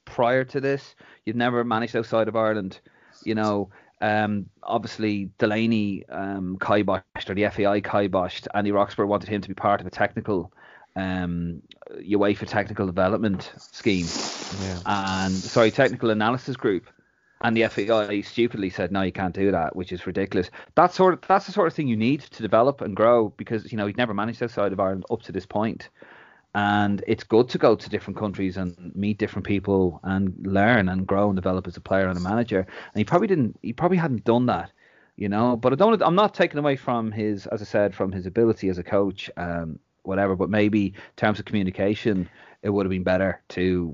prior 0.06 0.44
to 0.46 0.62
this, 0.62 0.96
you've 1.26 1.36
never 1.36 1.64
managed 1.64 1.96
outside 1.96 2.28
of 2.28 2.36
Ireland, 2.36 2.80
you 3.24 3.36
know. 3.36 3.70
Um, 4.06 4.50
obviously 4.62 5.32
Delaney 5.40 6.06
um, 6.10 6.58
kiboshed 6.60 7.30
or 7.30 7.34
the 7.34 7.50
FAI 7.50 7.82
kiboshed. 7.82 8.48
Andy 8.54 8.72
Roxburgh 8.72 9.10
wanted 9.10 9.30
him 9.30 9.42
to 9.42 9.48
be 9.48 9.56
part 9.56 9.82
of 9.82 9.88
a 9.88 9.90
technical 9.90 10.54
um, 10.96 11.62
UEFA 11.92 12.48
technical 12.48 12.86
development 12.86 13.52
scheme, 13.58 14.06
yeah. 14.62 14.80
and 14.86 15.34
sorry, 15.34 15.72
technical 15.72 16.12
analysis 16.12 16.56
group 16.56 16.88
and 17.42 17.56
the 17.56 17.68
FAI 17.68 18.22
stupidly 18.22 18.70
said 18.70 18.92
no, 18.92 19.02
you 19.02 19.12
can't 19.12 19.36
do 19.36 19.52
that, 19.52 19.76
which 19.76 19.92
is 19.92 20.08
ridiculous. 20.08 20.50
That 20.76 20.94
sort 20.94 21.14
of 21.14 21.22
that's 21.28 21.46
the 21.46 21.52
sort 21.52 21.68
of 21.68 21.74
thing 21.74 21.88
you 21.88 21.98
need 21.98 22.22
to 22.22 22.42
develop 22.42 22.82
and 22.82 22.96
grow 22.96 23.30
because 23.38 23.72
you 23.72 23.78
know 23.78 23.88
he'd 23.88 23.98
never 23.98 24.14
managed 24.14 24.42
outside 24.42 24.72
of 24.72 24.80
Ireland 24.80 25.06
up 25.12 25.22
to 25.24 25.32
this 25.32 25.46
point, 25.46 25.90
and 26.56 27.04
it's 27.06 27.26
good 27.26 27.50
to 27.50 27.58
go 27.58 27.76
to 27.76 27.90
different 27.90 28.18
countries 28.18 28.56
and 28.56 28.96
meet 28.96 29.18
different 29.18 29.46
people 29.46 30.00
and 30.04 30.34
learn 30.48 30.88
and 30.88 31.06
grow 31.06 31.28
and 31.28 31.36
develop 31.36 31.68
as 31.68 31.76
a 31.76 31.82
player 31.82 32.08
and 32.08 32.18
a 32.18 32.22
manager. 32.22 32.60
And 32.60 32.98
he 32.98 33.04
probably 33.04 33.28
didn't, 33.28 33.60
he 33.62 33.74
probably 33.74 33.98
hadn't 33.98 34.24
done 34.24 34.46
that, 34.46 34.72
you 35.18 35.28
know. 35.28 35.58
But 35.58 35.74
I 35.74 35.76
don't, 35.76 36.02
I'm 36.02 36.16
not 36.16 36.34
taking 36.34 36.58
away 36.58 36.78
from 36.78 37.12
his, 37.12 37.46
as 37.48 37.62
I 37.62 37.66
said, 37.66 37.94
from 37.94 38.14
his 38.14 38.26
ability 38.26 38.70
as 38.70 38.78
a 38.78 38.84
coach, 38.84 39.30
um, 39.36 39.80
whatever. 40.04 40.38
But 40.38 40.50
maybe 40.50 40.86
in 40.86 40.94
terms 41.18 41.40
of 41.40 41.46
communication, 41.46 42.30
it 42.62 42.70
would 42.70 42.86
have 42.86 42.92
been 42.92 43.04
better 43.04 43.42
to 43.50 43.94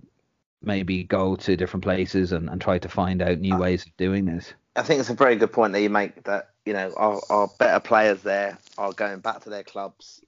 maybe 0.62 1.04
go 1.04 1.36
to 1.38 1.58
different 1.58 1.84
places 1.84 2.32
and, 2.32 2.48
and 2.48 2.62
try 2.62 2.78
to 2.78 2.88
find 2.88 3.24
out 3.24 3.40
new 3.40 3.58
ways 3.58 3.88
of 3.88 3.98
doing 3.98 4.26
this. 4.26 4.54
I 4.76 4.84
think 4.84 5.00
it's 5.00 5.10
a 5.10 5.16
very 5.16 5.36
good 5.36 5.52
point 5.52 5.74
that 5.74 5.82
you 5.82 5.90
make 5.90 6.26
that, 6.26 6.50
you 6.68 6.74
know, 6.74 6.94
our, 6.96 7.20
our 7.32 7.50
better 7.58 7.80
players 7.80 8.22
there 8.22 8.60
are 8.78 8.94
going 8.94 9.20
back 9.20 9.42
to 9.42 9.50
their 9.50 9.64
clubs 9.64 10.22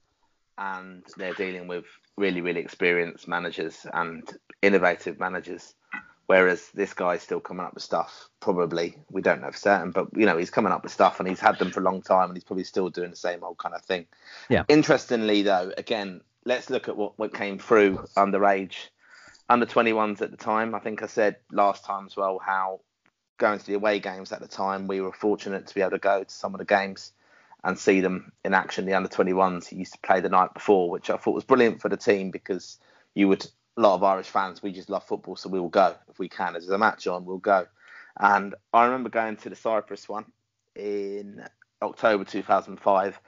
and 0.58 1.04
they're 1.16 1.36
dealing 1.36 1.68
with 1.68 1.86
really, 2.18 2.42
really 2.42 2.62
experienced 2.62 3.28
managers 3.28 3.86
and 3.94 4.30
innovative 4.62 5.20
managers. 5.20 5.74
Whereas 6.26 6.70
this 6.74 6.94
guy's 6.94 7.22
still 7.22 7.42
coming 7.42 7.66
up 7.66 7.74
with 7.74 7.84
stuff, 7.84 8.30
probably. 8.40 8.98
We 9.10 9.22
don't 9.22 9.42
know 9.42 9.52
for 9.52 9.58
certain, 9.58 9.92
but 9.92 10.08
you 10.16 10.26
know, 10.26 10.38
he's 10.38 10.50
coming 10.50 10.72
up 10.72 10.84
with 10.84 10.94
stuff 10.94 11.20
and 11.20 11.28
he's 11.28 11.40
had 11.40 11.60
them 11.60 11.72
for 11.72 11.82
a 11.82 11.84
long 11.84 12.02
time 12.02 12.30
and 12.30 12.38
he's 12.38 12.46
probably 12.46 12.64
still 12.64 12.90
doing 12.90 13.10
the 13.10 13.18
same 13.18 13.44
old 13.44 13.58
kind 13.58 13.76
of 13.76 13.84
thing. 13.84 14.06
Yeah. 14.50 14.64
Interestingly 14.70 15.42
though, 15.42 15.74
again, 15.78 16.22
let's 16.46 16.70
look 16.70 16.88
at 16.88 16.96
what, 16.96 17.20
what 17.20 17.34
came 17.34 17.60
through 17.60 18.06
underage 18.16 18.76
under 19.50 19.66
21s 19.66 20.22
at 20.22 20.32
the 20.32 20.38
time. 20.38 20.74
I 20.74 20.80
think 20.80 21.04
I 21.04 21.08
said 21.08 21.36
last 21.52 21.84
time 21.84 22.06
as 22.06 22.16
well 22.16 22.40
how 22.40 22.80
going 23.38 23.60
to 23.60 23.66
the 23.66 23.74
away 23.74 24.00
games 24.00 24.32
at 24.32 24.40
the 24.40 24.48
time, 24.48 24.88
we 24.88 25.02
were 25.02 25.12
fortunate 25.12 25.68
to 25.68 25.76
be 25.76 25.82
able 25.82 25.92
to 25.92 25.98
go 25.98 26.24
to 26.24 26.34
some 26.34 26.54
of 26.54 26.60
the 26.60 26.66
games 26.66 27.12
and 27.64 27.78
see 27.78 28.02
them 28.02 28.32
in 28.44 28.54
action. 28.54 28.86
The 28.86 28.94
under 28.94 29.10
21s 29.10 29.70
who 29.70 29.78
used 29.78 29.94
to 29.94 30.00
play 30.00 30.20
the 30.20 30.30
night 30.30 30.54
before, 30.54 30.90
which 30.90 31.10
I 31.10 31.18
thought 31.18 31.36
was 31.36 31.44
brilliant 31.44 31.82
for 31.82 31.90
the 31.90 31.98
team 31.98 32.32
because 32.32 32.78
you 33.16 33.28
would, 33.28 33.46
a 33.78 33.82
lot 33.82 33.96
of 33.96 34.04
Irish 34.04 34.28
fans, 34.28 34.62
we 34.62 34.72
just 34.72 34.90
love 34.90 35.04
football, 35.04 35.36
so 35.36 35.50
we 35.50 35.60
will 35.60 35.70
go 35.70 35.96
if 36.10 36.20
we 36.20 36.30
can. 36.30 36.56
As 36.56 36.64
there's 36.64 36.76
a 36.76 36.78
match 36.78 37.08
on, 37.08 37.26
we'll 37.26 37.38
go. 37.38 37.68
And 38.20 38.54
I 38.74 38.86
remember 38.86 39.10
going 39.10 39.38
to 39.38 39.50
the 39.50 39.56
Cyprus 39.56 40.08
one 40.08 40.26
in 40.76 41.44
October 41.82 42.24
2005. 42.24 43.20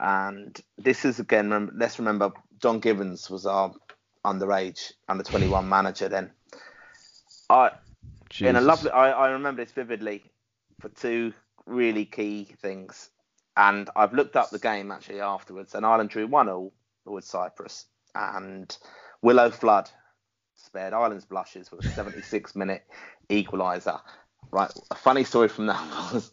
And 0.00 0.58
this 0.78 1.04
is 1.04 1.20
again, 1.20 1.70
let's 1.76 1.98
remember, 1.98 2.32
Don 2.60 2.80
Givens 2.80 3.28
was 3.28 3.46
our 3.46 3.74
underage 4.24 4.92
under 5.08 5.24
21 5.24 5.68
manager 5.68 6.08
then. 6.08 6.30
I 7.50 7.72
Jesus. 8.30 8.48
in 8.48 8.56
a 8.56 8.60
lovely 8.60 8.90
I, 8.90 9.10
I 9.10 9.30
remember 9.30 9.64
this 9.64 9.72
vividly 9.72 10.22
for 10.80 10.88
two 10.88 11.34
really 11.66 12.04
key 12.04 12.48
things. 12.60 13.10
And 13.56 13.90
I've 13.94 14.14
looked 14.14 14.36
up 14.36 14.50
the 14.50 14.58
game 14.58 14.90
actually 14.90 15.20
afterwards 15.20 15.74
and 15.74 15.84
Ireland 15.84 16.10
drew 16.10 16.26
one 16.26 16.48
all 16.48 16.72
with 17.04 17.24
Cyprus 17.24 17.86
and 18.14 18.76
Willo 19.24 19.52
Flood 19.52 19.90
spared 20.54 20.92
Ireland's 20.92 21.24
blushes 21.24 21.70
with 21.70 21.84
a 21.84 21.88
76 21.88 22.56
minute 22.56 22.84
equaliser. 23.28 24.00
Right, 24.50 24.70
a 24.90 24.94
funny 24.94 25.24
story 25.24 25.48
from 25.48 25.66
that 25.66 25.80
was 26.12 26.32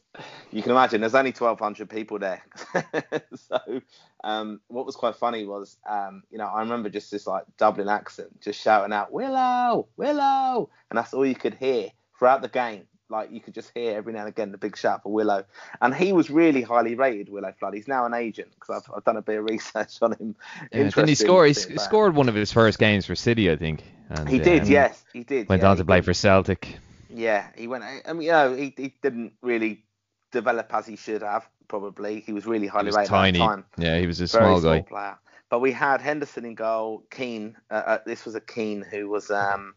you 0.52 0.62
can 0.62 0.72
imagine 0.72 1.00
there's 1.00 1.16
only 1.16 1.32
1,200 1.32 1.90
people 1.90 2.20
there. 2.20 2.44
so 3.36 3.82
um, 4.24 4.60
what 4.68 4.86
was 4.86 4.96
quite 4.96 5.16
funny 5.16 5.46
was, 5.46 5.78
um, 5.90 6.24
you 6.30 6.38
know, 6.38 6.48
I 6.48 6.60
remember 6.62 6.90
just 6.90 7.12
this 7.12 7.28
like 7.28 7.44
Dublin 7.58 7.88
accent, 7.88 8.42
just 8.42 8.60
shouting 8.62 8.92
out 8.92 9.14
Willo, 9.14 9.88
Willo. 9.98 10.70
and 10.90 10.98
that's 10.98 11.14
all 11.14 11.26
you 11.26 11.36
could 11.36 11.54
hear 11.54 11.90
throughout 12.18 12.42
the 12.42 12.50
game. 12.50 12.88
Like 13.10 13.32
you 13.32 13.40
could 13.40 13.56
just 13.56 13.72
hear 13.74 13.98
every 13.98 14.14
now 14.14 14.20
and 14.20 14.30
again 14.30 14.52
the 14.52 14.58
big 14.58 14.78
shout 14.78 15.04
for 15.04 15.12
Willo. 15.12 15.44
and 15.82 15.96
he 15.96 16.14
was 16.14 16.30
really 16.30 16.62
highly 16.62 16.96
rated. 16.96 17.30
Willo 17.30 17.56
Flood. 17.58 17.74
He's 17.74 17.88
now 17.88 18.06
an 18.06 18.14
agent 18.14 18.52
because 18.54 18.84
I've, 18.84 18.96
I've 18.96 19.04
done 19.04 19.18
a 19.18 19.22
bit 19.22 19.40
of 19.40 19.46
research 19.50 19.98
on 20.02 20.14
him. 20.14 20.36
Yeah, 20.72 20.84
didn't 20.90 21.08
he 21.08 21.16
score? 21.16 21.46
He 21.46 21.54
scored 21.54 22.16
one 22.16 22.30
of 22.30 22.36
his 22.36 22.52
first 22.52 22.78
games 22.78 23.06
for 23.06 23.16
City, 23.16 23.50
I 23.50 23.56
think. 23.56 23.84
And, 24.10 24.28
he 24.28 24.40
did, 24.40 24.64
um, 24.64 24.68
yes, 24.70 25.04
he 25.14 25.24
did. 25.24 25.50
Went 25.50 25.62
yeah, 25.62 25.70
on 25.70 25.78
to 25.78 25.86
play 25.86 25.98
did. 25.98 26.06
for 26.06 26.14
Celtic. 26.14 26.78
Yeah, 27.10 27.48
he 27.56 27.68
went. 27.68 27.84
I 27.84 28.14
mean, 28.14 28.24
you 28.24 28.32
know, 28.32 28.56
he, 28.56 28.74
he 28.78 28.94
didn't 29.02 29.34
really 29.42 29.84
develop 30.32 30.74
as 30.74 30.86
he 30.86 30.96
should 30.96 31.22
have. 31.22 31.48
Probably 31.68 32.22
he 32.22 32.34
was 32.34 32.46
really 32.46 32.68
highly 32.68 32.88
was 32.88 32.96
rated 32.96 33.10
tiny. 33.10 33.40
at 33.40 33.44
the 33.44 33.48
time. 33.48 33.66
Yeah, 33.78 34.00
he 34.00 34.08
was 34.08 34.22
a 34.22 34.28
Very 34.28 34.46
small 34.46 34.60
small 34.60 34.74
guy. 34.74 34.82
player. 34.82 35.18
But 35.50 35.60
we 35.60 35.72
had 35.72 36.02
Henderson 36.02 36.46
in 36.46 36.56
goal. 36.56 37.04
Keane. 37.10 37.58
Uh, 37.70 37.74
uh, 37.74 37.98
this 38.06 38.26
was 38.26 38.36
a 38.36 38.42
Keane 38.42 38.82
who 38.82 39.10
was. 39.10 39.32
Um, 39.32 39.74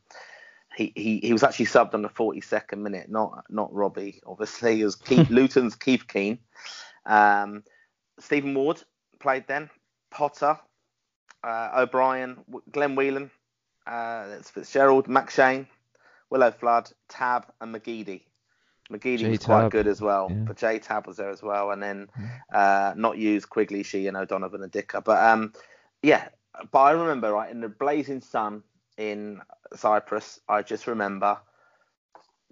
he, 0.77 0.93
he, 0.95 1.19
he 1.19 1.33
was 1.33 1.43
actually 1.43 1.67
subbed 1.67 1.95
on 1.95 2.03
the 2.03 2.09
42nd 2.09 2.79
minute, 2.79 3.11
not 3.11 3.45
not 3.51 3.73
Robbie. 3.75 4.21
Obviously, 4.27 4.81
it 4.81 4.85
was 4.85 4.97
Keith, 4.97 5.31
Luton's 5.31 5.75
Keith 5.75 6.07
Keane. 6.09 6.39
Um, 7.07 7.65
Stephen 8.19 8.55
Ward 8.55 8.83
played 9.19 9.47
then. 9.47 9.71
Potter, 10.11 10.59
uh, 11.43 11.71
O'Brien, 11.75 12.37
Glenn 12.71 12.95
Whelan, 12.95 13.31
uh, 13.87 14.29
that's 14.29 14.51
Fitzgerald, 14.51 15.09
Max 15.09 15.35
Shane, 15.35 15.67
Willo 16.31 16.55
Flood, 16.55 16.91
Tabb, 17.09 17.47
and 17.61 17.75
McGeady. 17.75 18.23
McGeady 18.91 19.31
was 19.31 19.39
quite 19.39 19.71
good 19.71 19.87
as 19.87 20.01
well, 20.01 20.29
yeah. 20.31 20.37
but 20.37 20.57
J 20.57 20.79
Tabb 20.79 21.07
was 21.07 21.17
there 21.17 21.31
as 21.31 21.43
well, 21.43 21.71
and 21.71 21.83
then 21.83 22.09
uh, 22.53 22.93
not 22.97 23.17
used 23.17 23.49
Quigley, 23.49 23.83
She, 23.83 24.07
and 24.07 24.17
O'Donovan 24.17 24.63
and 24.63 24.71
Dicker. 24.71 25.01
But 25.01 25.25
um, 25.25 25.53
yeah, 26.03 26.29
but 26.71 26.79
I 26.79 26.91
remember 26.93 27.33
right 27.33 27.51
in 27.51 27.61
the 27.61 27.68
blazing 27.68 28.20
sun 28.20 28.62
in 28.99 29.41
Cyprus, 29.79 30.41
I 30.49 30.62
just 30.62 30.87
remember 30.87 31.39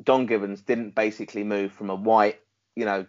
Don 0.02 0.26
Givens 0.26 0.62
didn't 0.62 0.94
basically 0.94 1.44
move 1.44 1.72
from 1.72 1.90
a 1.90 1.94
white, 1.94 2.40
you 2.74 2.84
know, 2.84 3.06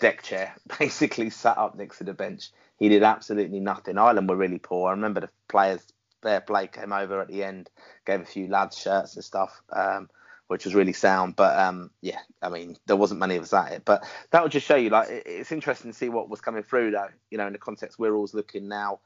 deck 0.00 0.22
chair, 0.22 0.54
basically 0.78 1.30
sat 1.30 1.58
up 1.58 1.74
next 1.76 1.98
to 1.98 2.04
the 2.04 2.14
bench. 2.14 2.50
He 2.78 2.88
did 2.88 3.02
absolutely 3.02 3.60
nothing. 3.60 3.98
Ireland 3.98 4.28
were 4.28 4.36
really 4.36 4.58
poor. 4.58 4.88
I 4.88 4.92
remember 4.92 5.20
the 5.20 5.30
players, 5.48 5.82
fair 6.22 6.40
play, 6.40 6.68
came 6.68 6.92
over 6.92 7.20
at 7.20 7.28
the 7.28 7.42
end, 7.42 7.70
gave 8.06 8.20
a 8.20 8.24
few 8.24 8.46
lads 8.48 8.78
shirts 8.78 9.16
and 9.16 9.24
stuff, 9.24 9.60
um, 9.72 10.08
which 10.46 10.64
was 10.64 10.76
really 10.76 10.92
sound. 10.92 11.34
But 11.34 11.58
um, 11.58 11.90
yeah, 12.00 12.20
I 12.40 12.50
mean, 12.50 12.76
there 12.86 12.96
wasn't 12.96 13.20
many 13.20 13.36
of 13.36 13.42
us 13.42 13.52
at 13.52 13.72
it. 13.72 13.82
But 13.84 14.04
that 14.30 14.42
would 14.42 14.52
just 14.52 14.66
show 14.66 14.76
you, 14.76 14.90
like, 14.90 15.08
it- 15.08 15.24
it's 15.26 15.50
interesting 15.52 15.90
to 15.90 15.96
see 15.96 16.08
what 16.08 16.28
was 16.28 16.40
coming 16.40 16.62
through, 16.62 16.92
though. 16.92 17.08
You 17.30 17.38
know, 17.38 17.48
in 17.48 17.52
the 17.52 17.58
context 17.58 17.98
we're 17.98 18.14
always 18.14 18.34
looking 18.34 18.68
now 18.68 19.00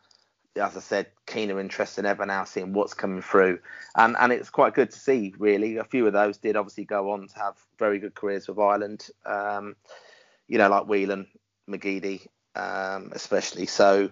as 0.56 0.76
I 0.76 0.80
said, 0.80 1.06
keener 1.26 1.58
interest 1.60 1.96
than 1.96 2.06
ever 2.06 2.26
now, 2.26 2.44
seeing 2.44 2.72
what's 2.72 2.94
coming 2.94 3.22
through, 3.22 3.60
and 3.96 4.16
and 4.18 4.32
it's 4.32 4.50
quite 4.50 4.74
good 4.74 4.90
to 4.90 4.98
see. 4.98 5.34
Really, 5.38 5.76
a 5.76 5.84
few 5.84 6.06
of 6.06 6.12
those 6.12 6.38
did 6.38 6.56
obviously 6.56 6.84
go 6.84 7.10
on 7.12 7.28
to 7.28 7.38
have 7.38 7.56
very 7.78 7.98
good 7.98 8.14
careers 8.14 8.48
with 8.48 8.58
Ireland. 8.58 9.08
Um, 9.24 9.76
you 10.48 10.58
know, 10.58 10.68
like 10.68 10.86
Whelan, 10.86 11.28
McGeady, 11.68 12.26
um, 12.54 13.10
especially. 13.14 13.66
So 13.66 14.10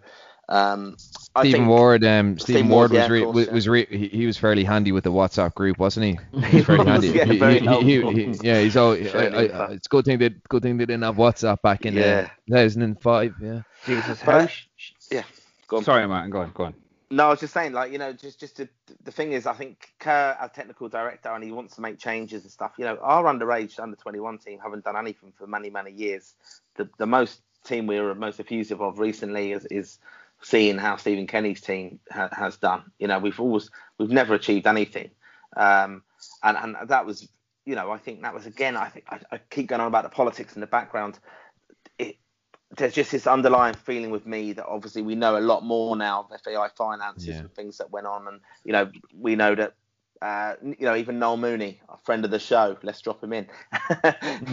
um, 0.51 0.97
Stephen 0.99 1.68
Ward, 1.68 2.05
um, 2.05 2.36
Stephen, 2.36 2.68
Ward, 2.68 2.91
was 2.91 3.09
re- 3.09 3.22
course, 3.22 3.47
was, 3.47 3.68
re- 3.68 3.86
he, 3.88 4.09
he 4.09 4.26
was 4.26 4.36
fairly 4.36 4.64
handy 4.64 4.91
with 4.91 5.05
the 5.05 5.12
WhatsApp 5.12 5.55
group, 5.55 5.78
wasn't 5.78 6.07
he? 6.07 6.18
He 6.47 6.57
was 6.57 6.66
very 6.66 6.84
handy. 6.84 7.09
yeah, 7.09 7.24
very 7.24 7.61
he, 7.61 8.01
he, 8.01 8.38
yeah, 8.43 8.61
he's 8.61 8.76
all. 8.76 8.95
I, 8.95 8.97
I, 8.97 9.70
it's 9.72 9.86
good 9.86 10.05
thing 10.05 10.18
that 10.18 10.43
good 10.49 10.62
thing 10.62 10.76
they 10.76 10.86
didn't 10.86 11.05
have 11.05 11.16
WhatsApp 11.16 11.62
back 11.62 11.86
in 11.86 11.95
yeah. 11.95 12.30
2005. 12.49 13.34
Yeah. 13.41 13.62
Jesus, 13.86 14.20
how? 14.20 14.49
yeah. 15.11 15.22
Go 15.70 15.76
on. 15.76 15.84
Sorry, 15.84 16.06
Martin. 16.06 16.30
Go 16.30 16.40
on. 16.40 16.50
Go 16.52 16.64
on. 16.64 16.74
No, 17.12 17.26
I 17.26 17.30
was 17.30 17.40
just 17.40 17.54
saying, 17.54 17.72
like 17.72 17.92
you 17.92 17.98
know, 17.98 18.12
just 18.12 18.40
just 18.40 18.56
to, 18.56 18.68
the 19.04 19.12
thing 19.12 19.32
is, 19.32 19.46
I 19.46 19.52
think 19.52 19.92
Kerr 20.00 20.36
as 20.40 20.50
technical 20.50 20.88
director, 20.88 21.28
and 21.30 21.44
he 21.44 21.52
wants 21.52 21.76
to 21.76 21.80
make 21.80 21.98
changes 21.98 22.42
and 22.42 22.50
stuff. 22.50 22.72
You 22.76 22.84
know, 22.84 22.98
our 23.00 23.24
underage 23.24 23.78
under 23.78 23.96
21 23.96 24.38
team 24.38 24.58
haven't 24.60 24.84
done 24.84 24.96
anything 24.96 25.32
for 25.38 25.46
many 25.46 25.70
many 25.70 25.92
years. 25.92 26.34
The 26.74 26.88
the 26.98 27.06
most 27.06 27.40
team 27.64 27.86
we 27.86 28.00
were 28.00 28.16
most 28.16 28.40
effusive 28.40 28.82
of 28.82 28.98
recently 28.98 29.52
is 29.52 29.64
is 29.66 29.98
seeing 30.42 30.76
how 30.76 30.96
Stephen 30.96 31.28
Kenny's 31.28 31.60
team 31.60 32.00
ha- 32.10 32.30
has 32.32 32.56
done. 32.56 32.90
You 32.98 33.06
know, 33.06 33.20
we've 33.20 33.38
always 33.38 33.70
we've 33.98 34.10
never 34.10 34.34
achieved 34.34 34.66
anything, 34.66 35.10
um, 35.56 36.02
and 36.42 36.56
and 36.56 36.88
that 36.88 37.06
was 37.06 37.28
you 37.64 37.76
know 37.76 37.92
I 37.92 37.98
think 37.98 38.22
that 38.22 38.34
was 38.34 38.46
again 38.46 38.76
I 38.76 38.88
think 38.88 39.06
I, 39.08 39.20
I 39.30 39.38
keep 39.50 39.68
going 39.68 39.80
on 39.80 39.86
about 39.86 40.02
the 40.02 40.10
politics 40.10 40.54
in 40.56 40.60
the 40.60 40.66
background. 40.66 41.20
There's 42.76 42.94
just 42.94 43.10
this 43.10 43.26
underlying 43.26 43.74
feeling 43.74 44.10
with 44.10 44.26
me 44.26 44.52
that 44.52 44.66
obviously 44.66 45.02
we 45.02 45.16
know 45.16 45.36
a 45.36 45.40
lot 45.40 45.64
more 45.64 45.96
now 45.96 46.28
of 46.30 46.40
FAI 46.40 46.68
finances 46.76 47.26
yeah. 47.26 47.38
and 47.38 47.54
things 47.54 47.78
that 47.78 47.90
went 47.90 48.06
on, 48.06 48.28
and 48.28 48.40
you 48.64 48.72
know 48.72 48.90
we 49.12 49.34
know 49.34 49.54
that 49.54 49.74
uh, 50.22 50.54
you 50.62 50.76
know, 50.80 50.94
even 50.94 51.18
Noel 51.18 51.38
Mooney, 51.38 51.80
a 51.88 51.96
friend 51.96 52.24
of 52.24 52.30
the 52.30 52.38
show, 52.38 52.76
let's 52.82 53.00
drop 53.00 53.24
him 53.24 53.32
in. 53.32 53.46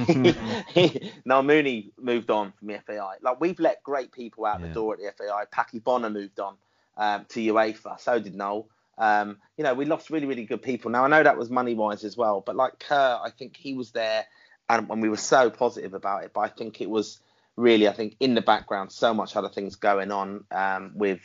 he, 0.06 0.34
he, 0.88 1.12
Noel 1.26 1.44
Mooney 1.44 1.92
moved 2.00 2.32
on 2.32 2.54
from 2.54 2.70
the 2.70 2.80
FAI. 2.86 3.16
Like 3.22 3.42
we've 3.42 3.60
let 3.60 3.84
great 3.84 4.12
people 4.12 4.46
out 4.46 4.62
yeah. 4.62 4.68
the 4.68 4.74
door 4.74 4.94
at 4.94 5.00
the 5.00 5.12
FAI. 5.18 5.44
Packy 5.52 5.80
Bonner 5.80 6.10
moved 6.10 6.40
on 6.40 6.56
um, 6.96 7.26
to 7.30 7.42
UEFA. 7.42 8.00
So 8.00 8.20
did 8.20 8.36
Noel. 8.36 8.70
Um, 8.98 9.38
you 9.58 9.64
know, 9.64 9.74
we 9.74 9.86
lost 9.86 10.10
really, 10.10 10.26
really 10.26 10.46
good 10.46 10.62
people. 10.62 10.90
Now 10.90 11.04
I 11.04 11.08
know 11.08 11.22
that 11.22 11.38
was 11.38 11.50
money 11.50 11.76
wise 11.76 12.04
as 12.04 12.16
well, 12.16 12.42
but 12.42 12.56
like 12.56 12.80
Kerr, 12.80 13.20
I 13.22 13.30
think 13.30 13.58
he 13.58 13.74
was 13.74 13.92
there, 13.92 14.26
and, 14.70 14.90
and 14.90 15.02
we 15.02 15.10
were 15.10 15.18
so 15.18 15.50
positive 15.50 15.94
about 15.94 16.24
it. 16.24 16.32
But 16.34 16.42
I 16.42 16.48
think 16.48 16.82
it 16.82 16.90
was 16.90 17.20
really, 17.58 17.88
I 17.88 17.94
think 17.94 18.16
in 18.20 18.36
the 18.36 18.42
background, 18.42 18.92
so 18.92 19.14
much 19.14 19.36
other 19.36 19.50
things 19.50 19.76
going 19.76 20.12
on 20.12 20.46
um, 20.52 20.94
with 20.96 21.20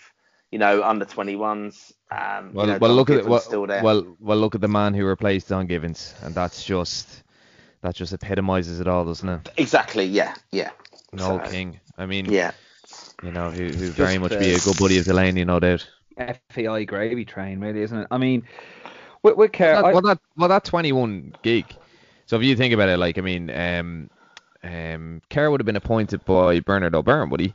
you 0.53 0.59
know, 0.59 0.85
under 0.85 1.07
21s. 1.07 1.93
Um, 2.11 2.53
well, 2.53 2.67
you 2.67 2.73
know, 2.75 2.79
well, 2.79 2.95
look 2.95 3.09
at 3.11 3.25
well, 3.25 3.43
well, 3.49 4.17
well, 4.21 4.37
look 4.37 4.55
at 4.55 4.61
the 4.61 4.69
man 4.69 4.93
who 4.93 5.05
replaced 5.07 5.49
Don 5.49 5.67
Givens, 5.67 6.15
and 6.23 6.35
that's 6.35 6.63
just 6.63 7.23
that 7.81 7.95
just 7.95 8.13
epitomizes 8.13 8.79
it 8.79 8.87
all, 8.87 9.05
doesn't 9.05 9.29
it? 9.29 9.49
Exactly. 9.57 10.05
Yeah. 10.05 10.35
Yeah. 10.53 10.71
Noel 11.13 11.43
so, 11.45 11.51
King. 11.51 11.81
I 11.97 12.05
mean, 12.05 12.27
yeah. 12.27 12.53
You 13.23 13.33
know, 13.33 13.51
who 13.51 13.69
who 13.69 13.89
very 13.89 14.19
much 14.19 14.39
be 14.39 14.53
a 14.53 14.59
good 14.59 14.79
buddy 14.79 14.99
of 14.99 15.07
Delaney, 15.07 15.45
no 15.45 15.59
doubt. 15.59 15.89
FAI 16.51 16.85
gravy 16.85 17.25
train, 17.25 17.59
really, 17.59 17.81
isn't 17.81 18.01
it? 18.01 18.07
I 18.11 18.19
mean, 18.19 18.45
with, 19.23 19.37
with 19.37 19.53
Kerr, 19.53 19.75
well, 19.75 19.83
that, 19.83 19.93
well, 19.95 20.03
that 20.03 20.19
well 20.37 20.49
that 20.51 20.65
21 20.65 21.35
gig. 21.43 21.65
So 22.27 22.37
if 22.37 22.43
you 22.43 22.57
think 22.57 22.75
about 22.75 22.91
it, 22.91 22.99
like 22.99 23.17
I 23.17 23.23
mean, 23.23 23.49
um, 23.49 24.11
um, 24.63 25.21
Kerr 25.29 25.51
would 25.51 25.61
have 25.61 25.67
been 25.67 25.77
appointed 25.77 26.25
by 26.25 26.61
Bernard 26.61 26.95
O'Byrne, 26.95 27.31
would 27.31 27.41
he? 27.41 27.55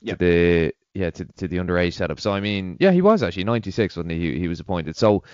Yeah. 0.00 0.14
The 0.18 0.74
yeah, 0.94 1.10
to, 1.10 1.24
to 1.24 1.48
the 1.48 1.58
underage 1.58 1.94
setup. 1.94 2.20
So 2.20 2.32
I 2.32 2.40
mean, 2.40 2.76
yeah, 2.80 2.90
he 2.90 3.02
was 3.02 3.22
actually 3.22 3.44
96 3.44 3.96
when 3.96 4.08
he 4.08 4.38
he 4.38 4.48
was 4.48 4.60
appointed. 4.60 4.96
So 4.96 5.24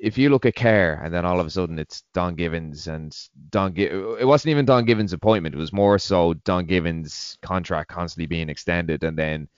if 0.00 0.16
you 0.18 0.30
look 0.30 0.46
at 0.46 0.54
Kerr 0.54 1.00
and 1.02 1.12
then 1.12 1.24
all 1.24 1.40
of 1.40 1.46
a 1.46 1.50
sudden 1.50 1.78
it's 1.78 2.02
Don 2.14 2.34
Givens 2.34 2.86
and 2.86 3.16
Don 3.50 3.74
it 3.76 4.26
wasn't 4.26 4.50
even 4.50 4.64
Don 4.64 4.84
Givens' 4.84 5.12
appointment. 5.12 5.54
It 5.54 5.58
was 5.58 5.72
more 5.72 5.98
so 5.98 6.34
Don 6.34 6.66
Givens' 6.66 7.36
contract 7.42 7.90
constantly 7.90 8.26
being 8.26 8.48
extended 8.48 9.02
and 9.04 9.18
then 9.18 9.48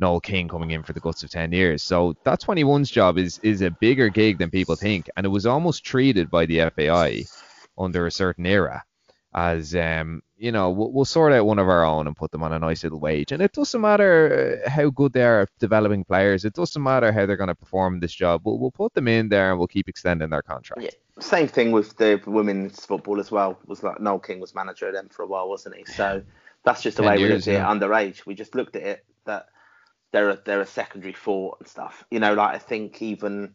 Noel 0.00 0.20
King 0.20 0.48
coming 0.48 0.70
in 0.70 0.82
for 0.82 0.92
the 0.92 1.00
guts 1.00 1.22
of 1.22 1.30
10 1.30 1.52
years. 1.52 1.82
So 1.82 2.14
that 2.24 2.40
21's 2.40 2.90
job 2.90 3.18
is 3.18 3.38
is 3.42 3.62
a 3.62 3.70
bigger 3.70 4.08
gig 4.08 4.38
than 4.38 4.50
people 4.50 4.76
think, 4.76 5.10
and 5.16 5.26
it 5.26 5.30
was 5.30 5.46
almost 5.46 5.84
treated 5.84 6.30
by 6.30 6.46
the 6.46 6.70
FAI 6.70 7.24
under 7.76 8.06
a 8.06 8.10
certain 8.10 8.46
era 8.46 8.84
as 9.34 9.74
um, 9.74 10.22
you 10.38 10.52
know, 10.52 10.70
we'll, 10.70 10.92
we'll, 10.92 11.04
sort 11.04 11.32
out 11.32 11.46
one 11.46 11.58
of 11.58 11.68
our 11.68 11.84
own 11.84 12.06
and 12.06 12.16
put 12.16 12.30
them 12.30 12.42
on 12.42 12.52
a 12.52 12.58
nice 12.58 12.84
little 12.84 13.00
wage. 13.00 13.32
And 13.32 13.42
it 13.42 13.52
doesn't 13.52 13.80
matter 13.80 14.62
uh, 14.64 14.70
how 14.70 14.88
good 14.90 15.12
they 15.12 15.24
are 15.24 15.42
at 15.42 15.50
developing 15.58 16.04
players. 16.04 16.44
It 16.44 16.54
doesn't 16.54 16.82
matter 16.82 17.12
how 17.12 17.26
they're 17.26 17.36
going 17.36 17.48
to 17.48 17.54
perform 17.54 18.00
this 18.00 18.14
job. 18.14 18.42
We'll, 18.44 18.58
we'll 18.58 18.70
put 18.70 18.94
them 18.94 19.08
in 19.08 19.28
there 19.28 19.50
and 19.50 19.58
we'll 19.58 19.68
keep 19.68 19.88
extending 19.88 20.30
their 20.30 20.42
contract. 20.42 20.82
Yeah. 20.82 20.90
Same 21.20 21.48
thing 21.48 21.72
with 21.72 21.96
the 21.96 22.22
women's 22.26 22.86
football 22.86 23.18
as 23.18 23.30
well. 23.30 23.58
Was 23.66 23.82
like 23.82 24.00
Noel 24.00 24.20
King 24.20 24.38
was 24.38 24.54
manager 24.54 24.86
of 24.86 24.94
them 24.94 25.08
for 25.08 25.24
a 25.24 25.26
while, 25.26 25.48
wasn't 25.48 25.74
he? 25.74 25.84
So 25.84 26.22
that's 26.64 26.82
just 26.82 26.96
the 26.96 27.02
way 27.02 27.18
years, 27.18 27.28
we 27.28 27.34
looked 27.34 27.48
at 27.48 27.52
yeah. 27.54 27.72
it 27.72 27.80
underage. 27.80 28.26
We 28.26 28.34
just 28.34 28.54
looked 28.54 28.76
at 28.76 28.82
it 28.82 29.04
that 29.24 29.46
they're 30.12 30.30
a, 30.30 30.40
they're 30.44 30.60
a 30.60 30.66
secondary 30.66 31.12
thought 31.12 31.58
and 31.58 31.68
stuff. 31.68 32.04
You 32.10 32.20
know, 32.20 32.34
like 32.34 32.54
I 32.54 32.58
think 32.58 33.02
even 33.02 33.54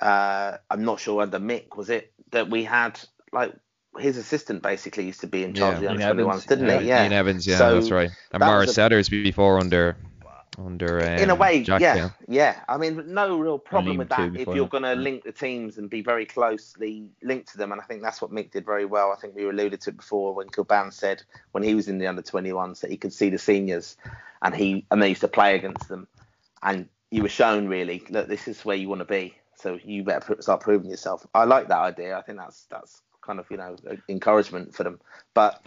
uh, 0.00 0.56
I'm 0.68 0.84
not 0.84 0.98
sure 0.98 1.22
under 1.22 1.38
Mick 1.38 1.76
was 1.76 1.90
it 1.90 2.12
that 2.32 2.50
we 2.50 2.64
had 2.64 2.98
like 3.32 3.54
his 3.98 4.16
assistant 4.16 4.62
basically 4.62 5.04
used 5.04 5.20
to 5.20 5.26
be 5.26 5.44
in 5.44 5.54
charge 5.54 5.80
yeah. 5.80 5.90
of 5.90 5.98
the 5.98 6.08
under 6.08 6.24
21s, 6.24 6.46
didn't 6.46 6.66
yeah. 6.66 6.80
he? 6.80 6.88
Yeah. 6.88 7.02
Ian 7.02 7.12
Evans, 7.12 7.46
yeah, 7.46 7.58
so 7.58 7.74
that's 7.74 7.90
right. 7.90 8.10
And 8.32 8.42
that 8.42 8.46
Morris 8.46 8.70
a, 8.70 8.74
Setters 8.74 9.08
before 9.08 9.60
under 9.60 9.96
under 10.58 11.00
um, 11.00 11.18
in 11.18 11.30
a 11.30 11.34
way, 11.34 11.62
Jack, 11.62 11.80
yeah, 11.80 11.96
yeah, 11.96 12.10
yeah. 12.28 12.60
I 12.68 12.76
mean, 12.76 13.12
no 13.12 13.38
real 13.38 13.58
problem 13.58 13.96
with 13.96 14.08
that 14.10 14.36
if 14.36 14.48
you're 14.48 14.68
going 14.68 14.84
to 14.84 14.94
link 14.94 15.24
the 15.24 15.32
teams 15.32 15.78
and 15.78 15.90
be 15.90 16.02
very 16.02 16.26
closely 16.26 17.08
linked 17.22 17.52
to 17.52 17.58
them. 17.58 17.72
And 17.72 17.80
I 17.80 17.84
think 17.84 18.02
that's 18.02 18.22
what 18.22 18.30
Mick 18.30 18.52
did 18.52 18.64
very 18.64 18.84
well. 18.84 19.12
I 19.12 19.20
think 19.20 19.34
we 19.34 19.48
alluded 19.48 19.80
to 19.82 19.90
it 19.90 19.96
before 19.96 20.34
when 20.34 20.48
Kilbane 20.48 20.92
said 20.92 21.22
when 21.52 21.62
he 21.62 21.74
was 21.74 21.88
in 21.88 21.98
the 21.98 22.06
under 22.06 22.22
21s 22.22 22.80
that 22.80 22.90
he 22.90 22.96
could 22.96 23.12
see 23.12 23.30
the 23.30 23.38
seniors, 23.38 23.96
and 24.42 24.54
he 24.54 24.86
and 24.90 25.02
they 25.02 25.08
used 25.08 25.22
to 25.22 25.28
play 25.28 25.56
against 25.56 25.88
them, 25.88 26.06
and 26.62 26.88
you 27.10 27.22
were 27.22 27.28
shown 27.28 27.68
really 27.68 28.04
that 28.10 28.28
this 28.28 28.48
is 28.48 28.64
where 28.64 28.76
you 28.76 28.88
want 28.88 29.00
to 29.00 29.06
be. 29.06 29.34
So 29.56 29.78
you 29.82 30.04
better 30.04 30.40
start 30.40 30.60
proving 30.60 30.90
yourself. 30.90 31.26
I 31.34 31.44
like 31.44 31.68
that 31.68 31.78
idea. 31.78 32.18
I 32.18 32.22
think 32.22 32.38
that's 32.38 32.64
that's 32.70 33.02
kind 33.24 33.38
of 33.38 33.46
you 33.50 33.56
know 33.56 33.76
encouragement 34.08 34.74
for 34.74 34.84
them. 34.84 35.00
But 35.32 35.66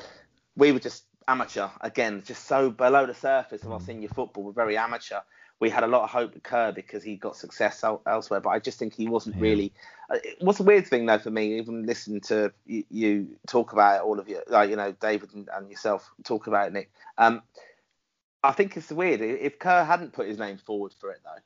we 0.56 0.72
were 0.72 0.80
just 0.80 1.04
amateur 1.28 1.68
again, 1.82 2.24
just 2.26 2.46
so 2.46 2.70
below 2.70 3.06
the 3.06 3.14
surface 3.14 3.64
of 3.64 3.72
our 3.72 3.80
mm. 3.80 3.86
senior 3.86 4.10
football. 4.10 4.44
We're 4.44 4.52
very 4.52 4.78
amateur. 4.78 5.20
We 5.60 5.72
had 5.72 5.84
a 5.84 5.88
lot 5.88 6.04
of 6.04 6.12
hope 6.12 6.36
with 6.36 6.44
Kerr 6.44 6.72
because 6.72 7.04
he 7.04 7.16
got 7.16 7.36
success 7.36 7.84
elsewhere, 8.06 8.40
but 8.40 8.50
I 8.50 8.60
just 8.60 8.78
think 8.78 8.94
he 8.94 9.08
wasn't 9.08 9.38
yeah. 9.38 9.42
really. 9.42 9.74
Uh, 10.10 10.18
what's 10.42 10.60
a 10.60 10.64
weird 10.64 10.86
thing 10.86 11.08
though 11.08 11.18
for 11.18 11.32
me, 11.32 11.58
even 11.58 11.86
listening 11.86 12.22
to 12.22 12.54
you, 12.68 12.84
you, 12.90 13.28
talk 13.48 13.74
about 13.74 13.98
it, 13.98 14.04
all 14.04 14.20
of 14.20 14.30
you, 14.30 14.40
like 14.48 14.70
you 14.70 14.76
know, 14.76 14.92
David 14.92 15.34
and, 15.34 15.50
and 15.52 15.70
yourself 15.70 16.12
talk 16.24 16.46
about 16.46 16.68
it, 16.68 16.74
Nick. 16.74 16.92
Um, 17.18 17.42
I 18.44 18.52
think 18.52 18.78
it's 18.78 18.92
weird 18.92 19.22
if 19.22 19.58
Kerr 19.58 19.84
hadn't 19.84 20.14
put 20.14 20.28
his 20.28 20.38
name 20.38 20.58
forward 20.58 20.94
for 21.00 21.10
it 21.10 21.20
though 21.24 21.42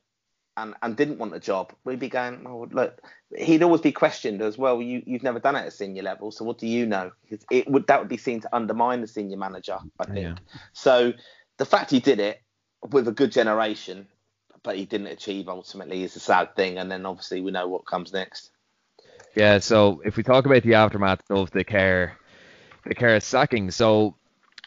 and, 0.56 0.74
and 0.82 0.96
didn't 0.96 1.18
want 1.18 1.34
a 1.34 1.40
job, 1.40 1.72
we'd 1.84 1.98
be 1.98 2.08
going, 2.08 2.44
oh, 2.46 2.68
look, 2.70 3.00
he'd 3.36 3.62
always 3.62 3.80
be 3.80 3.92
questioned 3.92 4.42
as 4.42 4.58
well. 4.58 4.82
You, 4.82 5.02
you've 5.06 5.22
never 5.22 5.38
done 5.38 5.56
it 5.56 5.60
at 5.60 5.68
a 5.68 5.70
senior 5.70 6.02
level, 6.02 6.30
so 6.30 6.44
what 6.44 6.58
do 6.58 6.66
you 6.66 6.86
know? 6.86 7.12
Because 7.22 7.44
it 7.50 7.70
would 7.70 7.86
that 7.86 8.00
would 8.00 8.08
be 8.08 8.16
seen 8.16 8.40
to 8.40 8.54
undermine 8.54 9.00
the 9.00 9.06
senior 9.06 9.38
manager, 9.38 9.78
I 9.98 10.04
think. 10.04 10.18
Yeah. 10.18 10.34
So 10.72 11.14
the 11.56 11.64
fact 11.64 11.90
he 11.90 12.00
did 12.00 12.20
it 12.20 12.42
with 12.90 13.08
a 13.08 13.12
good 13.12 13.32
generation, 13.32 14.08
but 14.62 14.76
he 14.76 14.84
didn't 14.84 15.08
achieve 15.08 15.48
ultimately 15.48 16.02
is 16.02 16.16
a 16.16 16.20
sad 16.20 16.54
thing. 16.54 16.78
And 16.78 16.90
then 16.90 17.06
obviously 17.06 17.40
we 17.40 17.50
know 17.50 17.68
what 17.68 17.86
comes 17.86 18.12
next. 18.12 18.50
Yeah. 19.34 19.58
So 19.58 20.02
if 20.04 20.16
we 20.16 20.22
talk 20.22 20.46
about 20.46 20.62
the 20.62 20.74
aftermath 20.74 21.22
of 21.30 21.50
the 21.50 21.64
Kerr, 21.64 22.12
the 22.84 22.94
Kerr 22.94 23.20
sacking, 23.20 23.70
so 23.70 24.16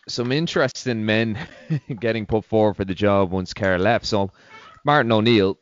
some 0.07 0.31
interesting 0.31 1.05
men 1.05 1.37
getting 1.99 2.25
put 2.25 2.45
forward 2.45 2.75
for 2.75 2.85
the 2.85 2.95
job 2.95 3.31
once 3.31 3.53
Kerr 3.53 3.77
left. 3.77 4.05
So 4.05 4.31
Martin 4.83 5.11
O'Neill 5.11 5.57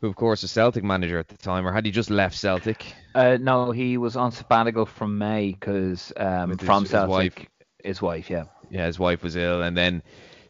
who 0.00 0.08
of 0.08 0.16
course 0.16 0.42
was 0.42 0.50
Celtic 0.50 0.84
manager 0.84 1.18
at 1.18 1.28
the 1.28 1.36
time, 1.36 1.66
or 1.66 1.72
had 1.72 1.86
he 1.86 1.90
just 1.90 2.10
left 2.10 2.36
Celtic? 2.36 2.94
Uh, 3.14 3.38
no, 3.40 3.70
he 3.70 3.96
was 3.96 4.16
on 4.16 4.32
sabbatical 4.32 4.86
from 4.86 5.18
May 5.18 5.52
because 5.52 6.12
um, 6.16 6.56
from 6.58 6.82
his, 6.82 6.90
Celtic, 6.90 7.08
his 7.08 7.08
wife, 7.08 7.48
his 7.82 8.02
wife, 8.02 8.30
yeah, 8.30 8.44
yeah, 8.70 8.86
his 8.86 8.98
wife 8.98 9.22
was 9.22 9.36
ill, 9.36 9.62
and 9.62 9.76
then 9.76 10.02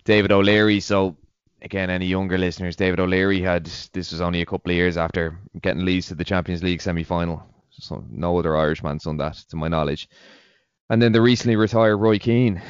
David 0.04 0.32
O'Leary. 0.32 0.80
So 0.80 1.16
again, 1.62 1.90
any 1.90 2.06
younger 2.06 2.38
listeners, 2.38 2.76
David 2.76 3.00
O'Leary 3.00 3.40
had 3.40 3.66
this 3.92 4.12
was 4.12 4.20
only 4.20 4.40
a 4.40 4.46
couple 4.46 4.70
of 4.70 4.76
years 4.76 4.96
after 4.96 5.38
getting 5.60 5.84
Leeds 5.84 6.08
to 6.08 6.14
the 6.14 6.24
Champions 6.24 6.62
League 6.62 6.80
semi-final. 6.80 7.42
So 7.70 8.04
no 8.10 8.38
other 8.38 8.56
Irishman's 8.56 9.04
done 9.04 9.18
that, 9.18 9.34
to 9.50 9.56
my 9.56 9.68
knowledge. 9.68 10.08
And 10.88 11.02
then 11.02 11.12
the 11.12 11.20
recently 11.20 11.56
retired 11.56 11.96
Roy 11.98 12.18
Keane. 12.18 12.62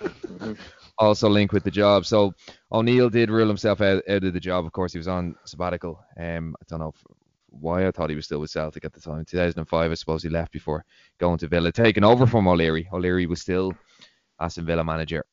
also 0.98 1.28
linked 1.28 1.54
with 1.54 1.64
the 1.64 1.70
job. 1.70 2.06
So 2.06 2.34
O'Neill 2.70 3.10
did 3.10 3.30
rule 3.30 3.48
himself 3.48 3.80
out, 3.80 4.02
out 4.08 4.24
of 4.24 4.32
the 4.32 4.40
job. 4.40 4.64
Of 4.64 4.72
course, 4.72 4.92
he 4.92 4.98
was 4.98 5.08
on 5.08 5.34
sabbatical. 5.44 5.98
Um, 6.18 6.54
I 6.60 6.64
don't 6.68 6.80
know 6.80 6.92
if, 6.94 7.04
why 7.48 7.86
I 7.86 7.90
thought 7.90 8.10
he 8.10 8.16
was 8.16 8.24
still 8.24 8.40
with 8.40 8.50
Celtic 8.50 8.84
at 8.84 8.92
the 8.92 9.00
time. 9.00 9.24
2005, 9.24 9.90
I 9.90 9.94
suppose 9.94 10.22
he 10.22 10.28
left 10.28 10.52
before 10.52 10.84
going 11.18 11.38
to 11.38 11.48
Villa, 11.48 11.72
taking 11.72 12.04
over 12.04 12.26
from 12.26 12.46
O'Leary. 12.46 12.88
O'Leary 12.92 13.26
was 13.26 13.40
still 13.40 13.72
Aston 14.40 14.66
Villa 14.66 14.84
manager. 14.84 15.24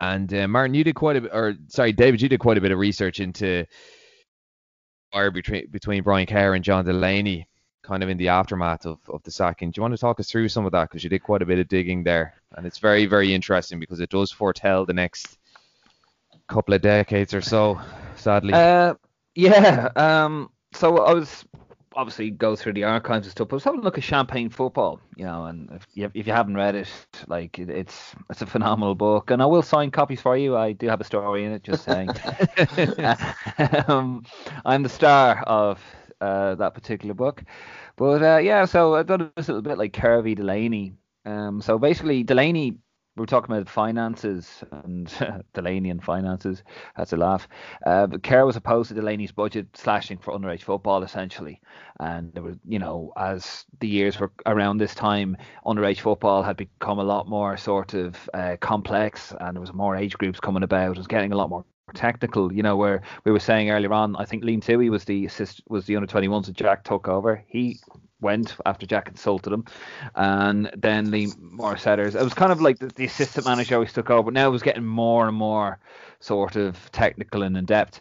And 0.00 0.32
uh, 0.32 0.48
Martin, 0.48 0.74
you 0.74 0.84
did 0.84 0.94
quite 0.94 1.16
a 1.16 1.20
bit, 1.22 1.30
or 1.32 1.54
sorry, 1.68 1.92
David, 1.92 2.22
you 2.22 2.28
did 2.28 2.40
quite 2.40 2.58
a 2.58 2.60
bit 2.60 2.72
of 2.72 2.78
research 2.78 3.20
into 3.20 3.66
fire 5.12 5.30
between 5.30 5.68
between 5.70 6.02
Brian 6.02 6.26
Kerr 6.26 6.54
and 6.54 6.64
John 6.64 6.84
Delaney, 6.84 7.48
kind 7.90 8.04
of 8.04 8.08
in 8.08 8.18
the 8.18 8.28
aftermath 8.28 8.86
of, 8.86 8.98
of 9.08 9.20
the 9.24 9.32
sacking. 9.32 9.72
Do 9.72 9.78
you 9.78 9.82
want 9.82 9.94
to 9.94 9.98
talk 9.98 10.20
us 10.20 10.30
through 10.30 10.48
some 10.48 10.64
of 10.64 10.70
that? 10.70 10.88
Because 10.88 11.02
you 11.02 11.10
did 11.10 11.24
quite 11.24 11.42
a 11.42 11.46
bit 11.46 11.58
of 11.58 11.66
digging 11.66 12.04
there, 12.04 12.34
and 12.56 12.64
it's 12.64 12.78
very 12.78 13.06
very 13.06 13.34
interesting 13.34 13.80
because 13.80 13.98
it 13.98 14.10
does 14.10 14.30
foretell 14.30 14.86
the 14.86 14.92
next 14.92 15.38
couple 16.46 16.72
of 16.72 16.82
decades 16.82 17.34
or 17.34 17.40
so. 17.40 17.80
Sadly. 18.14 18.54
Uh, 18.54 18.94
yeah. 19.34 19.88
Um. 19.96 20.50
So 20.72 20.98
I 20.98 21.12
was 21.12 21.44
obviously 21.96 22.30
go 22.30 22.54
through 22.54 22.74
the 22.74 22.84
archives 22.84 23.26
and 23.26 23.32
stuff, 23.32 23.48
but 23.48 23.54
I 23.54 23.56
was 23.56 23.64
having 23.64 23.80
a 23.80 23.82
look 23.82 23.98
at 23.98 24.04
Champagne 24.04 24.50
Football, 24.50 25.00
you 25.16 25.24
know, 25.24 25.46
and 25.46 25.68
if 25.72 25.84
you, 25.94 26.08
if 26.14 26.28
you 26.28 26.32
haven't 26.32 26.54
read 26.54 26.76
it, 26.76 26.88
like 27.26 27.58
it, 27.58 27.68
it's 27.68 28.14
it's 28.30 28.42
a 28.42 28.46
phenomenal 28.46 28.94
book, 28.94 29.32
and 29.32 29.42
I 29.42 29.46
will 29.46 29.62
sign 29.62 29.90
copies 29.90 30.20
for 30.20 30.36
you. 30.36 30.56
I 30.56 30.70
do 30.70 30.86
have 30.86 31.00
a 31.00 31.04
story 31.04 31.44
in 31.44 31.50
it, 31.50 31.64
just 31.64 31.84
saying. 31.84 32.10
um, 33.88 34.24
I'm 34.64 34.84
the 34.84 34.88
star 34.88 35.42
of 35.42 35.80
uh, 36.20 36.54
that 36.56 36.74
particular 36.74 37.14
book, 37.14 37.44
but 37.96 38.22
uh, 38.22 38.38
yeah, 38.38 38.64
so 38.64 38.94
I 38.94 39.02
thought 39.02 39.22
it 39.22 39.32
was 39.36 39.48
a 39.48 39.52
little 39.52 39.68
bit 39.68 39.78
like 39.78 39.92
Kirby 39.92 40.34
Delaney. 40.34 40.94
Um, 41.24 41.60
so 41.60 41.78
basically, 41.78 42.22
Delaney 42.22 42.78
we 43.16 43.24
are 43.24 43.26
talking 43.26 43.54
about 43.54 43.68
finances 43.68 44.62
and 44.70 45.12
Delaney 45.52 45.90
and 45.90 46.02
finances. 46.02 46.62
That's 46.96 47.12
a 47.12 47.16
laugh. 47.16 47.48
Uh, 47.84 48.06
but 48.06 48.22
Kerr 48.22 48.46
was 48.46 48.56
opposed 48.56 48.88
to 48.88 48.94
Delaney's 48.94 49.32
budget 49.32 49.66
slashing 49.76 50.18
for 50.18 50.32
underage 50.32 50.62
football, 50.62 51.02
essentially. 51.02 51.60
And 51.98 52.32
there 52.32 52.42
was, 52.42 52.56
you 52.66 52.78
know, 52.78 53.12
as 53.16 53.66
the 53.80 53.88
years 53.88 54.18
were 54.18 54.32
around 54.46 54.78
this 54.78 54.94
time, 54.94 55.36
underage 55.66 56.00
football 56.00 56.42
had 56.42 56.56
become 56.56 56.98
a 56.98 57.04
lot 57.04 57.28
more 57.28 57.56
sort 57.56 57.94
of 57.94 58.16
uh, 58.32 58.56
complex, 58.60 59.34
and 59.40 59.56
there 59.56 59.60
was 59.60 59.74
more 59.74 59.96
age 59.96 60.16
groups 60.16 60.40
coming 60.40 60.62
about. 60.62 60.92
It 60.92 60.98
was 60.98 61.06
getting 61.06 61.32
a 61.32 61.36
lot 61.36 61.50
more 61.50 61.64
technical, 61.94 62.52
you 62.52 62.62
know, 62.62 62.76
where 62.76 63.02
we 63.24 63.32
were 63.32 63.40
saying 63.40 63.70
earlier 63.70 63.92
on, 63.92 64.16
I 64.16 64.24
think 64.24 64.44
Liam 64.44 64.62
Tuohy 64.62 64.90
was 64.90 65.04
the 65.04 65.26
assist 65.26 65.62
was 65.68 65.86
the 65.86 65.96
under 65.96 66.06
21s 66.06 66.46
that 66.46 66.56
Jack 66.56 66.84
took 66.84 67.08
over. 67.08 67.42
He 67.46 67.78
went 68.20 68.56
after 68.66 68.86
Jack 68.86 69.06
consulted 69.06 69.52
him, 69.52 69.64
and 70.14 70.70
then 70.76 71.10
Lee 71.10 71.32
Morsetters. 71.40 72.14
It 72.14 72.22
was 72.22 72.34
kind 72.34 72.52
of 72.52 72.60
like 72.60 72.78
the, 72.78 72.88
the, 72.88 73.04
assistant 73.04 73.46
manager 73.46 73.76
always 73.76 73.92
took 73.92 74.10
over, 74.10 74.24
but 74.24 74.34
now 74.34 74.48
it 74.48 74.52
was 74.52 74.62
getting 74.62 74.84
more 74.84 75.26
and 75.26 75.36
more 75.36 75.78
sort 76.20 76.56
of 76.56 76.90
technical 76.92 77.42
and 77.42 77.56
in 77.56 77.64
depth. 77.64 78.00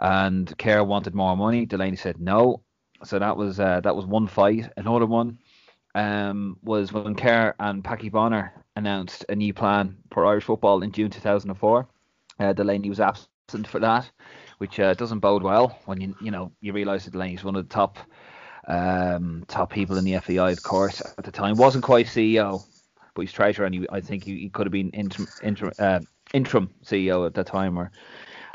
And 0.00 0.56
Kerr 0.58 0.82
wanted 0.82 1.14
more 1.14 1.36
money. 1.36 1.66
Delaney 1.66 1.96
said 1.96 2.20
no, 2.20 2.62
so 3.04 3.18
that 3.18 3.36
was 3.36 3.60
uh, 3.60 3.80
that 3.80 3.96
was 3.96 4.06
one 4.06 4.26
fight. 4.26 4.70
Another 4.76 5.06
one 5.06 5.38
um, 5.94 6.56
was 6.62 6.92
when 6.92 7.14
Kerr 7.14 7.54
and 7.58 7.84
Packy 7.84 8.08
Bonner 8.08 8.52
announced 8.76 9.24
a 9.28 9.34
new 9.34 9.52
plan 9.52 9.96
for 10.10 10.26
Irish 10.26 10.44
football 10.44 10.82
in 10.82 10.92
June 10.92 11.10
2004. 11.10 11.88
Uh, 12.38 12.52
Delaney 12.52 12.88
was 12.88 13.00
absent 13.00 13.29
for 13.66 13.80
that, 13.80 14.10
which 14.58 14.80
uh, 14.80 14.94
doesn't 14.94 15.20
bode 15.20 15.42
well 15.42 15.78
when 15.86 16.00
you 16.00 16.14
you 16.20 16.30
know 16.30 16.52
you 16.60 16.72
realise 16.72 17.04
that 17.04 17.12
Delaney's 17.12 17.44
one 17.44 17.56
of 17.56 17.68
the 17.68 17.74
top 17.74 17.98
um, 18.68 19.44
top 19.48 19.70
people 19.70 19.96
in 19.96 20.04
the 20.04 20.18
FAI, 20.18 20.52
of 20.52 20.62
course, 20.62 21.00
at 21.18 21.24
the 21.24 21.32
time. 21.32 21.56
Wasn't 21.56 21.84
quite 21.84 22.06
CEO, 22.06 22.62
but 23.14 23.22
he's 23.22 23.32
treasurer, 23.32 23.66
and 23.66 23.74
he, 23.74 23.86
I 23.90 24.00
think 24.00 24.24
he, 24.24 24.38
he 24.38 24.48
could 24.48 24.66
have 24.66 24.72
been 24.72 24.90
interim, 24.90 25.28
interim, 25.42 25.72
uh, 25.78 26.00
interim 26.32 26.70
CEO 26.84 27.26
at 27.26 27.34
that 27.34 27.46
time. 27.46 27.78
Or 27.78 27.90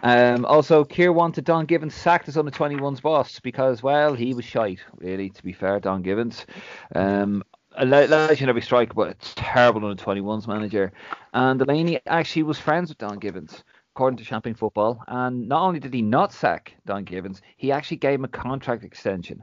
um, 0.03 0.45
also, 0.45 0.85
Kerr 0.85 1.11
wanted 1.11 1.45
Don 1.45 1.65
Givens 1.65 1.95
sacked 1.95 2.27
as 2.27 2.37
under 2.37 2.51
21's 2.51 3.01
boss 3.01 3.39
because, 3.39 3.81
well, 3.81 4.13
he 4.13 4.33
was 4.33 4.45
shite, 4.45 4.79
really, 4.97 5.29
to 5.29 5.43
be 5.43 5.53
fair, 5.53 5.79
Don 5.79 6.01
Givens. 6.01 6.45
Um, 6.93 7.43
a 7.77 7.85
legendary 7.85 8.61
striker, 8.61 8.93
but 8.93 9.09
a 9.09 9.15
terrible 9.35 9.85
under 9.85 10.01
21's 10.01 10.47
manager. 10.47 10.93
And 11.33 11.59
Delaney 11.59 11.99
actually 12.07 12.43
was 12.43 12.57
friends 12.57 12.89
with 12.89 12.99
Don 12.99 13.19
Givens 13.19 13.63
according 13.95 14.17
to 14.17 14.23
Champagne 14.23 14.55
Football. 14.55 15.01
And 15.07 15.47
not 15.47 15.63
only 15.63 15.79
did 15.79 15.93
he 15.93 16.01
not 16.01 16.33
sack 16.33 16.75
Don 16.85 17.03
Givens, 17.03 17.41
he 17.57 17.71
actually 17.71 17.97
gave 17.97 18.19
him 18.19 18.25
a 18.25 18.29
contract 18.29 18.83
extension 18.83 19.41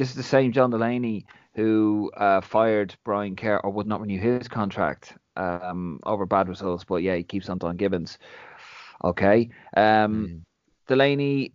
this 0.00 0.08
is 0.08 0.14
the 0.14 0.22
same 0.22 0.50
John 0.50 0.70
Delaney 0.70 1.26
who 1.54 2.10
uh, 2.16 2.40
fired 2.40 2.94
Brian 3.04 3.36
Kerr 3.36 3.58
or 3.58 3.70
would 3.70 3.86
not 3.86 4.00
renew 4.00 4.18
his 4.18 4.48
contract 4.48 5.12
um, 5.36 6.00
over 6.04 6.24
bad 6.24 6.48
results. 6.48 6.84
But 6.84 7.02
yeah, 7.02 7.16
he 7.16 7.22
keeps 7.22 7.50
on 7.50 7.58
Don 7.58 7.76
Givens. 7.76 8.16
Okay. 9.04 9.50
Um, 9.76 9.82
mm. 10.26 10.40
Delaney. 10.86 11.52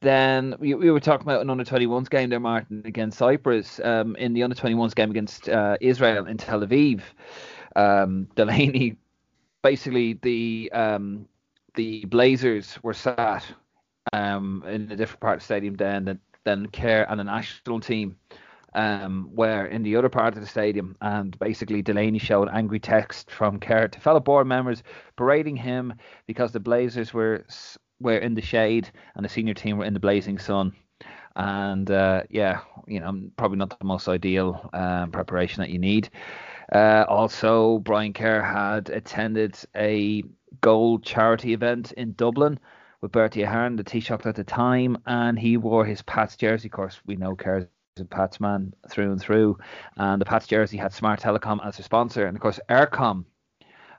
Then 0.00 0.56
we, 0.58 0.74
we 0.74 0.90
were 0.90 0.98
talking 0.98 1.24
about 1.24 1.42
an 1.42 1.50
under 1.50 1.62
21s 1.62 2.10
game 2.10 2.30
there, 2.30 2.40
Martin, 2.40 2.82
against 2.84 3.18
Cyprus. 3.18 3.80
Um, 3.84 4.16
in 4.16 4.32
the 4.32 4.42
under 4.42 4.56
21s 4.56 4.94
game 4.94 5.10
against 5.10 5.48
uh, 5.48 5.76
Israel 5.80 6.26
in 6.26 6.36
Tel 6.36 6.62
Aviv, 6.62 7.02
um, 7.76 8.26
Delaney 8.34 8.96
basically 9.62 10.14
the 10.14 10.70
um, 10.72 11.28
the 11.74 12.04
Blazers 12.06 12.78
were 12.82 12.94
sat 12.94 13.44
um, 14.12 14.62
in 14.66 14.90
a 14.90 14.96
different 14.96 15.20
part 15.20 15.34
of 15.34 15.40
the 15.40 15.44
stadium 15.44 15.74
then 15.76 16.18
than 16.44 16.68
Kerr 16.68 17.06
and 17.08 17.18
the 17.18 17.24
national 17.24 17.80
team 17.80 18.16
um, 18.74 19.30
were 19.32 19.66
in 19.66 19.82
the 19.82 19.96
other 19.96 20.08
part 20.08 20.34
of 20.34 20.40
the 20.40 20.46
stadium, 20.46 20.96
and 21.00 21.38
basically 21.38 21.80
Delaney 21.80 22.18
showed 22.18 22.48
angry 22.52 22.80
text 22.80 23.30
from 23.30 23.60
Kerr 23.60 23.88
to 23.88 24.00
fellow 24.00 24.20
board 24.20 24.46
members 24.46 24.82
berating 25.16 25.56
him 25.56 25.94
because 26.26 26.52
the 26.52 26.60
Blazers 26.60 27.14
were 27.14 27.44
were 28.00 28.18
in 28.18 28.34
the 28.34 28.42
shade 28.42 28.90
and 29.14 29.24
the 29.24 29.28
senior 29.28 29.54
team 29.54 29.78
were 29.78 29.84
in 29.84 29.94
the 29.94 30.00
blazing 30.00 30.38
sun. 30.38 30.72
And 31.36 31.90
uh, 31.90 32.22
yeah, 32.28 32.60
you 32.86 33.00
know, 33.00 33.28
probably 33.36 33.58
not 33.58 33.78
the 33.78 33.84
most 33.84 34.08
ideal 34.08 34.68
um, 34.72 35.10
preparation 35.10 35.62
that 35.62 35.70
you 35.70 35.78
need. 35.78 36.10
Uh, 36.72 37.04
also, 37.08 37.78
Brian 37.78 38.12
Kerr 38.12 38.42
had 38.42 38.88
attended 38.90 39.56
a 39.76 40.24
gold 40.60 41.04
charity 41.04 41.52
event 41.52 41.92
in 41.92 42.12
Dublin 42.12 42.58
with 43.00 43.12
Bertie 43.12 43.42
Ahern, 43.42 43.76
the 43.76 43.84
Taoiseach 43.84 44.26
at 44.26 44.34
the 44.34 44.44
time, 44.44 44.96
and 45.06 45.38
he 45.38 45.56
wore 45.56 45.84
his 45.84 46.02
Pats 46.02 46.36
jersey. 46.36 46.68
Of 46.68 46.72
course, 46.72 47.00
we 47.06 47.16
know 47.16 47.36
Kerr's 47.36 47.66
a 48.00 48.04
Pats 48.04 48.40
man 48.40 48.74
through 48.88 49.12
and 49.12 49.20
through, 49.20 49.58
and 49.96 50.20
the 50.20 50.24
Pats 50.24 50.46
jersey 50.46 50.76
had 50.76 50.92
Smart 50.92 51.20
Telecom 51.20 51.64
as 51.64 51.78
a 51.78 51.82
sponsor, 51.82 52.26
and 52.26 52.36
of 52.36 52.40
course 52.42 52.58
Eircom. 52.68 53.24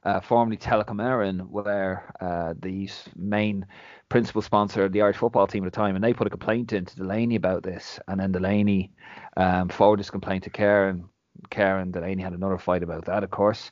uh, 0.05 0.19
formerly 0.19 0.55
Telecom 0.57 1.01
Éireann, 1.01 1.49
were 1.49 2.03
uh, 2.21 2.53
the 2.61 2.89
main 3.15 3.65
principal 4.07 4.41
sponsor 4.41 4.85
of 4.85 4.91
the 4.91 5.01
Irish 5.01 5.17
football 5.17 5.47
team 5.47 5.65
at 5.65 5.71
the 5.71 5.75
time, 5.75 5.95
and 5.95 6.03
they 6.03 6.13
put 6.13 6.27
a 6.27 6.29
complaint 6.29 6.73
into 6.73 6.95
Delaney 6.95 7.35
about 7.35 7.63
this, 7.63 7.99
and 8.07 8.19
then 8.19 8.31
Delaney 8.31 8.91
um, 9.35 9.67
forwarded 9.69 10.03
this 10.03 10.11
complaint 10.11 10.43
to 10.43 10.49
Kerr 10.51 10.89
and 10.89 11.91
Delaney 11.91 12.21
had 12.21 12.33
another 12.33 12.57
fight 12.57 12.83
about 12.83 13.05
that, 13.05 13.23
of 13.23 13.31
course. 13.31 13.71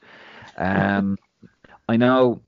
Um, 0.58 1.18
I 1.88 1.98
know 1.98 2.42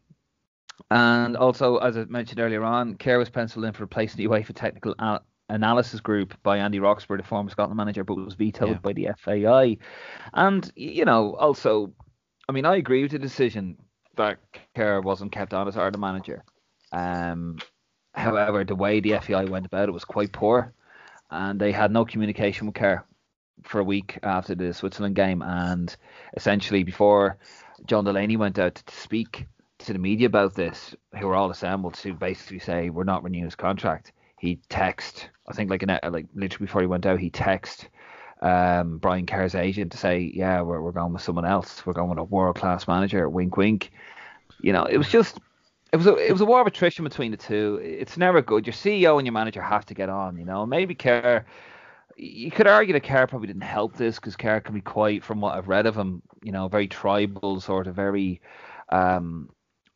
and 0.91 1.36
also, 1.38 1.78
as 1.78 1.97
I 1.97 2.05
mentioned 2.05 2.39
earlier 2.39 2.63
on, 2.63 2.95
Kerr 2.95 3.17
was 3.17 3.30
penciled 3.30 3.65
in 3.65 3.73
for 3.73 3.84
a 3.84 3.86
replacing 3.86 4.17
the 4.17 4.30
UEFA 4.30 4.53
Technical 4.53 4.95
Al- 4.99 5.26
Analysis 5.49 5.99
Group 5.99 6.34
by 6.43 6.57
Andy 6.57 6.80
Roxburgh, 6.80 7.21
the 7.21 7.28
former 7.28 7.49
Scotland 7.49 7.78
manager, 7.78 8.03
but 8.03 8.15
was 8.15 8.34
vetoed 8.36 8.69
yeah. 8.69 8.78
by 8.78 8.93
the 8.93 9.09
FAI. 9.17 9.78
And, 10.34 10.71
you 10.76 11.05
know, 11.05 11.36
also, 11.36 11.93
I 12.49 12.51
mean, 12.51 12.65
I 12.65 12.76
agree 12.76 13.03
with 13.03 13.11
the 13.11 13.19
decision 13.19 13.78
that 14.15 14.39
Kerr 14.76 15.01
wasn't 15.01 15.32
kept 15.32 15.53
on 15.53 15.67
as 15.67 15.78
Ireland 15.78 15.99
manager. 15.99 16.43
Um, 16.91 17.57
however, 18.13 18.63
the 18.63 18.76
way 18.76 18.99
the 18.99 19.19
FAI 19.19 19.45
went 19.45 19.65
about 19.65 19.89
it 19.89 19.93
was 19.93 20.05
quite 20.05 20.32
poor, 20.32 20.73
and 21.30 21.59
they 21.59 21.71
had 21.71 21.91
no 21.91 22.05
communication 22.05 22.67
with 22.67 22.76
Kerr 22.76 23.03
for 23.63 23.80
a 23.80 23.84
week 23.84 24.19
after 24.23 24.55
the 24.55 24.73
Switzerland 24.73 25.15
game. 25.15 25.41
And 25.41 25.95
essentially, 26.36 26.84
before 26.84 27.38
John 27.86 28.05
Delaney 28.05 28.38
went 28.38 28.59
out 28.59 28.76
to 28.76 28.95
speak, 28.95 29.47
to 29.86 29.94
the 29.94 30.00
media 30.00 30.28
about 30.28 30.56
this, 30.56 30.96
who 31.20 31.28
were 31.28 31.36
all 31.36 31.52
assembled 31.52 31.94
to 31.96 32.14
basically 32.14 32.60
say 32.60 32.90
we're 32.90 33.04
not 33.04 33.24
renewing 33.24 33.46
his 33.46 33.56
contract. 33.56 34.12
He 34.40 34.60
texted, 34.70 35.26
I 35.48 35.54
think 35.54 35.70
like 35.70 35.84
an, 35.84 36.00
like 36.12 36.28
literally 36.36 36.66
before 36.66 36.82
he 36.82 36.88
went 36.88 37.06
out, 37.06 37.20
he 37.20 37.30
texted 37.30 37.86
um, 38.42 38.98
Brian 38.98 39.26
Kerr's 39.26 39.56
agent 39.56 39.92
to 39.94 39.98
say, 39.98 40.32
yeah, 40.34 40.62
we're 40.62 40.82
we're 40.82 40.92
going 40.92 41.14
with 41.14 41.22
someone 41.22 41.46
else. 41.46 41.86
We're 41.86 41.94
going 41.94 42.10
with 42.10 42.20
a 42.20 42.24
world 42.24 42.56
class 42.58 42.88
manager. 42.88 43.30
Wink, 43.30 43.58
wink. 43.58 43.92
You 44.62 44.74
know, 44.74 44.86
it 44.86 44.98
was 44.98 45.10
just. 45.10 45.40
It 45.94 45.98
was 45.98 46.08
a 46.08 46.16
it 46.16 46.32
was 46.32 46.42
a 46.42 46.46
war 46.46 46.60
of 46.60 46.68
attrition 46.68 47.06
between 47.06 47.32
the 47.32 47.38
two. 47.38 47.80
It's 47.82 48.18
never 48.18 48.42
good. 48.42 48.68
Your 48.68 48.74
CEO 48.74 49.18
and 49.18 49.26
your 49.26 49.34
manager 49.34 49.62
have 49.62 49.86
to 49.86 49.94
get 49.94 50.10
on. 50.10 50.38
You 50.38 50.46
know, 50.46 50.66
maybe 50.66 50.94
Kerr. 50.94 51.46
You 52.18 52.52
could 52.52 52.68
argue 52.68 52.94
that 52.94 53.04
Kerr 53.04 53.28
probably 53.28 53.48
didn't 53.48 53.64
help 53.64 53.96
this 53.96 54.16
because 54.16 54.36
Kerr 54.36 54.62
can 54.62 54.74
be 54.74 54.82
quite, 54.82 55.22
from 55.22 55.42
what 55.42 55.56
I've 55.56 55.68
read 55.68 55.86
of 55.86 55.96
him, 55.98 56.22
you 56.44 56.54
know, 56.54 56.70
very 56.70 56.88
tribal, 56.88 57.60
sort 57.60 57.88
of 57.88 57.96
very 57.96 58.40
um, 58.90 59.50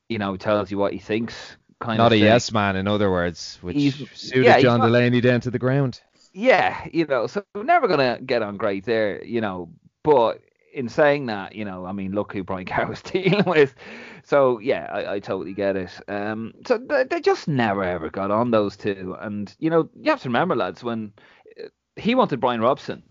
you 0.10 0.18
know, 0.18 0.36
tells 0.36 0.70
you 0.72 0.78
what 0.78 0.92
he 0.92 1.00
thinks. 1.00 1.56
Kind 1.80 1.94
of 1.94 2.06
not 2.06 2.12
a 2.12 2.16
thing. 2.16 2.24
yes 2.24 2.52
man, 2.52 2.76
in 2.76 2.88
other 2.88 3.10
words, 3.10 3.58
which 3.62 3.78
he's, 3.78 3.96
suited 4.14 4.44
yeah, 4.44 4.60
John 4.60 4.80
not, 4.80 4.88
Delaney 4.88 5.22
down 5.22 5.40
to 5.42 5.52
the 5.52 5.60
ground. 5.60 6.02
Yeah, 6.34 6.86
you 6.92 7.06
know, 7.06 7.28
so 7.28 7.44
we're 7.56 7.64
never 7.64 7.88
gonna 7.88 8.20
get 8.20 8.42
on 8.42 8.58
great 8.58 8.84
there, 8.84 9.24
you 9.24 9.40
know. 9.40 9.70
But 10.04 10.42
in 10.74 10.90
saying 10.90 11.28
that, 11.28 11.56
you 11.56 11.64
know, 11.64 11.86
I 11.86 11.94
mean, 11.94 12.12
look 12.12 12.34
who 12.34 12.44
Brian 12.44 12.66
Kerr 12.66 12.88
was 12.88 13.02
dealing 13.02 13.46
with. 13.46 13.76
So 14.24 14.60
yeah, 14.60 14.90
I, 14.92 15.14
I 15.14 15.20
totally 15.20 15.54
get 15.54 15.78
it. 15.78 15.92
Um, 16.10 16.54
so 16.68 16.78
they, 16.78 17.06
they 17.06 17.22
just 17.22 17.48
never 17.48 17.84
ever 17.84 18.10
got 18.10 18.30
on 18.30 18.52
those 18.52 18.76
two, 18.76 19.16
and 19.22 19.54
you 19.60 19.70
know, 19.70 19.90
you 19.96 20.12
have 20.12 20.22
to 20.24 20.30
remember, 20.30 20.58
lads, 20.58 20.84
when 20.84 21.14
uh, 21.58 21.68
he 21.96 22.14
wanted 22.14 22.42
Brian 22.42 22.60
Robson 22.60 23.04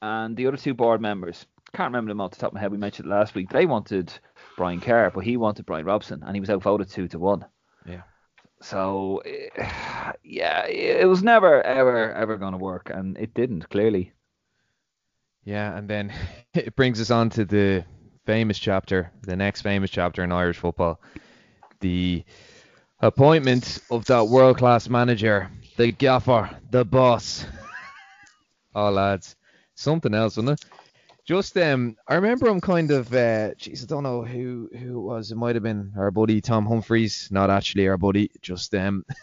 and 0.00 0.34
the 0.34 0.46
other 0.46 0.56
two 0.56 0.72
board 0.72 1.02
members 1.02 1.44
can't 1.74 1.88
remember 1.88 2.10
them 2.10 2.20
off 2.20 2.30
the 2.30 2.36
top 2.38 2.48
of 2.50 2.54
my 2.54 2.60
head. 2.60 2.70
We 2.70 2.78
mentioned 2.78 3.06
it 3.06 3.10
last 3.10 3.34
week. 3.34 3.50
They 3.50 3.66
wanted 3.66 4.12
Brian 4.56 4.80
Kerr, 4.80 5.10
but 5.10 5.24
he 5.24 5.36
wanted 5.36 5.66
Brian 5.66 5.84
Robson, 5.84 6.22
and 6.24 6.36
he 6.36 6.40
was 6.40 6.50
outvoted 6.50 6.90
two 6.90 7.08
to 7.08 7.18
one. 7.18 7.44
Yeah. 7.86 8.02
So 8.60 9.22
eh, 9.24 10.12
yeah, 10.22 10.66
it 10.66 11.08
was 11.08 11.22
never 11.22 11.62
ever 11.62 12.12
ever 12.12 12.36
going 12.36 12.52
to 12.52 12.58
work, 12.58 12.90
and 12.92 13.16
it 13.18 13.34
didn't 13.34 13.68
clearly. 13.68 14.12
Yeah, 15.44 15.76
and 15.76 15.88
then 15.88 16.12
it 16.54 16.76
brings 16.76 17.00
us 17.00 17.10
on 17.10 17.30
to 17.30 17.44
the 17.44 17.84
famous 18.24 18.58
chapter, 18.58 19.10
the 19.22 19.36
next 19.36 19.62
famous 19.62 19.90
chapter 19.90 20.22
in 20.22 20.32
Irish 20.32 20.58
football, 20.58 21.00
the 21.80 22.24
appointment 23.00 23.80
of 23.90 24.06
that 24.06 24.28
world 24.28 24.58
class 24.58 24.88
manager, 24.88 25.50
the 25.76 25.92
gaffer, 25.92 26.48
the 26.70 26.84
boss. 26.84 27.44
oh 28.74 28.90
lads, 28.90 29.36
something 29.74 30.14
else, 30.14 30.36
wasn't 30.36 30.60
it? 30.60 30.66
Just 31.24 31.56
um, 31.56 31.96
I 32.06 32.16
remember 32.16 32.48
him 32.48 32.60
kind 32.60 32.90
of. 32.90 33.12
Uh, 33.12 33.52
jeez, 33.54 33.82
I 33.82 33.86
don't 33.86 34.02
know 34.02 34.22
who 34.22 34.68
who 34.78 34.98
it 34.98 35.02
was. 35.02 35.30
It 35.30 35.36
might 35.36 35.56
have 35.56 35.62
been 35.62 35.92
our 35.96 36.10
buddy 36.10 36.40
Tom 36.40 36.66
Humphreys. 36.66 37.28
Not 37.30 37.50
actually 37.50 37.88
our 37.88 37.96
buddy. 37.96 38.30
Just 38.42 38.74
um. 38.74 39.04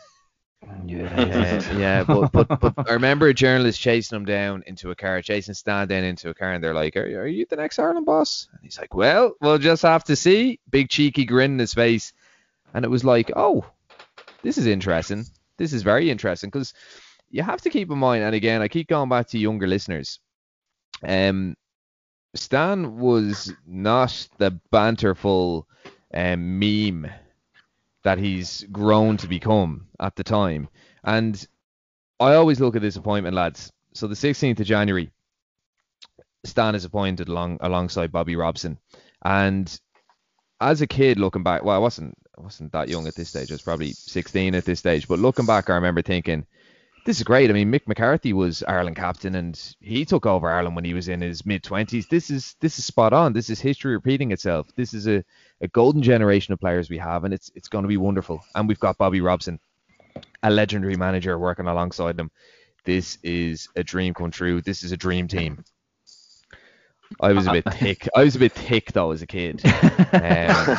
Yeah, 0.86 1.78
yeah, 1.78 2.04
but, 2.04 2.32
but 2.32 2.60
but 2.60 2.74
I 2.90 2.94
remember 2.94 3.28
a 3.28 3.34
journalist 3.34 3.80
chasing 3.80 4.16
him 4.16 4.26
down 4.26 4.64
into 4.68 4.92
a 4.92 4.96
car, 4.96 5.22
chasing 5.22 5.54
Stan 5.54 5.88
down 5.88 6.04
into 6.04 6.30
a 6.30 6.34
car, 6.34 6.54
and 6.54 6.64
they're 6.64 6.74
like, 6.74 6.96
"Are, 6.96 7.22
are 7.22 7.28
you 7.28 7.46
the 7.50 7.56
next 7.56 7.80
Ireland 7.80 8.06
boss?" 8.06 8.48
And 8.52 8.62
he's 8.64 8.80
like, 8.80 8.94
"Well, 8.94 9.34
we'll 9.42 9.58
just 9.58 9.82
have 9.82 10.04
to 10.06 10.16
see." 10.16 10.60
Big 10.70 10.90
cheeky 10.90 11.26
grin 11.26 11.54
in 11.54 11.60
his 11.60 11.74
face, 11.74 12.14
and 12.74 12.86
it 12.86 12.90
was 12.90 13.04
like, 13.04 13.32
"Oh, 13.36 13.66
this 14.44 14.58
is 14.58 14.68
interesting. 14.68 15.26
This 15.58 15.74
is 15.74 15.84
very 15.84 16.10
interesting 16.12 16.50
because 16.50 16.74
you 17.30 17.44
have 17.44 17.62
to 17.62 17.70
keep 17.70 17.90
in 17.90 17.98
mind." 17.98 18.24
And 18.24 18.36
again, 18.36 18.62
I 18.62 18.68
keep 18.68 18.88
going 18.88 19.10
back 19.10 19.30
to 19.30 19.40
younger 19.40 19.68
listeners. 19.68 20.20
Um, 21.04 21.56
Stan 22.34 22.98
was 22.98 23.54
not 23.68 24.28
the 24.38 24.52
banterful 24.72 25.68
um, 26.14 26.60
meme 26.60 27.10
that 28.04 28.18
he's 28.18 28.64
grown 28.72 29.18
to 29.18 29.28
become 29.28 29.88
at 30.00 30.16
the 30.16 30.24
time. 30.24 30.68
And 31.04 31.46
I 32.20 32.36
always 32.36 32.60
look 32.60 32.76
at 32.76 32.82
this 32.82 32.96
appointment, 32.96 33.36
lads. 33.36 33.72
So 33.94 34.08
the 34.08 34.16
16th 34.16 34.60
of 34.60 34.66
January, 34.66 35.12
Stan 36.46 36.76
is 36.76 36.86
appointed 36.86 37.28
along 37.28 37.58
alongside 37.62 38.12
Bobby 38.12 38.36
Robson. 38.36 38.78
And 39.24 39.80
as 40.60 40.82
a 40.82 40.88
kid 40.88 41.20
looking 41.20 41.44
back, 41.44 41.64
well, 41.64 41.76
I 41.76 41.80
wasn't 41.80 42.18
I 42.38 42.42
wasn't 42.42 42.72
that 42.72 42.90
young 42.90 43.08
at 43.08 43.16
this 43.16 43.30
stage. 43.30 43.52
I 43.52 43.56
was 43.56 43.62
probably 43.62 43.92
16 43.92 44.56
at 44.56 44.66
this 44.66 44.80
stage. 44.80 45.08
But 45.08 45.20
looking 45.20 45.46
back, 45.46 45.70
I 45.70 45.76
remember 45.76 46.02
thinking, 46.02 46.46
this 47.06 47.18
is 47.18 47.24
great. 47.24 47.50
I 47.50 47.54
mean, 47.54 47.72
Mick 47.72 47.88
McCarthy 47.88 48.34
was 48.34 48.64
Ireland 48.64 48.96
captain, 48.96 49.36
and 49.36 49.60
he 49.80 50.06
took 50.06 50.26
over 50.26 50.50
Ireland 50.50 50.76
when 50.76 50.86
he 50.86 50.94
was 50.94 51.08
in 51.08 51.22
his 51.22 51.46
mid 51.46 51.64
20s. 51.64 52.08
This 52.10 52.30
is 52.30 52.56
this 52.60 52.78
is 52.78 52.86
spot 52.86 53.14
on. 53.14 53.34
This 53.34 53.50
is 53.50 53.60
history 53.60 53.94
repeating 53.94 54.32
itself. 54.32 54.68
This 54.76 54.94
is 54.94 55.08
a, 55.08 55.24
a 55.62 55.68
golden 55.70 56.02
generation 56.04 56.54
of 56.54 56.60
players 56.60 56.90
we 56.90 56.98
have, 57.00 57.24
and 57.24 57.34
it's 57.34 57.52
it's 57.56 57.68
going 57.68 57.84
to 57.84 57.90
be 57.90 57.98
wonderful. 57.98 58.44
And 58.56 58.68
we've 58.68 58.80
got 58.80 58.98
Bobby 58.98 59.22
Robson, 59.22 59.60
a 60.44 60.52
legendary 60.52 60.96
manager, 60.96 61.38
working 61.40 61.68
alongside 61.68 62.18
them. 62.18 62.32
This 62.86 63.18
is 63.24 63.68
a 63.76 63.84
dream 63.84 64.14
come 64.14 64.32
true. 64.32 64.62
This 64.62 64.84
is 64.84 64.92
a 64.92 64.98
dream 64.98 65.28
team. 65.28 65.64
I 67.20 67.34
was 67.34 67.48
a 67.48 67.52
bit 67.52 67.66
thick. 67.74 68.08
I 68.16 68.24
was 68.24 68.36
a 68.36 68.40
bit 68.40 68.54
thick 68.54 68.92
though 68.92 69.12
as 69.12 69.22
a 69.22 69.28
kid. 69.28 69.62
Um, 70.14 70.78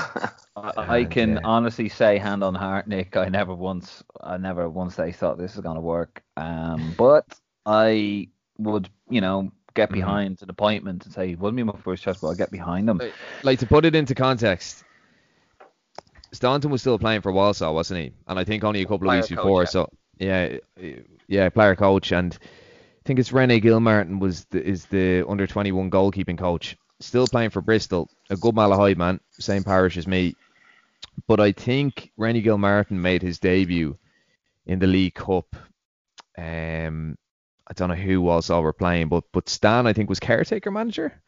I, 0.62 1.00
I 1.00 1.04
can 1.04 1.40
honestly 1.44 1.88
say, 1.88 2.18
hand 2.18 2.44
on 2.44 2.54
heart, 2.54 2.86
Nick, 2.86 3.16
I 3.16 3.28
never 3.28 3.54
once, 3.54 4.02
I 4.20 4.36
never 4.38 4.68
once 4.68 4.96
they 4.96 5.12
thought 5.12 5.38
this 5.38 5.54
is 5.54 5.60
going 5.60 5.76
to 5.76 5.80
work. 5.80 6.22
Um, 6.36 6.94
but 6.96 7.26
I 7.66 8.28
would, 8.58 8.88
you 9.08 9.20
know, 9.20 9.50
get 9.74 9.88
Mm-hmm. 9.88 10.00
behind 10.00 10.42
an 10.42 10.50
appointment 10.50 11.04
and 11.04 11.14
say, 11.14 11.34
wouldn't 11.34 11.56
be 11.56 11.62
my 11.62 11.76
first 11.82 12.02
choice, 12.02 12.18
but 12.18 12.28
I'll 12.28 12.34
get 12.34 12.50
behind 12.50 12.88
them. 12.88 13.00
like 13.42 13.58
to 13.58 13.66
put 13.66 13.84
it 13.84 13.94
into 13.94 14.14
context, 14.14 14.84
Staunton 16.32 16.70
was 16.70 16.80
still 16.80 16.98
playing 16.98 17.20
for 17.22 17.32
Walsall, 17.32 17.74
wasn't 17.74 18.00
he? 18.00 18.12
And 18.28 18.38
I 18.38 18.44
think 18.44 18.64
only 18.64 18.82
a 18.82 18.86
couple 18.86 19.08
of 19.08 19.12
weeks 19.14 19.28
coach, 19.28 19.36
before. 19.36 19.62
yeah. 19.62 19.68
So 19.68 19.88
yeah, 20.18 20.56
yeah, 21.28 21.48
player 21.48 21.74
coach, 21.74 22.12
and 22.12 22.36
I 22.42 23.02
think 23.04 23.18
it's 23.18 23.32
Rene 23.32 23.60
Gilmartin 23.60 24.18
was 24.18 24.44
the, 24.46 24.62
is 24.64 24.86
the 24.86 25.24
under 25.28 25.46
21 25.46 25.90
goalkeeping 25.90 26.38
coach. 26.38 26.76
Still 27.00 27.26
playing 27.26 27.50
for 27.50 27.60
Bristol, 27.60 28.08
a 28.30 28.36
good 28.36 28.54
Malahide 28.54 28.96
man, 28.96 29.20
same 29.38 29.64
parish 29.64 29.96
as 29.96 30.06
me. 30.06 30.36
But 31.28 31.40
I 31.40 31.52
think 31.52 32.10
Rene 32.16 32.40
Gilmartin 32.40 33.00
made 33.00 33.22
his 33.22 33.38
debut 33.38 33.98
in 34.66 34.78
the 34.78 34.86
League 34.86 35.14
Cup. 35.14 35.54
Um, 36.36 37.16
I 37.68 37.72
don't 37.74 37.88
know 37.88 37.94
who 37.94 38.20
Walsall 38.20 38.62
were 38.62 38.72
playing, 38.72 39.08
but 39.08 39.24
but 39.32 39.48
Stan 39.48 39.86
I 39.86 39.92
think 39.92 40.08
was 40.08 40.20
caretaker 40.20 40.70
manager 40.70 41.22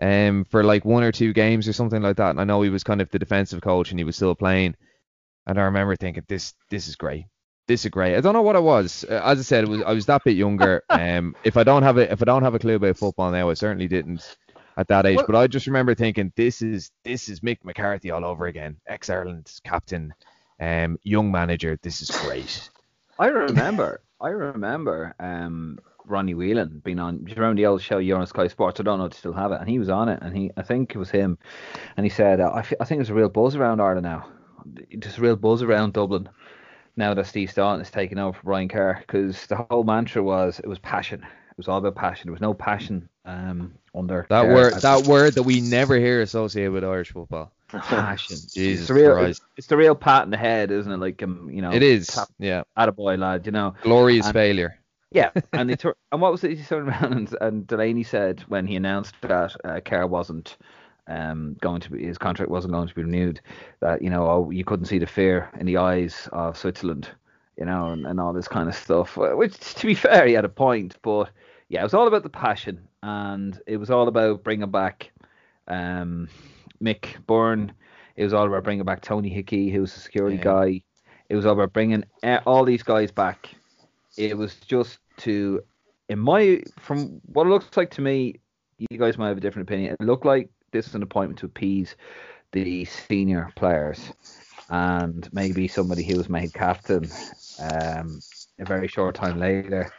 um, 0.00 0.44
for 0.44 0.62
like 0.64 0.84
one 0.84 1.02
or 1.02 1.12
two 1.12 1.32
games 1.32 1.68
or 1.68 1.72
something 1.72 2.02
like 2.02 2.16
that. 2.16 2.30
And 2.30 2.40
I 2.40 2.44
know 2.44 2.62
he 2.62 2.70
was 2.70 2.84
kind 2.84 3.00
of 3.00 3.10
the 3.10 3.18
defensive 3.18 3.60
coach 3.60 3.90
and 3.90 4.00
he 4.00 4.04
was 4.04 4.16
still 4.16 4.34
playing. 4.34 4.76
And 5.46 5.58
I 5.58 5.62
remember 5.64 5.96
thinking, 5.96 6.24
this 6.28 6.54
this 6.70 6.88
is 6.88 6.96
great. 6.96 7.26
This 7.66 7.84
is 7.84 7.90
great. 7.90 8.16
I 8.16 8.20
don't 8.20 8.34
know 8.34 8.42
what 8.42 8.56
it 8.56 8.62
was. 8.62 9.04
Uh, 9.08 9.20
As 9.24 9.38
I 9.38 9.42
said, 9.42 9.64
it 9.64 9.70
was 9.70 9.82
I 9.82 9.92
was 9.92 10.06
that 10.06 10.24
bit 10.24 10.36
younger. 10.36 10.82
Um, 10.90 11.34
if 11.44 11.56
I 11.56 11.64
don't 11.64 11.82
have 11.82 11.96
a 11.98 12.12
if 12.12 12.22
I 12.22 12.24
don't 12.26 12.42
have 12.42 12.54
a 12.54 12.58
clue 12.58 12.76
about 12.76 12.96
football 12.98 13.30
now, 13.30 13.50
I 13.50 13.54
certainly 13.54 13.88
didn't 13.88 14.36
at 14.76 14.88
that 14.88 15.06
age. 15.06 15.16
Well- 15.16 15.26
but 15.26 15.36
I 15.36 15.46
just 15.46 15.66
remember 15.66 15.94
thinking, 15.94 16.32
this 16.36 16.62
is 16.62 16.90
this 17.04 17.28
is 17.28 17.40
Mick 17.40 17.58
McCarthy 17.64 18.10
all 18.10 18.24
over 18.24 18.46
again. 18.46 18.76
Ex 18.86 19.10
Ireland 19.10 19.52
captain, 19.64 20.14
um, 20.60 20.98
young 21.02 21.30
manager. 21.30 21.78
This 21.82 22.02
is 22.02 22.10
great. 22.10 22.70
I 23.18 23.26
remember, 23.26 24.00
I 24.20 24.28
remember 24.28 25.14
um, 25.20 25.78
Ronnie 26.06 26.34
Whelan 26.34 26.80
being 26.84 26.98
on. 26.98 27.18
Do 27.18 27.30
you 27.30 27.36
remember 27.36 27.60
the 27.60 27.66
old 27.66 27.82
show 27.82 27.98
You're 27.98 28.18
on 28.18 28.26
Sky 28.26 28.48
Sports? 28.48 28.80
I 28.80 28.82
don't 28.82 28.98
know 28.98 29.04
if 29.04 29.12
they 29.12 29.18
still 29.18 29.32
have 29.32 29.52
it, 29.52 29.60
and 29.60 29.68
he 29.68 29.78
was 29.78 29.90
on 29.90 30.08
it, 30.08 30.20
and 30.22 30.36
he, 30.36 30.50
I 30.56 30.62
think 30.62 30.94
it 30.94 30.98
was 30.98 31.10
him, 31.10 31.38
and 31.96 32.04
he 32.04 32.10
said, 32.10 32.40
uh, 32.40 32.52
I, 32.54 32.62
think 32.62 32.98
there's 32.98 33.10
a 33.10 33.14
real 33.14 33.28
buzz 33.28 33.56
around 33.56 33.80
Ireland 33.80 34.04
now. 34.04 34.26
There's 34.64 35.18
a 35.18 35.20
real 35.20 35.36
buzz 35.36 35.62
around 35.62 35.92
Dublin 35.92 36.28
now 36.96 37.14
that 37.14 37.26
Steve 37.26 37.50
Staunton 37.50 37.82
is 37.82 37.90
taking 37.90 38.18
over 38.18 38.36
for 38.36 38.44
Brian 38.44 38.68
Kerr, 38.68 38.98
because 39.00 39.46
the 39.46 39.56
whole 39.56 39.84
mantra 39.84 40.22
was 40.22 40.60
it 40.60 40.66
was 40.66 40.78
passion. 40.78 41.22
It 41.22 41.56
was 41.56 41.68
all 41.68 41.78
about 41.78 41.94
passion. 41.94 42.28
There 42.28 42.32
was 42.32 42.40
no 42.40 42.54
passion 42.54 43.08
um, 43.30 43.74
under 43.94 44.26
That 44.28 44.48
word 44.48 44.74
that 44.80 45.06
word 45.06 45.34
that 45.34 45.42
we 45.44 45.60
never 45.60 45.96
hear 45.96 46.20
associated 46.22 46.72
with 46.72 46.84
Irish 46.84 47.12
football. 47.12 47.52
passion. 47.68 48.36
Jesus 48.52 48.80
it's 48.80 48.88
the 48.88 48.94
real, 48.94 49.12
Christ. 49.14 49.28
it's, 49.28 49.40
it's 49.58 49.66
the 49.68 49.76
real 49.76 49.94
pat 49.94 50.24
in 50.24 50.30
the 50.30 50.36
head, 50.36 50.70
isn't 50.72 50.90
it? 50.90 50.96
Like 50.98 51.22
um, 51.22 51.48
you 51.52 51.62
know, 51.62 51.72
It 51.72 51.82
is. 51.82 52.08
tap- 52.08 52.28
Yeah. 52.38 52.62
attaboy 52.76 53.18
lad, 53.18 53.46
you 53.46 53.52
know. 53.52 53.74
Glorious 53.82 54.26
And- 54.26 54.34
failure. 54.34 54.76
Yeah, 55.12 55.30
and 55.52 55.68
they 55.68 55.74
tur- 55.76 55.96
and 56.12 56.20
what 56.20 56.30
was 56.32 56.44
it 56.44 56.56
he 56.56 56.62
turned 56.64 56.88
around 56.88 57.12
and, 57.12 57.36
and 57.40 57.66
Delaney 57.66 58.04
said 58.04 58.40
when 58.48 58.66
he 58.66 58.76
announced 58.76 59.14
that 59.22 59.56
uh, 59.64 59.80
Kerr 59.80 60.06
wasn't 60.06 60.56
um, 61.08 61.56
going 61.60 61.80
to 61.80 61.90
be 61.90 62.04
his 62.04 62.16
contract 62.18 62.50
wasn't 62.50 62.72
going 62.74 62.86
to 62.86 62.94
be 62.94 63.02
renewed 63.02 63.40
that 63.80 64.02
you 64.02 64.10
know 64.10 64.28
oh, 64.28 64.50
you 64.50 64.64
couldn't 64.64 64.86
see 64.86 64.98
the 64.98 65.06
fear 65.06 65.50
in 65.58 65.66
the 65.66 65.78
eyes 65.78 66.28
of 66.32 66.56
Switzerland, 66.56 67.08
you 67.58 67.64
know, 67.64 67.88
and, 67.88 68.06
and 68.06 68.20
all 68.20 68.32
this 68.32 68.46
kind 68.46 68.68
of 68.68 68.74
stuff. 68.76 69.16
Which 69.16 69.56
to 69.74 69.86
be 69.86 69.94
fair, 69.94 70.26
he 70.28 70.34
had 70.34 70.44
a 70.44 70.48
point, 70.48 70.96
but 71.02 71.30
yeah, 71.70 71.80
it 71.80 71.84
was 71.84 71.94
all 71.94 72.06
about 72.06 72.22
the 72.24 72.28
passion 72.28 72.86
and 73.02 73.58
it 73.66 73.78
was 73.78 73.90
all 73.90 74.08
about 74.08 74.44
bringing 74.44 74.70
back 74.70 75.10
um, 75.68 76.28
Mick 76.82 77.24
Byrne. 77.26 77.72
It 78.16 78.24
was 78.24 78.34
all 78.34 78.46
about 78.46 78.64
bringing 78.64 78.84
back 78.84 79.00
Tony 79.00 79.30
Hickey, 79.30 79.70
who 79.70 79.80
was 79.80 79.96
a 79.96 80.00
security 80.00 80.36
Yeah. 80.36 80.42
guy. 80.42 80.82
It 81.30 81.36
was 81.36 81.46
all 81.46 81.52
about 81.54 81.72
bringing 81.72 82.04
uh, 82.22 82.40
all 82.44 82.64
these 82.66 82.82
guys 82.82 83.10
back 83.10 83.54
it 84.16 84.36
was 84.36 84.56
just 84.56 84.98
to 85.16 85.62
in 86.08 86.18
my 86.18 86.62
from 86.78 87.20
what 87.26 87.46
it 87.46 87.50
looks 87.50 87.76
like 87.76 87.90
to 87.90 88.00
me 88.02 88.34
you 88.78 88.98
guys 88.98 89.16
might 89.16 89.28
have 89.28 89.36
a 89.36 89.40
different 89.40 89.68
opinion 89.68 89.96
it 89.98 90.04
looked 90.04 90.24
like 90.26 90.48
this 90.72 90.86
was 90.86 90.94
an 90.94 91.02
appointment 91.02 91.38
to 91.38 91.46
appease 91.46 91.96
the 92.52 92.84
senior 92.84 93.50
players 93.56 94.12
and 94.68 95.28
maybe 95.32 95.68
somebody 95.68 96.02
who 96.04 96.16
was 96.16 96.28
made 96.28 96.52
captain 96.52 97.08
um, 97.60 98.20
a 98.58 98.64
very 98.64 98.88
short 98.88 99.14
time 99.14 99.38
later 99.38 99.90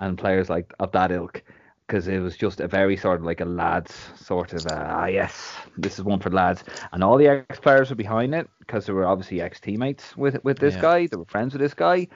and 0.00 0.18
players 0.18 0.50
like 0.50 0.72
of 0.80 0.92
that 0.92 1.12
ilk 1.12 1.42
because 1.86 2.08
it 2.08 2.20
was 2.20 2.36
just 2.36 2.60
a 2.60 2.68
very 2.68 2.96
sort 2.96 3.20
of 3.20 3.26
like 3.26 3.40
a 3.40 3.44
lads 3.44 4.10
sort 4.16 4.52
of 4.54 4.66
uh, 4.66 4.86
ah 4.88 5.06
yes 5.06 5.56
this 5.78 5.98
is 5.98 6.04
one 6.04 6.20
for 6.20 6.30
lads 6.30 6.64
and 6.92 7.02
all 7.04 7.16
the 7.18 7.28
ex 7.28 7.58
players 7.60 7.90
were 7.90 7.96
behind 7.96 8.34
it 8.34 8.48
because 8.60 8.86
they 8.86 8.92
were 8.92 9.06
obviously 9.06 9.40
ex 9.40 9.60
teammates 9.60 10.16
with 10.16 10.42
with 10.44 10.58
this 10.58 10.76
Yeah. 10.76 10.82
guy 10.82 11.06
they 11.06 11.16
were 11.16 11.24
friends 11.26 11.52
with 11.54 11.60
this 11.60 11.74
guy 11.74 12.08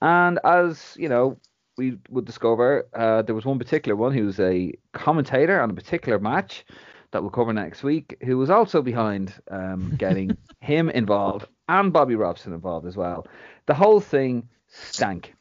and 0.00 0.38
as 0.44 0.94
you 0.98 1.08
know, 1.08 1.38
we 1.76 1.96
would 2.10 2.24
discover 2.24 2.86
uh, 2.94 3.22
there 3.22 3.34
was 3.34 3.44
one 3.46 3.58
particular 3.58 3.96
one 3.96 4.12
who 4.12 4.26
was 4.26 4.38
a 4.40 4.72
commentator 4.92 5.60
on 5.60 5.70
a 5.70 5.74
particular 5.74 6.18
match 6.18 6.64
that 7.12 7.22
we'll 7.22 7.30
cover 7.30 7.52
next 7.52 7.82
week, 7.82 8.16
who 8.24 8.36
was 8.38 8.50
also 8.50 8.82
behind 8.82 9.34
um, 9.50 9.94
getting 9.98 10.36
him 10.60 10.90
involved 10.90 11.46
and 11.68 11.92
Bobby 11.92 12.14
Robson 12.16 12.52
involved 12.52 12.86
as 12.86 12.96
well. 12.96 13.26
The 13.66 13.74
whole 13.74 14.00
thing 14.00 14.48
stank. 14.68 15.34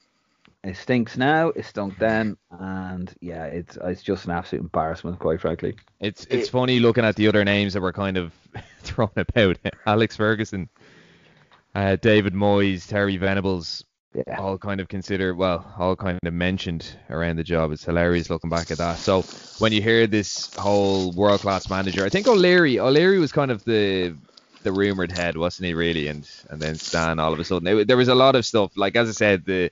It 0.64 0.78
stinks 0.78 1.18
now. 1.18 1.49
It 1.49 1.66
stunk 1.66 1.97
then, 1.97 2.38
and 2.51 3.12
yeah, 3.20 3.45
it's 3.45 3.78
it's 3.82 4.03
just 4.03 4.26
an 4.26 4.32
absolute 4.32 4.62
embarrassment, 4.62 5.18
quite 5.18 5.41
frankly. 5.41 5.76
It's 5.99 6.28
it's 6.30 6.49
funny 6.49 6.80
looking 6.80 7.03
at 7.03 7.16
the 7.16 7.28
other 7.28 7.43
names 7.43 7.74
that 7.74 7.82
were 7.82 7.91
kind 7.93 8.16
of 8.16 8.32
thrown 8.82 9.09
about. 9.16 9.57
Alex 9.88 10.16
Ferguson, 10.16 10.70
uh, 11.74 11.95
David 11.95 12.34
Moyes, 12.34 12.88
Terry 12.88 13.18
Venables. 13.18 13.84
Yeah. 14.14 14.41
all 14.41 14.57
kind 14.57 14.82
of 14.82 14.89
considered, 14.89 15.38
well, 15.38 15.74
all 15.80 15.95
kind 15.95 16.20
of 16.22 16.34
mentioned 16.34 16.97
around 17.09 17.38
the 17.38 17.45
job. 17.45 17.72
It's 17.72 17.86
hilarious 17.86 18.30
looking 18.30 18.49
back 18.49 18.70
at 18.70 18.78
that. 18.80 18.97
So 18.97 19.22
when 19.59 19.72
you 19.72 19.82
hear 19.82 20.05
this 20.05 20.53
whole 20.55 21.14
world 21.14 21.39
class 21.39 21.70
manager, 21.70 22.03
I 22.03 22.09
think 22.09 22.28
O'Leary 22.28 22.78
O'Leary 22.78 23.20
was 23.20 23.32
kind 23.32 23.51
of 23.51 23.64
the 23.64 24.14
the 24.64 24.72
rumored 24.74 25.14
head, 25.14 25.38
wasn't 25.38 25.68
he 25.68 25.74
really? 25.74 26.07
And 26.07 26.30
and 26.49 26.62
then 26.62 26.76
Stan 26.76 27.20
all 27.20 27.32
of 27.32 27.39
a 27.39 27.45
sudden 27.45 27.68
it, 27.68 27.88
there 27.88 27.95
was 27.95 28.09
a 28.09 28.16
lot 28.16 28.36
of 28.36 28.45
stuff. 28.45 28.74
Like 28.76 28.97
as 28.97 29.07
I 29.07 29.14
said, 29.14 29.45
the 29.45 29.72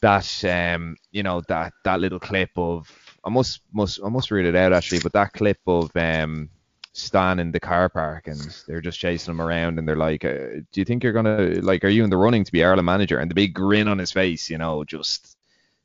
that 0.00 0.44
um 0.44 0.96
you 1.10 1.22
know 1.22 1.42
that 1.48 1.72
that 1.84 2.00
little 2.00 2.20
clip 2.20 2.50
of 2.56 2.88
I 3.24 3.30
must 3.30 3.62
must 3.72 4.00
I 4.04 4.08
must 4.08 4.30
read 4.30 4.46
it 4.46 4.56
out 4.56 4.72
actually, 4.72 5.00
but 5.00 5.12
that 5.14 5.32
clip 5.32 5.58
of 5.66 5.94
um 5.96 6.50
Stan 6.94 7.38
in 7.38 7.52
the 7.52 7.60
car 7.60 7.88
park 7.88 8.26
and 8.26 8.56
they're 8.66 8.80
just 8.80 8.98
chasing 8.98 9.32
him 9.32 9.40
around 9.40 9.78
and 9.78 9.88
they're 9.88 9.96
like, 9.96 10.24
uh, 10.24 10.60
"Do 10.72 10.80
you 10.80 10.84
think 10.84 11.04
you're 11.04 11.12
gonna 11.12 11.60
like? 11.62 11.84
Are 11.84 11.88
you 11.88 12.04
in 12.04 12.10
the 12.10 12.16
running 12.16 12.44
to 12.44 12.52
be 12.52 12.64
Ireland 12.64 12.86
manager?" 12.86 13.18
And 13.18 13.30
the 13.30 13.34
big 13.36 13.54
grin 13.54 13.88
on 13.88 13.98
his 13.98 14.10
face, 14.12 14.50
you 14.50 14.58
know, 14.58 14.84
just 14.84 15.36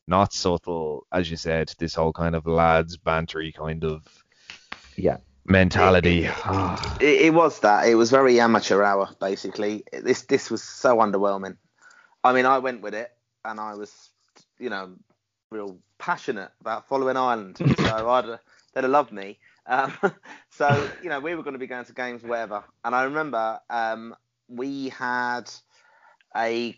not 0.07 0.34
subtle, 0.34 1.07
as 1.11 1.30
you 1.32 1.38
said. 1.38 1.74
This 1.80 1.95
whole 1.95 2.14
kind 2.14 2.36
of 2.36 2.47
lads 2.47 2.97
bantery 2.97 3.53
kind 3.53 3.84
of 3.86 4.05
Yeah. 4.97 5.18
mentality. 5.45 6.28
It, 6.99 7.22
it 7.28 7.34
was 7.34 7.59
that. 7.61 7.88
It 7.88 7.95
was 7.95 8.09
very 8.11 8.39
amateur 8.39 8.82
hour, 8.84 9.09
basically. 9.20 9.84
This 9.91 10.24
this 10.24 10.49
was 10.49 10.64
so 10.64 10.97
underwhelming. 10.97 11.57
I 12.24 12.34
mean, 12.34 12.45
I 12.45 12.59
went 12.59 12.82
with 12.82 12.93
it, 12.95 13.11
and 13.46 13.60
I 13.60 13.76
was, 13.76 14.10
you 14.60 14.70
know, 14.70 14.91
real 15.50 15.78
passionate 16.00 16.52
about 16.62 16.88
following 16.88 17.18
Ireland. 17.18 17.58
so 17.58 18.10
I'd 18.10 18.39
they'd 18.74 18.84
have 18.84 18.91
loved 18.91 19.12
me. 19.12 19.39
Um, 19.66 19.94
so 20.50 20.89
you 21.02 21.10
know, 21.10 21.20
we 21.20 21.36
were 21.36 21.44
going 21.44 21.54
to 21.54 21.60
be 21.60 21.68
going 21.68 21.86
to 21.86 21.94
games, 21.94 22.24
whatever. 22.24 22.64
And 22.84 22.96
I 22.96 23.04
remember 23.04 23.60
um, 23.70 24.16
we 24.50 24.89
had 24.89 25.50
a 26.36 26.76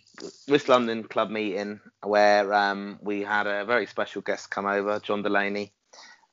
West 0.48 0.68
London 0.70 1.04
club 1.04 1.30
meeting 1.30 1.80
where 2.04 2.54
um, 2.54 3.00
we 3.02 3.22
had 3.22 3.48
a 3.48 3.66
very 3.66 3.86
special 3.86 4.22
guest 4.22 4.50
come 4.50 4.66
over, 4.66 5.00
John 5.00 5.24
Delaney, 5.24 5.72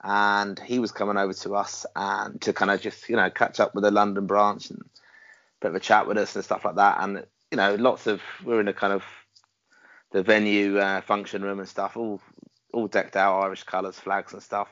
and 0.02 0.58
he 0.58 0.78
was 0.78 0.92
coming 0.92 1.16
over 1.16 1.32
to 1.32 1.54
us 1.54 1.86
and 1.94 2.40
to 2.42 2.52
kind 2.52 2.70
of 2.70 2.80
just 2.80 3.08
you 3.08 3.16
know 3.16 3.30
catch 3.30 3.60
up 3.60 3.74
with 3.74 3.84
the 3.84 3.90
London 3.90 4.26
branch 4.26 4.70
and 4.70 4.80
a 4.80 4.84
bit 5.60 5.68
of 5.68 5.74
a 5.76 5.80
chat 5.80 6.06
with 6.06 6.18
us 6.18 6.34
and 6.34 6.44
stuff 6.44 6.64
like 6.64 6.76
that. 6.76 6.98
And 7.00 7.24
you 7.50 7.56
know, 7.56 7.74
lots 7.76 8.06
of 8.06 8.20
we 8.44 8.54
are 8.54 8.60
in 8.60 8.68
a 8.68 8.74
kind 8.74 8.92
of 8.92 9.04
the 10.12 10.22
venue 10.22 10.78
uh, 10.78 11.00
function 11.00 11.42
room 11.42 11.58
and 11.58 11.68
stuff, 11.68 11.96
all 11.96 12.20
all 12.72 12.86
decked 12.86 13.16
out 13.16 13.40
Irish 13.42 13.64
colours, 13.64 13.98
flags 13.98 14.32
and 14.32 14.42
stuff. 14.42 14.68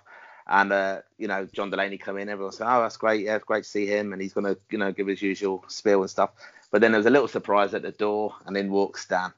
And 0.46 0.72
uh, 0.72 1.00
you 1.18 1.28
know, 1.28 1.46
John 1.52 1.70
Delaney 1.70 1.98
come 1.98 2.18
in, 2.18 2.28
everyone 2.28 2.52
said, 2.52 2.66
"Oh, 2.68 2.82
that's 2.82 2.96
great, 2.96 3.24
yeah, 3.24 3.38
great 3.38 3.64
to 3.64 3.70
see 3.70 3.86
him," 3.86 4.12
and 4.12 4.20
he's 4.20 4.32
gonna, 4.32 4.56
you 4.70 4.78
know, 4.78 4.92
give 4.92 5.06
his 5.06 5.22
usual 5.22 5.64
spiel 5.68 6.00
and 6.00 6.10
stuff. 6.10 6.30
But 6.70 6.80
then 6.80 6.92
there 6.92 6.98
was 6.98 7.06
a 7.06 7.10
little 7.10 7.28
surprise 7.28 7.74
at 7.74 7.82
the 7.82 7.92
door, 7.92 8.34
and 8.46 8.56
in 8.56 8.70
walks 8.70 9.02
Stan, 9.02 9.32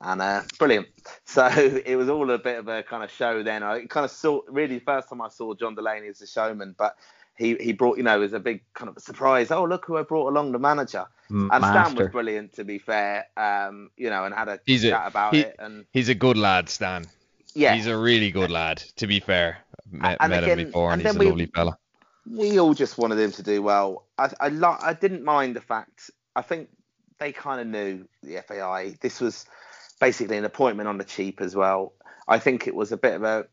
and 0.00 0.20
uh, 0.20 0.42
brilliant. 0.58 0.88
So 1.24 1.46
it 1.46 1.94
was 1.94 2.08
all 2.08 2.28
a 2.30 2.38
bit 2.38 2.58
of 2.58 2.66
a 2.66 2.82
kind 2.82 3.04
of 3.04 3.10
show. 3.10 3.44
Then 3.44 3.62
I 3.62 3.86
kind 3.86 4.04
of 4.04 4.10
saw, 4.10 4.40
really, 4.48 4.78
the 4.78 4.84
first 4.84 5.08
time 5.08 5.20
I 5.20 5.28
saw 5.28 5.54
John 5.54 5.76
Delaney 5.76 6.08
as 6.08 6.20
a 6.20 6.26
showman, 6.26 6.74
but 6.76 6.96
he 7.36 7.56
he 7.56 7.72
brought, 7.72 7.96
you 7.96 8.02
know, 8.02 8.16
it 8.16 8.20
was 8.20 8.32
a 8.32 8.40
big 8.40 8.62
kind 8.74 8.88
of 8.88 8.96
a 8.96 9.00
surprise. 9.00 9.50
Oh, 9.50 9.64
look 9.64 9.86
who 9.86 9.96
I 9.96 10.02
brought 10.02 10.28
along, 10.28 10.52
the 10.52 10.58
manager. 10.58 11.06
And 11.30 11.48
Stan 11.64 11.94
was 11.94 12.08
brilliant, 12.08 12.54
to 12.54 12.64
be 12.64 12.78
fair. 12.78 13.26
Um, 13.36 13.90
you 13.96 14.10
know, 14.10 14.24
and 14.24 14.34
had 14.34 14.48
a 14.48 14.58
He's 14.66 14.82
a- 14.84 14.90
chat 14.90 15.06
about 15.06 15.32
he- 15.34 15.42
it, 15.42 15.56
and 15.60 15.84
He's 15.92 16.08
a 16.08 16.14
good 16.14 16.36
lad, 16.36 16.68
Stan. 16.68 17.06
yeah, 17.54 17.74
He's 17.74 17.86
a 17.86 17.96
really 17.96 18.32
good 18.32 18.50
lad. 18.50 18.78
To 18.96 19.06
be 19.06 19.20
fair, 19.20 19.58
met, 19.90 20.16
And 20.20 20.30
met 20.30 20.42
him 20.44 20.58
before, 20.66 20.92
and, 20.92 21.00
and 21.00 21.06
he's 21.08 21.16
a 21.16 21.18
we- 21.20 21.26
lovely 21.26 21.46
fella. 21.46 21.78
we 22.28 22.58
all 22.58 22.74
just 22.74 22.98
wanted 22.98 23.18
him 23.18 23.30
to 23.32 23.42
do 23.44 23.62
well. 23.62 24.06
I 24.18 24.30
I, 24.40 24.48
lo- 24.48 24.76
I 24.80 24.92
didn't 24.92 25.22
mind 25.24 25.54
the 25.56 25.60
fact. 25.60 26.10
I 26.34 26.42
think 26.42 26.68
they 27.20 27.30
kind 27.32 27.60
of 27.60 27.66
knew 27.68 28.08
the 28.24 28.42
FAI. 28.46 28.96
This 29.00 29.20
was 29.20 29.46
basically 30.00 30.36
an 30.36 30.44
appointment 30.44 30.88
on 30.88 30.98
the 30.98 31.04
cheap 31.04 31.40
as 31.40 31.54
well. 31.54 31.92
I 32.26 32.38
think 32.40 32.66
it 32.66 32.74
was 32.74 32.90
a 32.92 32.96
bit 32.96 33.14
of 33.14 33.22
a, 33.22 33.46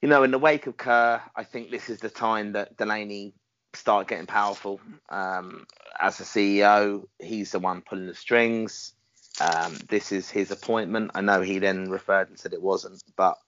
you 0.00 0.08
know, 0.08 0.22
in 0.22 0.30
the 0.30 0.38
wake 0.38 0.66
of 0.66 0.76
Kerr, 0.76 1.20
I 1.34 1.44
think 1.44 1.70
this 1.70 1.90
is 1.90 2.00
the 2.00 2.08
time 2.10 2.52
that 2.52 2.76
Delaney 2.76 3.34
started 3.74 4.08
getting 4.08 4.26
powerful. 4.26 4.80
Um, 5.08 5.66
as 6.00 6.20
a 6.20 6.24
CEO, 6.24 7.04
he's 7.18 7.52
the 7.52 7.58
one 7.58 7.82
pulling 7.82 8.06
the 8.06 8.14
strings. 8.14 8.94
Um, 9.40 9.76
this 9.88 10.12
is 10.12 10.30
his 10.30 10.50
appointment. 10.50 11.12
I 11.14 11.20
know 11.20 11.40
he 11.40 11.58
then 11.58 11.90
referred 11.90 12.28
and 12.28 12.38
said 12.38 12.52
it 12.52 12.62
wasn't, 12.62 13.02
but 13.16 13.38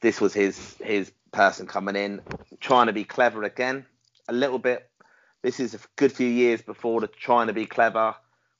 this 0.00 0.20
was 0.20 0.34
his 0.34 0.76
his 0.82 1.12
person 1.32 1.66
coming 1.66 1.96
in, 1.96 2.20
trying 2.60 2.86
to 2.86 2.92
be 2.92 3.04
clever 3.04 3.42
again, 3.42 3.86
a 4.28 4.32
little 4.32 4.58
bit. 4.58 4.88
This 5.42 5.60
is 5.60 5.74
a 5.74 5.78
good 5.96 6.12
few 6.12 6.28
years 6.28 6.62
before 6.62 7.00
the 7.00 7.08
trying 7.08 7.48
to 7.48 7.52
be 7.52 7.66
clever 7.66 8.14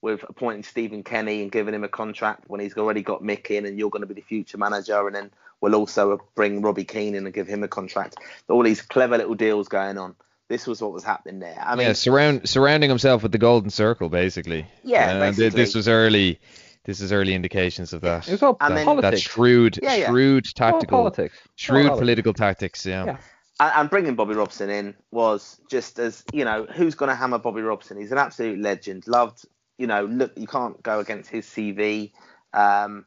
with 0.04 0.22
appointing 0.28 0.62
Stephen 0.62 1.02
Kenny 1.02 1.40
and 1.42 1.50
giving 1.50 1.74
him 1.74 1.82
a 1.82 1.88
contract 1.88 2.44
when 2.46 2.60
he's 2.60 2.76
already 2.76 3.00
got 3.02 3.22
Mick 3.22 3.50
in 3.50 3.64
and 3.64 3.78
you're 3.78 3.88
going 3.90 4.02
to 4.02 4.06
be 4.06 4.14
the 4.14 4.20
future 4.20 4.58
manager, 4.58 5.06
and 5.06 5.16
then 5.16 5.30
we'll 5.62 5.74
also 5.74 6.20
bring 6.34 6.60
Robbie 6.60 6.84
Keane 6.84 7.14
in 7.14 7.24
and 7.24 7.34
give 7.34 7.46
him 7.48 7.62
a 7.64 7.68
contract. 7.68 8.16
All 8.48 8.62
these 8.62 8.82
clever 8.82 9.16
little 9.16 9.34
deals 9.34 9.66
going 9.66 9.96
on. 9.96 10.14
This 10.48 10.66
was 10.66 10.82
what 10.82 10.92
was 10.92 11.02
happening 11.02 11.40
there. 11.40 11.58
I 11.58 11.74
mean, 11.74 11.86
yeah, 11.86 11.92
surround 11.94 12.46
surrounding 12.46 12.90
himself 12.90 13.22
with 13.22 13.32
the 13.32 13.38
golden 13.38 13.70
circle, 13.70 14.10
basically. 14.10 14.66
Yeah, 14.84 15.06
Uh, 15.06 15.12
th- 15.12 15.20
basically. 15.38 15.62
this 15.62 15.74
was 15.74 15.88
early. 15.88 16.38
This 16.84 17.00
is 17.00 17.10
early 17.10 17.32
indications 17.34 17.94
of 17.94 18.02
that. 18.02 18.28
It 18.28 18.32
was 18.32 18.42
all 18.42 18.58
And 18.60 18.76
that, 18.76 18.84
then- 18.84 19.00
that 19.00 19.18
shrewd, 19.18 19.78
Yeah, 19.82 19.94
yeah. 19.94 20.08
shrewd 20.10 20.46
All 20.60 20.70
tactical, 20.72 20.98
politics. 20.98 21.38
shrewd 21.56 21.86
All 21.88 21.98
political 21.98 22.34
tactics. 22.34 22.84
Yeah. 22.84 23.04
Yeah. 23.06 23.16
and, 23.58 23.72
and 23.74 23.90
bringing 23.90 24.16
Bobby 24.16 24.34
Robson 24.34 24.68
in 24.68 24.94
was 25.10 25.58
just 25.70 25.98
as 25.98 26.22
you 26.34 26.44
know 26.44 26.66
who's 26.74 26.94
going 26.94 27.08
to 27.08 27.14
hammer 27.14 27.38
Bobby 27.38 27.62
Robson. 27.62 27.96
He's 27.96 28.12
an 28.12 28.18
absolute 28.18 28.58
legend, 28.60 29.04
loved. 29.06 29.46
You 29.78 29.86
know, 29.86 30.04
look, 30.04 30.32
you 30.36 30.46
can't 30.46 30.82
go 30.82 31.00
against 31.00 31.30
his 31.30 31.46
CV. 31.46 32.12
Um, 32.52 33.04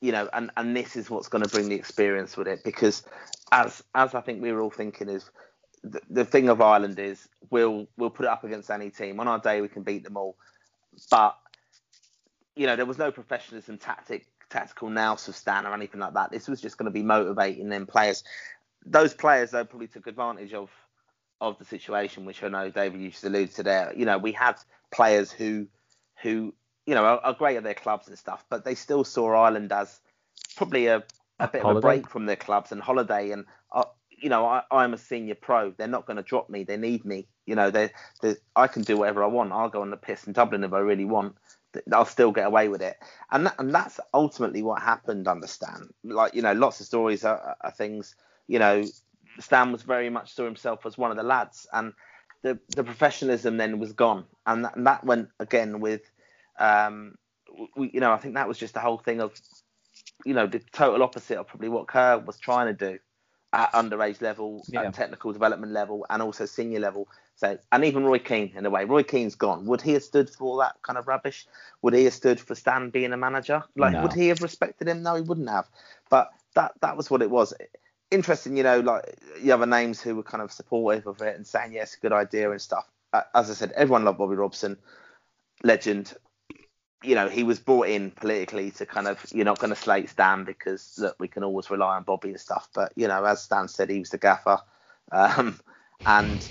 you 0.00 0.12
know, 0.12 0.28
and 0.32 0.50
and 0.56 0.76
this 0.76 0.96
is 0.96 1.10
what's 1.10 1.28
going 1.28 1.44
to 1.44 1.50
bring 1.50 1.68
the 1.68 1.74
experience 1.74 2.36
with 2.36 2.48
it 2.48 2.64
because 2.64 3.02
as 3.52 3.82
as 3.94 4.14
I 4.14 4.20
think 4.20 4.42
we 4.42 4.52
were 4.52 4.60
all 4.60 4.70
thinking 4.70 5.08
is 5.08 5.30
the, 5.82 6.00
the 6.08 6.24
thing 6.24 6.48
of 6.48 6.60
Ireland 6.60 6.98
is 6.98 7.28
we'll 7.50 7.86
we'll 7.96 8.10
put 8.10 8.24
it 8.24 8.30
up 8.30 8.44
against 8.44 8.70
any 8.70 8.90
team 8.90 9.20
on 9.20 9.28
our 9.28 9.38
day 9.38 9.60
we 9.60 9.68
can 9.68 9.82
beat 9.82 10.04
them 10.04 10.16
all, 10.16 10.36
but 11.10 11.36
you 12.56 12.66
know 12.66 12.76
there 12.76 12.86
was 12.86 12.98
no 12.98 13.12
professionalism, 13.12 13.76
tactic, 13.76 14.26
tactical 14.48 14.88
nous 14.88 15.28
of 15.28 15.36
Stan 15.36 15.66
or 15.66 15.74
anything 15.74 16.00
like 16.00 16.14
that. 16.14 16.30
This 16.30 16.48
was 16.48 16.60
just 16.60 16.78
going 16.78 16.86
to 16.86 16.90
be 16.90 17.02
motivating 17.02 17.68
them 17.68 17.86
players 17.86 18.24
those 18.86 19.14
players 19.14 19.50
though 19.50 19.64
probably 19.64 19.88
took 19.88 20.06
advantage 20.06 20.54
of 20.54 20.70
of 21.40 21.58
the 21.58 21.64
situation, 21.64 22.26
which 22.26 22.42
I 22.42 22.48
know 22.48 22.68
David 22.68 23.00
used 23.00 23.22
to 23.22 23.28
allude 23.28 23.54
to 23.54 23.62
there. 23.62 23.94
You 23.96 24.04
know, 24.04 24.18
we 24.18 24.30
had 24.30 24.56
players 24.90 25.32
who 25.32 25.66
who 26.22 26.54
you 26.86 26.94
know 26.94 27.04
are, 27.04 27.20
are 27.20 27.34
great 27.34 27.56
at 27.56 27.64
their 27.64 27.74
clubs 27.74 28.08
and 28.08 28.18
stuff, 28.18 28.44
but 28.50 28.64
they 28.64 28.74
still 28.74 29.04
saw 29.04 29.34
Ireland 29.34 29.72
as 29.72 30.00
probably 30.56 30.86
a, 30.86 31.02
a 31.38 31.48
bit 31.48 31.64
of 31.64 31.76
a 31.76 31.80
break 31.80 32.08
from 32.08 32.26
their 32.26 32.36
clubs 32.36 32.72
and 32.72 32.80
holiday. 32.80 33.30
And 33.30 33.44
uh, 33.72 33.84
you 34.10 34.28
know, 34.28 34.46
I, 34.46 34.62
I'm 34.70 34.94
a 34.94 34.98
senior 34.98 35.34
pro. 35.34 35.70
They're 35.70 35.88
not 35.88 36.06
going 36.06 36.16
to 36.16 36.22
drop 36.22 36.50
me. 36.50 36.64
They 36.64 36.76
need 36.76 37.04
me. 37.04 37.26
You 37.46 37.54
know, 37.54 37.70
they 37.70 37.90
they 38.22 38.36
I 38.54 38.66
can 38.66 38.82
do 38.82 38.96
whatever 38.98 39.24
I 39.24 39.28
want. 39.28 39.52
I'll 39.52 39.68
go 39.68 39.82
on 39.82 39.90
the 39.90 39.96
piss 39.96 40.26
in 40.26 40.32
Dublin 40.32 40.64
if 40.64 40.72
I 40.72 40.78
really 40.78 41.04
want. 41.04 41.36
I'll 41.92 42.04
still 42.04 42.32
get 42.32 42.46
away 42.46 42.68
with 42.68 42.82
it, 42.82 42.96
and 43.30 43.46
that, 43.46 43.54
and 43.60 43.72
that's 43.72 44.00
ultimately 44.12 44.62
what 44.62 44.82
happened. 44.82 45.28
Understand? 45.28 45.90
Like 46.02 46.34
you 46.34 46.42
know, 46.42 46.52
lots 46.52 46.80
of 46.80 46.86
stories 46.86 47.24
are, 47.24 47.56
are 47.60 47.70
things. 47.70 48.16
You 48.48 48.58
know, 48.58 48.84
Stan 49.38 49.70
was 49.70 49.82
very 49.82 50.10
much 50.10 50.34
saw 50.34 50.44
himself 50.44 50.84
as 50.84 50.98
one 50.98 51.12
of 51.12 51.16
the 51.16 51.22
lads, 51.22 51.68
and 51.72 51.92
the 52.42 52.58
the 52.74 52.84
professionalism 52.84 53.56
then 53.56 53.78
was 53.78 53.92
gone, 53.92 54.24
and 54.46 54.64
that, 54.64 54.76
and 54.76 54.86
that 54.86 55.04
went 55.04 55.28
again 55.38 55.80
with, 55.80 56.02
um, 56.58 57.14
we, 57.76 57.90
you 57.92 58.00
know, 58.00 58.12
I 58.12 58.16
think 58.18 58.34
that 58.34 58.48
was 58.48 58.58
just 58.58 58.74
the 58.74 58.80
whole 58.80 58.98
thing 58.98 59.20
of, 59.20 59.32
you 60.24 60.34
know, 60.34 60.46
the 60.46 60.60
total 60.72 61.02
opposite 61.02 61.38
of 61.38 61.46
probably 61.48 61.68
what 61.68 61.88
Kerr 61.88 62.18
was 62.18 62.38
trying 62.38 62.66
to 62.74 62.92
do 62.92 62.98
at 63.52 63.72
underage 63.72 64.22
level, 64.22 64.64
Yeah. 64.70 64.82
at 64.82 64.94
technical 64.94 65.32
development 65.32 65.72
level, 65.72 66.06
and 66.08 66.22
also 66.22 66.46
senior 66.46 66.78
level. 66.80 67.08
So, 67.34 67.58
and 67.72 67.84
even 67.84 68.04
Roy 68.04 68.18
Keane 68.18 68.52
in 68.54 68.64
a 68.64 68.70
way. 68.70 68.84
Roy 68.84 69.02
Keane's 69.02 69.34
gone. 69.34 69.66
Would 69.66 69.80
he 69.82 69.94
have 69.94 70.04
stood 70.04 70.30
for 70.30 70.44
all 70.44 70.56
that 70.58 70.76
kind 70.82 70.98
of 70.98 71.08
rubbish? 71.08 71.46
Would 71.82 71.94
he 71.94 72.04
have 72.04 72.12
stood 72.14 72.38
for 72.38 72.54
Stan 72.54 72.90
being 72.90 73.12
a 73.12 73.16
manager? 73.16 73.64
Like, 73.76 73.94
No. 73.94 74.02
would 74.02 74.12
he 74.12 74.28
have 74.28 74.42
respected 74.42 74.88
him? 74.88 75.02
No, 75.02 75.16
he 75.16 75.22
wouldn't 75.22 75.48
have. 75.48 75.68
But 76.10 76.30
that 76.54 76.72
that 76.80 76.96
was 76.96 77.10
what 77.10 77.22
it 77.22 77.30
was. 77.30 77.52
Interesting, 78.10 78.56
you 78.56 78.64
know, 78.64 78.80
like 78.80 79.04
the 79.40 79.52
other 79.52 79.66
names 79.66 80.00
who 80.00 80.16
were 80.16 80.24
kind 80.24 80.42
of 80.42 80.50
supportive 80.50 81.06
of 81.06 81.20
it 81.22 81.36
and 81.36 81.46
saying 81.46 81.72
yes, 81.72 81.94
good 81.94 82.12
idea 82.12 82.50
and 82.50 82.60
stuff. 82.60 82.88
Uh, 83.12 83.22
As 83.34 83.50
I 83.50 83.54
said, 83.54 83.70
everyone 83.72 84.04
loved 84.04 84.18
Bobby 84.18 84.34
Robson, 84.34 84.78
legend. 85.64 86.14
You 87.04 87.14
know, 87.16 87.28
he 87.28 87.44
was 87.44 87.60
brought 87.60 87.88
in 87.88 88.10
politically 88.12 88.72
to 88.72 88.86
kind 88.86 89.08
of 89.08 89.24
you're 89.32 89.44
not 89.46 89.58
going 89.60 89.70
to 89.70 89.76
slate 89.80 90.10
Stan 90.10 90.44
because 90.44 90.96
look, 90.98 91.16
we 91.20 91.28
can 91.28 91.44
always 91.44 91.70
rely 91.70 91.96
on 91.96 92.04
Bobby 92.04 92.30
and 92.30 92.40
stuff. 92.40 92.68
But 92.74 92.92
you 92.96 93.08
know, 93.08 93.24
as 93.24 93.42
Stan 93.42 93.68
said, 93.68 93.90
he 93.90 94.00
was 94.00 94.10
the 94.10 94.18
gaffer, 94.18 94.60
um, 95.12 95.60
and 96.06 96.48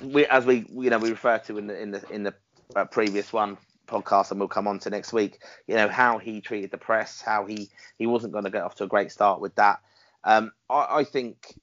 we, 0.00 0.26
as 0.26 0.46
we 0.46 0.66
you 0.70 0.90
know 0.90 0.98
we 0.98 1.10
refer 1.10 1.38
to 1.38 1.58
in 1.58 1.68
the 1.68 1.80
in 1.80 1.90
the 1.92 2.04
in 2.10 2.22
the 2.24 2.34
uh, 2.76 2.84
previous 2.86 3.32
one 3.32 3.58
podcast, 3.88 4.30
and 4.32 4.40
we'll 4.40 4.48
come 4.48 4.68
on 4.68 4.78
to 4.80 4.90
next 4.90 5.12
week. 5.12 5.40
You 5.66 5.76
know 5.76 5.88
how 5.88 6.18
he 6.18 6.40
treated 6.40 6.70
the 6.72 6.78
press, 6.78 7.20
how 7.22 7.46
he 7.46 7.70
he 7.98 8.06
wasn't 8.06 8.32
going 8.32 8.44
to 8.44 8.50
get 8.50 8.64
off 8.64 8.76
to 8.76 8.84
a 8.84 8.88
great 8.88 9.12
start 9.12 9.40
with 9.40 9.54
that. 9.56 9.80
Um, 10.26 10.52
I, 10.68 10.98
I 10.98 11.04
think 11.04 11.54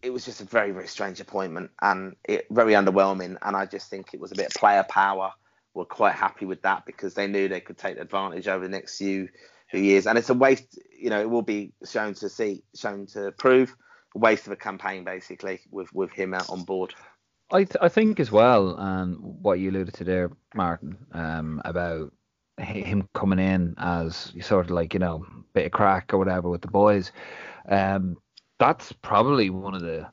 it 0.00 0.12
was 0.12 0.24
just 0.24 0.40
a 0.40 0.44
very 0.44 0.70
very 0.72 0.88
strange 0.88 1.20
appointment 1.20 1.70
and 1.80 2.16
it 2.24 2.46
very 2.50 2.72
underwhelming. 2.72 3.36
And 3.42 3.56
I 3.56 3.66
just 3.66 3.90
think 3.90 4.14
it 4.14 4.20
was 4.20 4.32
a 4.32 4.36
bit 4.36 4.46
of 4.46 4.54
player 4.54 4.84
power 4.88 5.32
were 5.74 5.84
quite 5.84 6.14
happy 6.14 6.46
with 6.46 6.62
that 6.62 6.86
because 6.86 7.14
they 7.14 7.26
knew 7.26 7.48
they 7.48 7.60
could 7.60 7.78
take 7.78 7.98
advantage 7.98 8.48
over 8.48 8.64
the 8.64 8.70
next 8.70 8.98
few 8.98 9.28
few 9.70 9.80
years. 9.80 10.06
And 10.06 10.18
it's 10.18 10.30
a 10.30 10.34
waste, 10.34 10.78
you 10.98 11.10
know, 11.10 11.20
it 11.20 11.28
will 11.28 11.42
be 11.42 11.72
shown 11.84 12.14
to 12.14 12.28
see, 12.28 12.62
shown 12.74 13.06
to 13.08 13.32
prove 13.32 13.74
a 14.14 14.18
waste 14.18 14.46
of 14.46 14.52
a 14.52 14.56
campaign 14.56 15.04
basically 15.04 15.60
with 15.70 15.92
with 15.92 16.12
him 16.12 16.34
out 16.34 16.50
on 16.50 16.62
board. 16.64 16.94
I 17.50 17.64
th- 17.64 17.76
I 17.82 17.88
think 17.88 18.18
as 18.18 18.32
well, 18.32 18.76
and 18.78 19.18
what 19.20 19.58
you 19.58 19.70
alluded 19.70 19.94
to 19.94 20.04
there, 20.04 20.30
Martin, 20.54 20.96
um, 21.12 21.60
about 21.64 22.12
him 22.62 23.08
coming 23.14 23.38
in 23.38 23.74
as 23.78 24.32
sort 24.40 24.66
of 24.66 24.70
like 24.70 24.94
you 24.94 25.00
know 25.00 25.24
bit 25.52 25.66
of 25.66 25.72
crack 25.72 26.12
or 26.12 26.18
whatever 26.18 26.48
with 26.48 26.62
the 26.62 26.68
boys. 26.68 27.12
Um, 27.68 28.16
that's 28.58 28.92
probably 28.92 29.50
one 29.50 29.74
of 29.74 29.82
the 29.82 30.06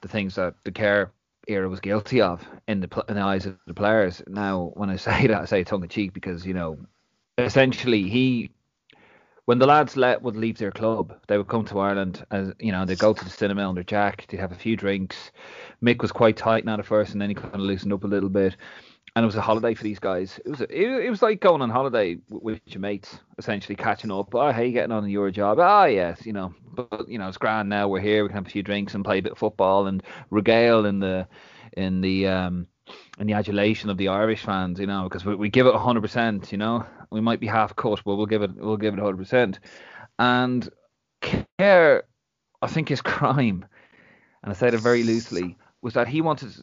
the 0.00 0.08
things 0.08 0.34
that 0.36 0.54
the 0.64 0.72
Kerr 0.72 1.10
era 1.48 1.68
was 1.68 1.80
guilty 1.80 2.20
of 2.20 2.46
in 2.68 2.80
the 2.80 3.04
in 3.08 3.14
the 3.14 3.22
eyes 3.22 3.46
of 3.46 3.58
the 3.66 3.74
players. 3.74 4.22
Now, 4.26 4.72
when 4.74 4.90
I 4.90 4.96
say 5.08 5.26
that, 5.26 5.42
I 5.42 5.44
say 5.44 5.64
tongue 5.64 5.82
in 5.82 5.88
cheek 5.88 6.12
because 6.12 6.46
you 6.46 6.54
know, 6.54 6.78
essentially 7.38 8.08
he. 8.08 8.50
When 9.46 9.58
the 9.58 9.66
lads 9.66 9.96
let 9.96 10.22
would 10.22 10.36
leave 10.36 10.58
their 10.58 10.70
club, 10.70 11.12
they 11.26 11.36
would 11.36 11.48
come 11.48 11.64
to 11.64 11.80
Ireland 11.80 12.24
as 12.30 12.52
you 12.60 12.70
know, 12.70 12.84
they'd 12.84 13.00
go 13.00 13.12
to 13.12 13.24
the 13.24 13.30
cinema 13.30 13.68
under 13.68 13.82
Jack, 13.82 14.26
they'd 14.28 14.38
have 14.38 14.52
a 14.52 14.56
few 14.56 14.76
drinks. 14.76 15.32
Mick 15.82 16.02
was 16.02 16.12
quite 16.12 16.36
tight 16.36 16.64
now 16.64 16.78
at 16.78 16.86
first, 16.86 17.12
and 17.12 17.20
then 17.20 17.30
he 17.30 17.34
kind 17.34 17.54
of 17.54 17.60
loosened 17.60 17.92
up 17.92 18.04
a 18.04 18.06
little 18.06 18.28
bit 18.28 18.56
and 19.16 19.24
it 19.24 19.26
was 19.26 19.36
a 19.36 19.40
holiday 19.40 19.74
for 19.74 19.82
these 19.82 19.98
guys. 19.98 20.38
It 20.44 20.50
was 20.50 20.60
a, 20.60 21.04
it, 21.04 21.10
was 21.10 21.22
like 21.22 21.40
going 21.40 21.62
on 21.62 21.70
holiday 21.70 22.18
with, 22.28 22.60
your 22.66 22.80
mates, 22.80 23.18
essentially 23.38 23.74
catching 23.74 24.10
up. 24.10 24.34
Oh, 24.34 24.52
hey, 24.52 24.70
getting 24.70 24.92
on 24.92 25.04
in 25.04 25.10
your 25.10 25.30
job? 25.30 25.58
Ah, 25.58 25.86
yes, 25.86 26.24
you 26.24 26.32
know. 26.32 26.54
But 26.72 27.08
you 27.08 27.18
know, 27.18 27.28
it's 27.28 27.38
grand 27.38 27.68
now. 27.68 27.88
We're 27.88 28.00
here. 28.00 28.22
We 28.22 28.28
can 28.28 28.36
have 28.36 28.46
a 28.46 28.50
few 28.50 28.62
drinks 28.62 28.94
and 28.94 29.04
play 29.04 29.18
a 29.18 29.22
bit 29.22 29.32
of 29.32 29.38
football 29.38 29.86
and 29.88 30.02
regale 30.30 30.86
in 30.86 31.00
the 31.00 31.26
in 31.76 32.00
the 32.00 32.28
um 32.28 32.66
in 33.18 33.26
the 33.26 33.34
adulation 33.34 33.90
of 33.90 33.96
the 33.96 34.08
Irish 34.08 34.44
fans, 34.44 34.78
you 34.78 34.86
know, 34.86 35.04
because 35.04 35.24
we, 35.24 35.34
we 35.34 35.48
give 35.48 35.66
it 35.66 35.74
hundred 35.74 36.02
percent. 36.02 36.52
You 36.52 36.58
know, 36.58 36.86
we 37.10 37.20
might 37.20 37.40
be 37.40 37.48
half 37.48 37.74
cut, 37.74 38.00
but 38.04 38.14
we'll 38.14 38.26
give 38.26 38.42
it 38.42 38.54
we'll 38.54 38.76
give 38.76 38.94
it 38.94 39.00
hundred 39.00 39.18
percent. 39.18 39.58
And 40.18 40.68
Kerr, 41.20 42.04
I 42.62 42.66
think 42.68 42.88
his 42.88 43.02
crime, 43.02 43.66
and 44.42 44.52
I 44.52 44.54
said 44.54 44.74
it 44.74 44.80
very 44.80 45.02
loosely, 45.02 45.58
was 45.82 45.94
that 45.94 46.06
he 46.06 46.20
wanted 46.20 46.54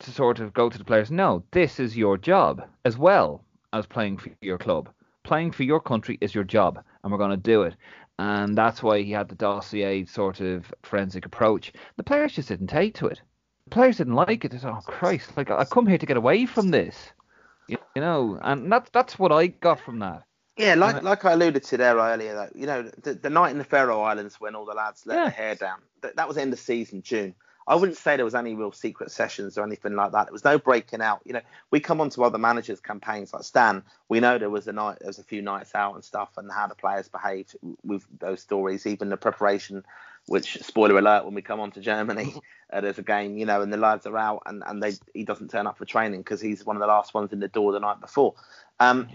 to 0.00 0.10
sort 0.10 0.40
of 0.40 0.52
go 0.52 0.68
to 0.68 0.78
the 0.78 0.84
players, 0.84 1.10
no, 1.10 1.42
this 1.52 1.80
is 1.80 1.96
your 1.96 2.18
job 2.18 2.62
as 2.84 2.98
well 2.98 3.44
as 3.72 3.86
playing 3.86 4.18
for 4.18 4.30
your 4.40 4.58
club. 4.58 4.88
Playing 5.22 5.52
for 5.52 5.64
your 5.64 5.80
country 5.80 6.18
is 6.20 6.34
your 6.34 6.44
job, 6.44 6.82
and 7.02 7.10
we're 7.10 7.18
going 7.18 7.30
to 7.30 7.36
do 7.36 7.62
it. 7.62 7.74
And 8.18 8.56
that's 8.56 8.82
why 8.82 9.02
he 9.02 9.12
had 9.12 9.28
the 9.28 9.34
dossier 9.34 10.04
sort 10.06 10.40
of 10.40 10.72
forensic 10.82 11.26
approach. 11.26 11.72
The 11.96 12.04
players 12.04 12.34
just 12.34 12.48
didn't 12.48 12.68
take 12.68 12.94
to 12.94 13.06
it. 13.06 13.20
The 13.64 13.70
players 13.70 13.98
didn't 13.98 14.14
like 14.14 14.44
it. 14.44 14.52
They 14.52 14.58
said, 14.58 14.70
"Oh 14.70 14.80
Christ! 14.86 15.36
Like 15.36 15.50
I 15.50 15.64
come 15.64 15.86
here 15.86 15.98
to 15.98 16.06
get 16.06 16.16
away 16.16 16.46
from 16.46 16.70
this," 16.70 17.12
you, 17.66 17.76
know. 17.96 18.38
And 18.40 18.70
that's 18.70 18.88
that's 18.90 19.18
what 19.18 19.32
I 19.32 19.48
got 19.48 19.80
from 19.80 19.98
that. 19.98 20.22
Yeah, 20.56 20.74
like 20.76 21.02
like 21.02 21.24
I 21.24 21.32
alluded 21.32 21.64
to 21.64 21.76
there 21.76 21.96
earlier, 21.96 22.34
that 22.34 22.56
you 22.56 22.66
know 22.66 22.82
the, 23.02 23.14
the 23.14 23.28
night 23.28 23.50
in 23.50 23.58
the 23.58 23.64
Faroe 23.64 24.00
Islands 24.00 24.40
when 24.40 24.54
all 24.54 24.64
the 24.64 24.72
lads 24.72 25.04
let 25.04 25.16
yeah. 25.16 25.22
their 25.24 25.30
hair 25.30 25.54
down, 25.56 25.78
that, 26.00 26.16
that 26.16 26.28
was 26.28 26.38
end 26.38 26.52
of 26.52 26.58
season 26.58 27.02
June. 27.02 27.34
I 27.68 27.74
wouldn't 27.74 27.98
say 27.98 28.16
there 28.16 28.24
was 28.24 28.34
any 28.34 28.54
real 28.54 28.70
secret 28.70 29.10
sessions 29.10 29.58
or 29.58 29.64
anything 29.64 29.96
like 29.96 30.12
that. 30.12 30.26
There 30.26 30.32
was 30.32 30.44
no 30.44 30.56
breaking 30.58 31.00
out. 31.00 31.20
You 31.24 31.32
know, 31.32 31.40
we 31.70 31.80
come 31.80 32.00
onto 32.00 32.22
other 32.22 32.38
managers' 32.38 32.80
campaigns 32.80 33.34
like 33.34 33.42
Stan. 33.42 33.82
We 34.08 34.20
know 34.20 34.38
there 34.38 34.50
was 34.50 34.68
a 34.68 34.72
night, 34.72 34.98
there 35.00 35.08
was 35.08 35.18
a 35.18 35.24
few 35.24 35.42
nights 35.42 35.74
out 35.74 35.94
and 35.94 36.04
stuff, 36.04 36.30
and 36.36 36.50
how 36.50 36.68
the 36.68 36.76
players 36.76 37.08
behaved 37.08 37.56
with 37.82 38.06
those 38.20 38.40
stories. 38.40 38.86
Even 38.86 39.08
the 39.08 39.16
preparation, 39.16 39.82
which 40.26 40.58
spoiler 40.62 40.96
alert, 40.98 41.24
when 41.24 41.34
we 41.34 41.42
come 41.42 41.58
on 41.58 41.72
to 41.72 41.80
Germany, 41.80 42.34
uh, 42.72 42.80
there's 42.80 42.98
a 42.98 43.02
game, 43.02 43.36
you 43.36 43.46
know, 43.46 43.62
and 43.62 43.72
the 43.72 43.78
lads 43.78 44.06
are 44.06 44.16
out, 44.16 44.42
and 44.46 44.62
and 44.64 44.80
they 44.80 44.92
he 45.12 45.24
doesn't 45.24 45.50
turn 45.50 45.66
up 45.66 45.76
for 45.76 45.84
training 45.84 46.20
because 46.20 46.40
he's 46.40 46.64
one 46.64 46.76
of 46.76 46.80
the 46.80 46.86
last 46.86 47.14
ones 47.14 47.32
in 47.32 47.40
the 47.40 47.48
door 47.48 47.72
the 47.72 47.80
night 47.80 48.00
before. 48.00 48.34
Um, 48.78 49.08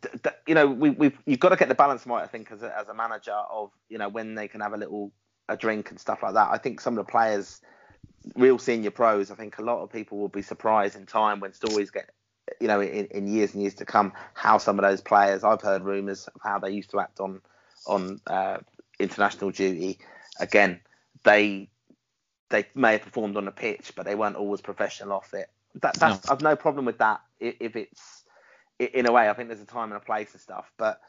th- 0.00 0.36
you 0.46 0.54
know, 0.54 0.66
we, 0.66 0.88
we've 0.88 1.18
you've 1.26 1.40
got 1.40 1.50
to 1.50 1.56
get 1.56 1.68
the 1.68 1.74
balance 1.74 2.06
right. 2.06 2.24
I 2.24 2.28
think 2.28 2.50
as 2.50 2.62
a, 2.62 2.78
as 2.78 2.88
a 2.88 2.94
manager 2.94 3.36
of 3.50 3.72
you 3.90 3.98
know 3.98 4.08
when 4.08 4.34
they 4.34 4.48
can 4.48 4.62
have 4.62 4.72
a 4.72 4.78
little 4.78 5.12
a 5.50 5.56
drink 5.56 5.90
and 5.90 6.00
stuff 6.00 6.22
like 6.22 6.34
that. 6.34 6.48
I 6.50 6.56
think 6.56 6.80
some 6.80 6.96
of 6.96 7.04
the 7.04 7.10
players 7.10 7.60
real 8.34 8.58
senior 8.58 8.90
pros, 8.90 9.30
I 9.30 9.34
think 9.34 9.58
a 9.58 9.62
lot 9.62 9.82
of 9.82 9.92
people 9.92 10.18
will 10.18 10.28
be 10.28 10.42
surprised 10.42 10.96
in 10.96 11.06
time 11.06 11.40
when 11.40 11.52
stories 11.52 11.90
get, 11.90 12.10
you 12.60 12.68
know, 12.68 12.80
in, 12.80 13.06
in 13.06 13.26
years 13.26 13.54
and 13.54 13.62
years 13.62 13.74
to 13.74 13.84
come, 13.84 14.12
how 14.34 14.58
some 14.58 14.78
of 14.78 14.84
those 14.84 15.00
players, 15.00 15.44
I've 15.44 15.62
heard 15.62 15.82
rumours 15.82 16.28
of 16.28 16.40
how 16.42 16.58
they 16.58 16.70
used 16.70 16.90
to 16.90 17.00
act 17.00 17.20
on 17.20 17.40
on 17.86 18.20
uh, 18.26 18.58
international 18.98 19.50
duty. 19.50 19.98
Again, 20.38 20.80
they 21.24 21.68
they 22.50 22.66
may 22.74 22.92
have 22.92 23.02
performed 23.02 23.36
on 23.36 23.44
the 23.44 23.52
pitch, 23.52 23.92
but 23.96 24.04
they 24.04 24.14
weren't 24.14 24.36
always 24.36 24.60
professional 24.60 25.12
off 25.12 25.32
it. 25.34 25.48
That, 25.76 25.94
that's 25.98 26.26
no. 26.26 26.32
I've 26.32 26.42
no 26.42 26.56
problem 26.56 26.84
with 26.84 26.98
that 26.98 27.20
if 27.38 27.76
it's 27.76 28.24
in 28.78 29.06
a 29.06 29.12
way. 29.12 29.28
I 29.28 29.34
think 29.34 29.48
there's 29.48 29.60
a 29.60 29.66
time 29.66 29.92
and 29.92 30.00
a 30.00 30.04
place 30.04 30.32
and 30.32 30.40
stuff, 30.40 30.70
but 30.76 31.00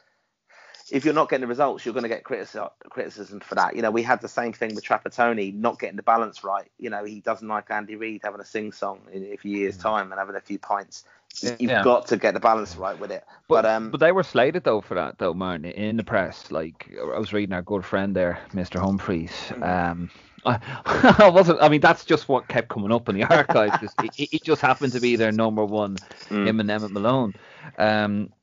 if 0.92 1.06
you're 1.06 1.14
not 1.14 1.30
getting 1.30 1.42
the 1.42 1.48
results, 1.48 1.86
you're 1.86 1.94
going 1.94 2.04
to 2.04 2.10
get 2.10 2.24
criticism 2.24 3.40
for 3.40 3.56
that. 3.56 3.76
You 3.76 3.82
know, 3.82 3.92
we 3.92 4.04
had 4.04 4.22
the 4.22 4.28
same 4.28 4.52
thing 4.52 4.76
with 4.76 4.84
Trapattoni 4.84 5.54
not 5.54 5.80
getting 5.80 5.96
the 5.96 6.04
balance 6.04 6.44
right. 6.44 6.70
You 6.78 6.90
know, 6.90 7.06
he 7.06 7.22
doesn't 7.22 7.48
like 7.48 7.72
Andy 7.72 7.96
Reid 7.96 8.22
having 8.24 8.42
a 8.42 8.46
sing 8.46 8.72
song 8.72 9.00
in 9.12 9.32
a 9.32 9.38
few 9.38 9.58
years' 9.58 9.78
time 9.78 10.12
and 10.12 10.20
having 10.20 10.36
a 10.36 10.42
few 10.42 10.60
pints. 10.60 11.06
You've 11.42 11.62
yeah. 11.62 11.84
got 11.84 12.08
to 12.08 12.18
get 12.18 12.34
the 12.34 12.42
balance 12.42 12.76
right 12.76 13.00
with 13.00 13.10
it. 13.10 13.24
But, 13.48 13.62
but, 13.62 13.66
um, 13.66 13.90
but 13.90 14.02
they 14.02 14.12
were 14.12 14.24
slated 14.24 14.66
though 14.66 14.82
for 14.82 14.96
that 14.96 15.18
though, 15.18 15.34
Martin, 15.34 15.66
in 15.66 15.96
the 15.96 16.04
press. 16.04 16.52
Like 16.52 16.92
I 17.00 17.18
was 17.18 17.32
reading 17.32 17.54
our 17.54 17.62
good 17.62 17.86
friend 17.86 18.14
there, 18.14 18.40
Mr. 18.54 18.82
Humphreys. 18.82 19.32
Um, 19.62 20.10
I, 20.46 21.30
wasn't. 21.34 21.62
I 21.62 21.70
mean, 21.70 21.82
that's 21.82 22.04
just 22.04 22.28
what 22.28 22.48
kept 22.48 22.68
coming 22.68 22.92
up 22.92 23.08
in 23.08 23.16
the 23.16 23.24
archives. 23.24 23.94
it, 24.04 24.34
it, 24.34 24.44
just 24.44 24.60
happened 24.60 24.92
to 24.94 25.00
be 25.00 25.16
their 25.16 25.32
number 25.32 25.64
one, 25.64 25.98
mm. 26.30 26.48
him 26.48 26.60
and 26.60 26.70
Emmet 26.70 26.92
Malone. 26.92 27.36
Um, 27.78 28.34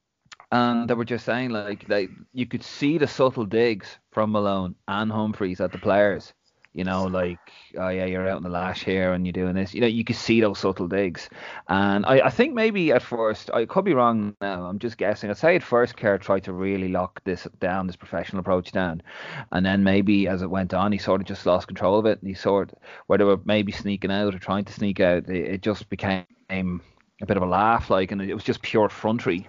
and 0.51 0.89
they 0.89 0.95
were 0.95 1.05
just 1.05 1.25
saying 1.25 1.51
like 1.51 1.87
they 1.89 2.09
you 2.33 2.47
could 2.47 2.63
see 2.63 2.99
the 2.99 3.07
subtle 3.07 3.45
digs 3.45 3.99
from 4.11 4.33
Malone 4.33 4.75
and 4.87 5.13
Humphreys 5.13 5.61
at 5.61 5.73
the 5.73 5.79
players. 5.79 6.33
You 6.75 6.85
know, 6.85 7.05
like 7.05 7.39
oh 7.77 7.89
yeah, 7.89 8.05
you're 8.05 8.29
out 8.29 8.37
in 8.37 8.45
the 8.45 8.51
lash 8.51 8.85
here 8.85 9.13
and 9.13 9.27
you're 9.27 9.33
doing 9.33 9.55
this. 9.55 9.75
You 9.75 9.81
know, 9.81 9.89
you 9.89 10.05
could 10.05 10.17
see 10.17 10.41
those 10.41 10.61
subtle 10.61 10.87
digs. 10.87 11.29
And 11.69 12.07
I, 12.07 12.27
I 12.27 12.31
think 12.31 12.55
maybe 12.55 12.93
at 12.93 13.03
first 13.03 13.51
I 13.53 13.65
could 13.65 13.85
be 13.85 13.95
wrong 13.95 14.37
now. 14.41 14.65
I'm 14.65 14.79
just 14.79 14.97
guessing. 14.97 15.29
I'd 15.29 15.39
say 15.39 15.57
at 15.57 15.63
first 15.63 15.97
Kerr 15.97 16.19
tried 16.19 16.45
to 16.45 16.53
really 16.53 16.89
lock 16.89 17.25
this 17.25 17.49
down, 17.59 17.89
this 17.89 17.97
professional 17.97 18.41
approach 18.41 18.71
down, 18.71 19.03
and 19.51 19.67
then 19.67 19.83
maybe 19.83 20.29
as 20.29 20.43
it 20.43 20.51
went 20.51 20.73
on, 20.73 20.93
he 20.93 20.99
sort 20.99 21.21
of 21.21 21.27
just 21.27 21.47
lost 21.47 21.67
control 21.67 21.99
of 21.99 22.07
it. 22.07 22.21
And 22.21 22.29
he 22.29 22.35
sort 22.35 22.73
where 23.07 23.19
they 23.19 23.25
were 23.25 23.41
maybe 23.45 23.73
sneaking 23.73 24.13
out 24.13 24.35
or 24.35 24.39
trying 24.39 24.67
to 24.67 24.73
sneak 24.73 25.01
out, 25.01 25.29
it, 25.29 25.55
it 25.55 25.63
just 25.63 25.89
became 25.89 26.27
a 26.51 27.27
bit 27.27 27.37
of 27.37 27.43
a 27.43 27.47
laugh, 27.47 27.91
like, 27.91 28.13
and 28.13 28.23
it 28.23 28.35
was 28.35 28.45
just 28.45 28.63
pure 28.63 28.87
effrontery 28.87 29.49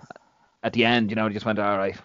at 0.63 0.73
the 0.73 0.85
end, 0.85 1.09
you 1.09 1.15
know, 1.15 1.29
just 1.29 1.45
went 1.45 1.59
all 1.59 1.77
right, 1.77 1.95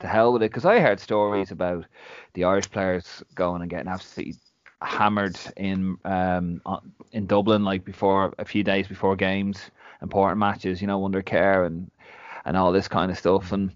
to 0.00 0.06
hell 0.06 0.32
with 0.32 0.42
it. 0.42 0.50
Because 0.50 0.64
I 0.64 0.80
heard 0.80 1.00
stories 1.00 1.50
about 1.50 1.86
the 2.34 2.44
Irish 2.44 2.70
players 2.70 3.22
going 3.34 3.62
and 3.62 3.70
getting 3.70 3.88
absolutely 3.88 4.36
hammered 4.80 5.38
in 5.56 5.96
um 6.04 6.60
in 7.12 7.26
Dublin, 7.26 7.64
like 7.64 7.84
before 7.84 8.34
a 8.38 8.44
few 8.44 8.64
days 8.64 8.88
before 8.88 9.16
games, 9.16 9.70
important 10.00 10.38
matches, 10.38 10.80
you 10.80 10.86
know, 10.86 11.04
under 11.04 11.22
Kerr 11.22 11.64
and 11.64 11.90
and 12.44 12.56
all 12.56 12.72
this 12.72 12.88
kind 12.88 13.10
of 13.10 13.18
stuff. 13.18 13.52
And 13.52 13.72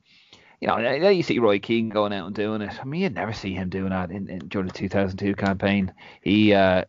you 0.60 0.68
know, 0.68 0.78
you 0.78 1.22
see 1.22 1.38
Roy 1.38 1.58
Keane 1.58 1.90
going 1.90 2.12
out 2.12 2.26
and 2.26 2.34
doing 2.34 2.62
it. 2.62 2.72
I 2.80 2.84
mean, 2.84 3.02
you'd 3.02 3.14
never 3.14 3.32
see 3.32 3.52
him 3.52 3.68
doing 3.68 3.90
that 3.90 4.10
in, 4.10 4.28
in 4.28 4.38
during 4.48 4.66
the 4.66 4.72
2002 4.72 5.34
campaign. 5.34 5.92
He 6.22 6.54
uh, 6.54 6.84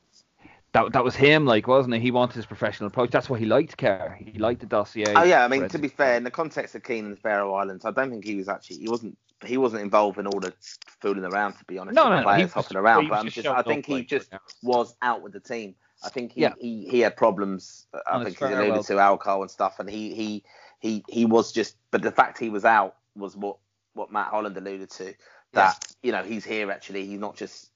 that 0.78 0.94
that 0.94 1.04
was 1.04 1.16
him, 1.16 1.46
like, 1.46 1.68
wasn't 1.68 1.96
it? 1.96 2.02
He 2.02 2.12
wanted 2.12 2.36
his 2.36 2.46
professional 2.46 2.88
approach. 2.88 3.12
That's 3.12 3.30
why 3.30 3.40
he 3.40 3.46
liked, 3.46 3.78
Kerr. 3.78 4.18
He 4.20 4.38
liked 4.38 4.62
the 4.62 4.68
dossier. 4.68 5.14
Oh 5.16 5.24
yeah, 5.24 5.44
I 5.44 5.48
mean, 5.48 5.68
to 5.70 5.80
be 5.80 5.88
fair, 5.88 6.16
in 6.16 6.24
the 6.24 6.32
context 6.32 6.76
of 6.76 6.84
Keane 6.84 7.06
and 7.06 7.14
the 7.14 7.20
Faroe 7.20 7.54
Islands, 7.54 7.86
I 7.86 7.92
don't 7.92 8.10
think 8.10 8.26
he 8.26 8.36
was 8.36 8.48
actually 8.48 8.78
he 8.78 8.90
wasn't 8.90 9.18
he 9.46 9.58
wasn't 9.58 9.82
involved 9.82 10.20
in 10.20 10.28
all 10.28 10.40
the 10.40 10.54
fooling 11.02 11.26
around. 11.26 11.54
To 11.54 11.66
be 11.66 11.78
honest, 11.78 11.96
no, 11.96 12.16
no, 12.16 12.24
players 12.24 12.56
no, 12.56 12.62
hopping 12.62 12.78
around. 12.78 13.10
But 13.10 13.28
just, 13.28 13.48
I 13.48 13.62
think 13.62 13.86
he 13.86 14.04
just 14.04 14.32
was 14.62 14.96
out 15.02 15.22
with 15.22 15.34
the 15.34 15.40
team. 15.40 15.76
I 16.04 16.10
think 16.10 16.34
he, 16.34 16.42
yeah. 16.42 16.54
he, 16.60 16.88
he 16.88 17.00
had 17.00 17.18
problems. 17.18 17.88
Uh, 17.92 18.00
I 18.06 18.24
think 18.24 18.38
he 18.38 18.46
alluded 18.46 18.84
to 18.84 19.00
alcohol 19.00 19.42
and 19.42 19.50
stuff, 19.50 19.80
and 19.80 19.90
he 19.90 20.14
he 20.14 20.44
he 20.80 21.04
he 21.10 21.26
was 21.26 21.52
just. 21.52 21.76
But 21.92 22.04
the 22.04 22.12
fact 22.12 22.38
he 22.38 22.50
was 22.50 22.66
out 22.66 22.98
was 23.16 23.36
what 23.36 23.58
what 23.94 24.12
Matt 24.12 24.28
Holland 24.28 24.56
alluded 24.58 24.92
to. 24.92 25.14
That 25.54 25.78
yeah. 25.82 25.96
you 26.04 26.12
know 26.12 26.24
he's 26.24 26.46
here 26.46 26.70
actually. 26.72 27.08
He's 27.08 27.20
not 27.20 27.36
just 27.36 27.72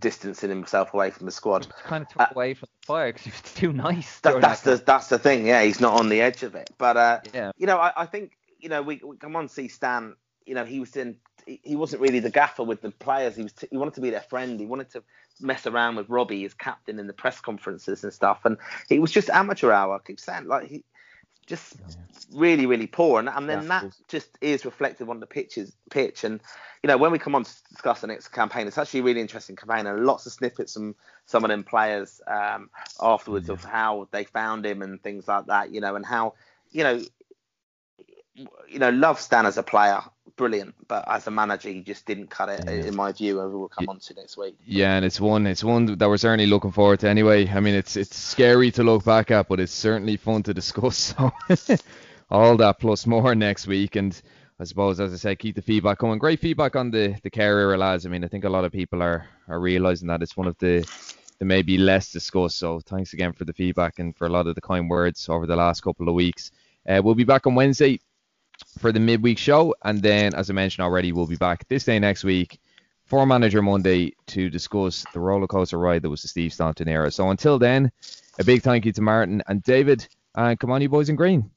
distancing 0.00 0.50
himself 0.50 0.94
away 0.94 1.10
from 1.10 1.26
the 1.26 1.32
squad. 1.32 1.66
kind 1.84 2.02
of 2.02 2.08
took 2.08 2.22
uh, 2.22 2.26
away 2.30 2.54
from 2.54 2.68
the 2.80 2.86
fire 2.86 3.12
because 3.12 3.24
he 3.24 3.30
was 3.30 3.40
too 3.54 3.72
nice. 3.72 4.20
That, 4.20 4.40
that's 4.40 4.62
that 4.62 4.78
the 4.78 4.84
that's 4.84 5.08
the 5.08 5.18
thing. 5.18 5.46
Yeah, 5.46 5.62
he's 5.62 5.80
not 5.80 5.98
on 5.98 6.08
the 6.08 6.20
edge 6.20 6.42
of 6.42 6.54
it. 6.54 6.70
But 6.78 6.96
uh, 6.96 7.20
yeah. 7.32 7.52
you 7.56 7.66
know, 7.66 7.78
I, 7.78 7.92
I 7.96 8.06
think 8.06 8.32
you 8.58 8.68
know 8.68 8.82
we, 8.82 9.00
we 9.04 9.16
come 9.16 9.36
on 9.36 9.48
see 9.48 9.68
Stan. 9.68 10.14
You 10.46 10.54
know, 10.54 10.64
he 10.64 10.80
was 10.80 10.96
in. 10.96 11.16
He 11.46 11.76
wasn't 11.76 12.00
really 12.00 12.20
the 12.20 12.30
gaffer 12.30 12.62
with 12.62 12.80
the 12.80 12.90
players. 12.90 13.36
He 13.36 13.42
was. 13.42 13.52
T- 13.52 13.68
he 13.70 13.76
wanted 13.76 13.94
to 13.94 14.00
be 14.00 14.10
their 14.10 14.20
friend. 14.20 14.58
He 14.58 14.66
wanted 14.66 14.90
to 14.90 15.02
mess 15.40 15.66
around 15.66 15.96
with 15.96 16.08
Robbie, 16.08 16.42
his 16.42 16.54
captain, 16.54 16.98
in 16.98 17.06
the 17.06 17.12
press 17.12 17.40
conferences 17.40 18.04
and 18.04 18.12
stuff. 18.12 18.44
And 18.44 18.56
it 18.88 19.00
was 19.00 19.10
just 19.10 19.28
amateur 19.30 19.72
hour. 19.72 19.96
I 19.96 20.06
keep 20.06 20.20
saying 20.20 20.46
like 20.46 20.68
he 20.68 20.84
just 21.46 21.76
really, 22.32 22.66
really 22.66 22.86
poor. 22.86 23.20
And, 23.20 23.28
and 23.28 23.48
then 23.48 23.68
that 23.68 23.94
just 24.08 24.36
is 24.40 24.64
reflected 24.64 25.08
on 25.08 25.20
the 25.20 25.26
pitches, 25.26 25.74
pitch. 25.90 26.24
And, 26.24 26.40
you 26.82 26.88
know, 26.88 26.96
when 26.96 27.12
we 27.12 27.18
come 27.18 27.34
on 27.34 27.44
to 27.44 27.52
discuss 27.70 28.00
the 28.00 28.06
next 28.06 28.28
campaign, 28.28 28.66
it's 28.66 28.78
actually 28.78 29.00
a 29.00 29.02
really 29.04 29.20
interesting 29.20 29.56
campaign 29.56 29.86
and 29.86 30.04
lots 30.04 30.26
of 30.26 30.32
snippets 30.32 30.74
from 30.74 30.94
some 31.26 31.44
of 31.44 31.50
them 31.50 31.64
players 31.64 32.20
um, 32.26 32.70
afterwards 33.00 33.48
yeah. 33.48 33.54
of 33.54 33.64
how 33.64 34.08
they 34.10 34.24
found 34.24 34.64
him 34.66 34.82
and 34.82 35.02
things 35.02 35.28
like 35.28 35.46
that, 35.46 35.70
you 35.70 35.80
know, 35.80 35.96
and 35.96 36.04
how, 36.04 36.34
you 36.70 36.82
know, 36.82 37.00
you 38.34 38.78
know, 38.78 38.90
love 38.90 39.20
Stan 39.20 39.46
as 39.46 39.58
a 39.58 39.62
player, 39.62 40.00
brilliant, 40.36 40.74
but 40.88 41.04
as 41.08 41.26
a 41.26 41.30
manager, 41.30 41.68
he 41.68 41.80
just 41.80 42.06
didn't 42.06 42.28
cut 42.28 42.48
it, 42.48 42.64
yeah. 42.66 42.72
in 42.72 42.96
my 42.96 43.12
view, 43.12 43.40
and 43.40 43.52
we'll 43.52 43.68
come 43.68 43.88
on 43.88 43.98
to 44.00 44.14
next 44.14 44.36
week. 44.36 44.56
Yeah, 44.64 44.96
and 44.96 45.04
it's 45.04 45.20
one, 45.20 45.46
it's 45.46 45.62
one 45.62 45.86
that 45.98 46.08
we're 46.08 46.16
certainly 46.16 46.46
looking 46.46 46.72
forward 46.72 47.00
to. 47.00 47.08
Anyway, 47.08 47.48
I 47.48 47.60
mean, 47.60 47.74
it's 47.74 47.96
it's 47.96 48.16
scary 48.16 48.70
to 48.72 48.82
look 48.82 49.04
back 49.04 49.30
at, 49.30 49.48
but 49.48 49.60
it's 49.60 49.72
certainly 49.72 50.16
fun 50.16 50.42
to 50.44 50.54
discuss. 50.54 51.14
So 51.56 51.76
all 52.30 52.56
that 52.56 52.80
plus 52.80 53.06
more 53.06 53.34
next 53.34 53.66
week, 53.66 53.96
and 53.96 54.20
I 54.58 54.64
suppose, 54.64 54.98
as 54.98 55.12
I 55.12 55.16
said, 55.16 55.38
keep 55.38 55.54
the 55.54 55.62
feedback 55.62 55.98
coming. 55.98 56.18
Great 56.18 56.40
feedback 56.40 56.74
on 56.74 56.90
the 56.90 57.16
the 57.22 57.30
Kerr 57.30 57.60
era 57.60 57.76
lads. 57.76 58.06
I 58.06 58.08
mean, 58.08 58.24
I 58.24 58.28
think 58.28 58.44
a 58.44 58.48
lot 58.48 58.64
of 58.64 58.72
people 58.72 59.02
are 59.02 59.28
are 59.46 59.60
realizing 59.60 60.08
that 60.08 60.22
it's 60.22 60.36
one 60.36 60.48
of 60.48 60.56
the 60.58 60.84
the 61.38 61.44
maybe 61.44 61.78
less 61.78 62.10
discussed. 62.10 62.58
So 62.58 62.80
thanks 62.80 63.12
again 63.12 63.32
for 63.32 63.44
the 63.44 63.52
feedback 63.52 63.98
and 63.98 64.16
for 64.16 64.26
a 64.26 64.30
lot 64.30 64.46
of 64.46 64.54
the 64.54 64.60
kind 64.60 64.88
words 64.88 65.28
over 65.28 65.46
the 65.46 65.56
last 65.56 65.82
couple 65.82 66.08
of 66.08 66.14
weeks. 66.14 66.50
Uh, 66.88 67.00
we'll 67.04 67.14
be 67.14 67.24
back 67.24 67.46
on 67.46 67.54
Wednesday 67.54 68.00
for 68.78 68.92
the 68.92 69.00
midweek 69.00 69.38
show. 69.38 69.74
And 69.82 70.02
then, 70.02 70.34
as 70.34 70.50
I 70.50 70.52
mentioned 70.52 70.84
already, 70.84 71.12
we'll 71.12 71.26
be 71.26 71.36
back 71.36 71.66
this 71.68 71.84
day 71.84 71.98
next 71.98 72.24
week 72.24 72.60
for 73.04 73.26
Manager 73.26 73.62
Monday 73.62 74.14
to 74.28 74.48
discuss 74.48 75.04
the 75.12 75.20
roller 75.20 75.46
coaster 75.46 75.78
ride 75.78 76.02
that 76.02 76.10
was 76.10 76.22
the 76.22 76.28
Steve 76.28 76.52
Staunton 76.52 76.88
era. 76.88 77.10
So 77.10 77.30
until 77.30 77.58
then, 77.58 77.92
a 78.38 78.44
big 78.44 78.62
thank 78.62 78.84
you 78.84 78.92
to 78.92 79.02
Martin 79.02 79.42
and 79.46 79.62
David. 79.62 80.06
And 80.34 80.58
come 80.58 80.70
on, 80.70 80.82
you 80.82 80.88
boys 80.88 81.08
in 81.08 81.16
green. 81.16 81.50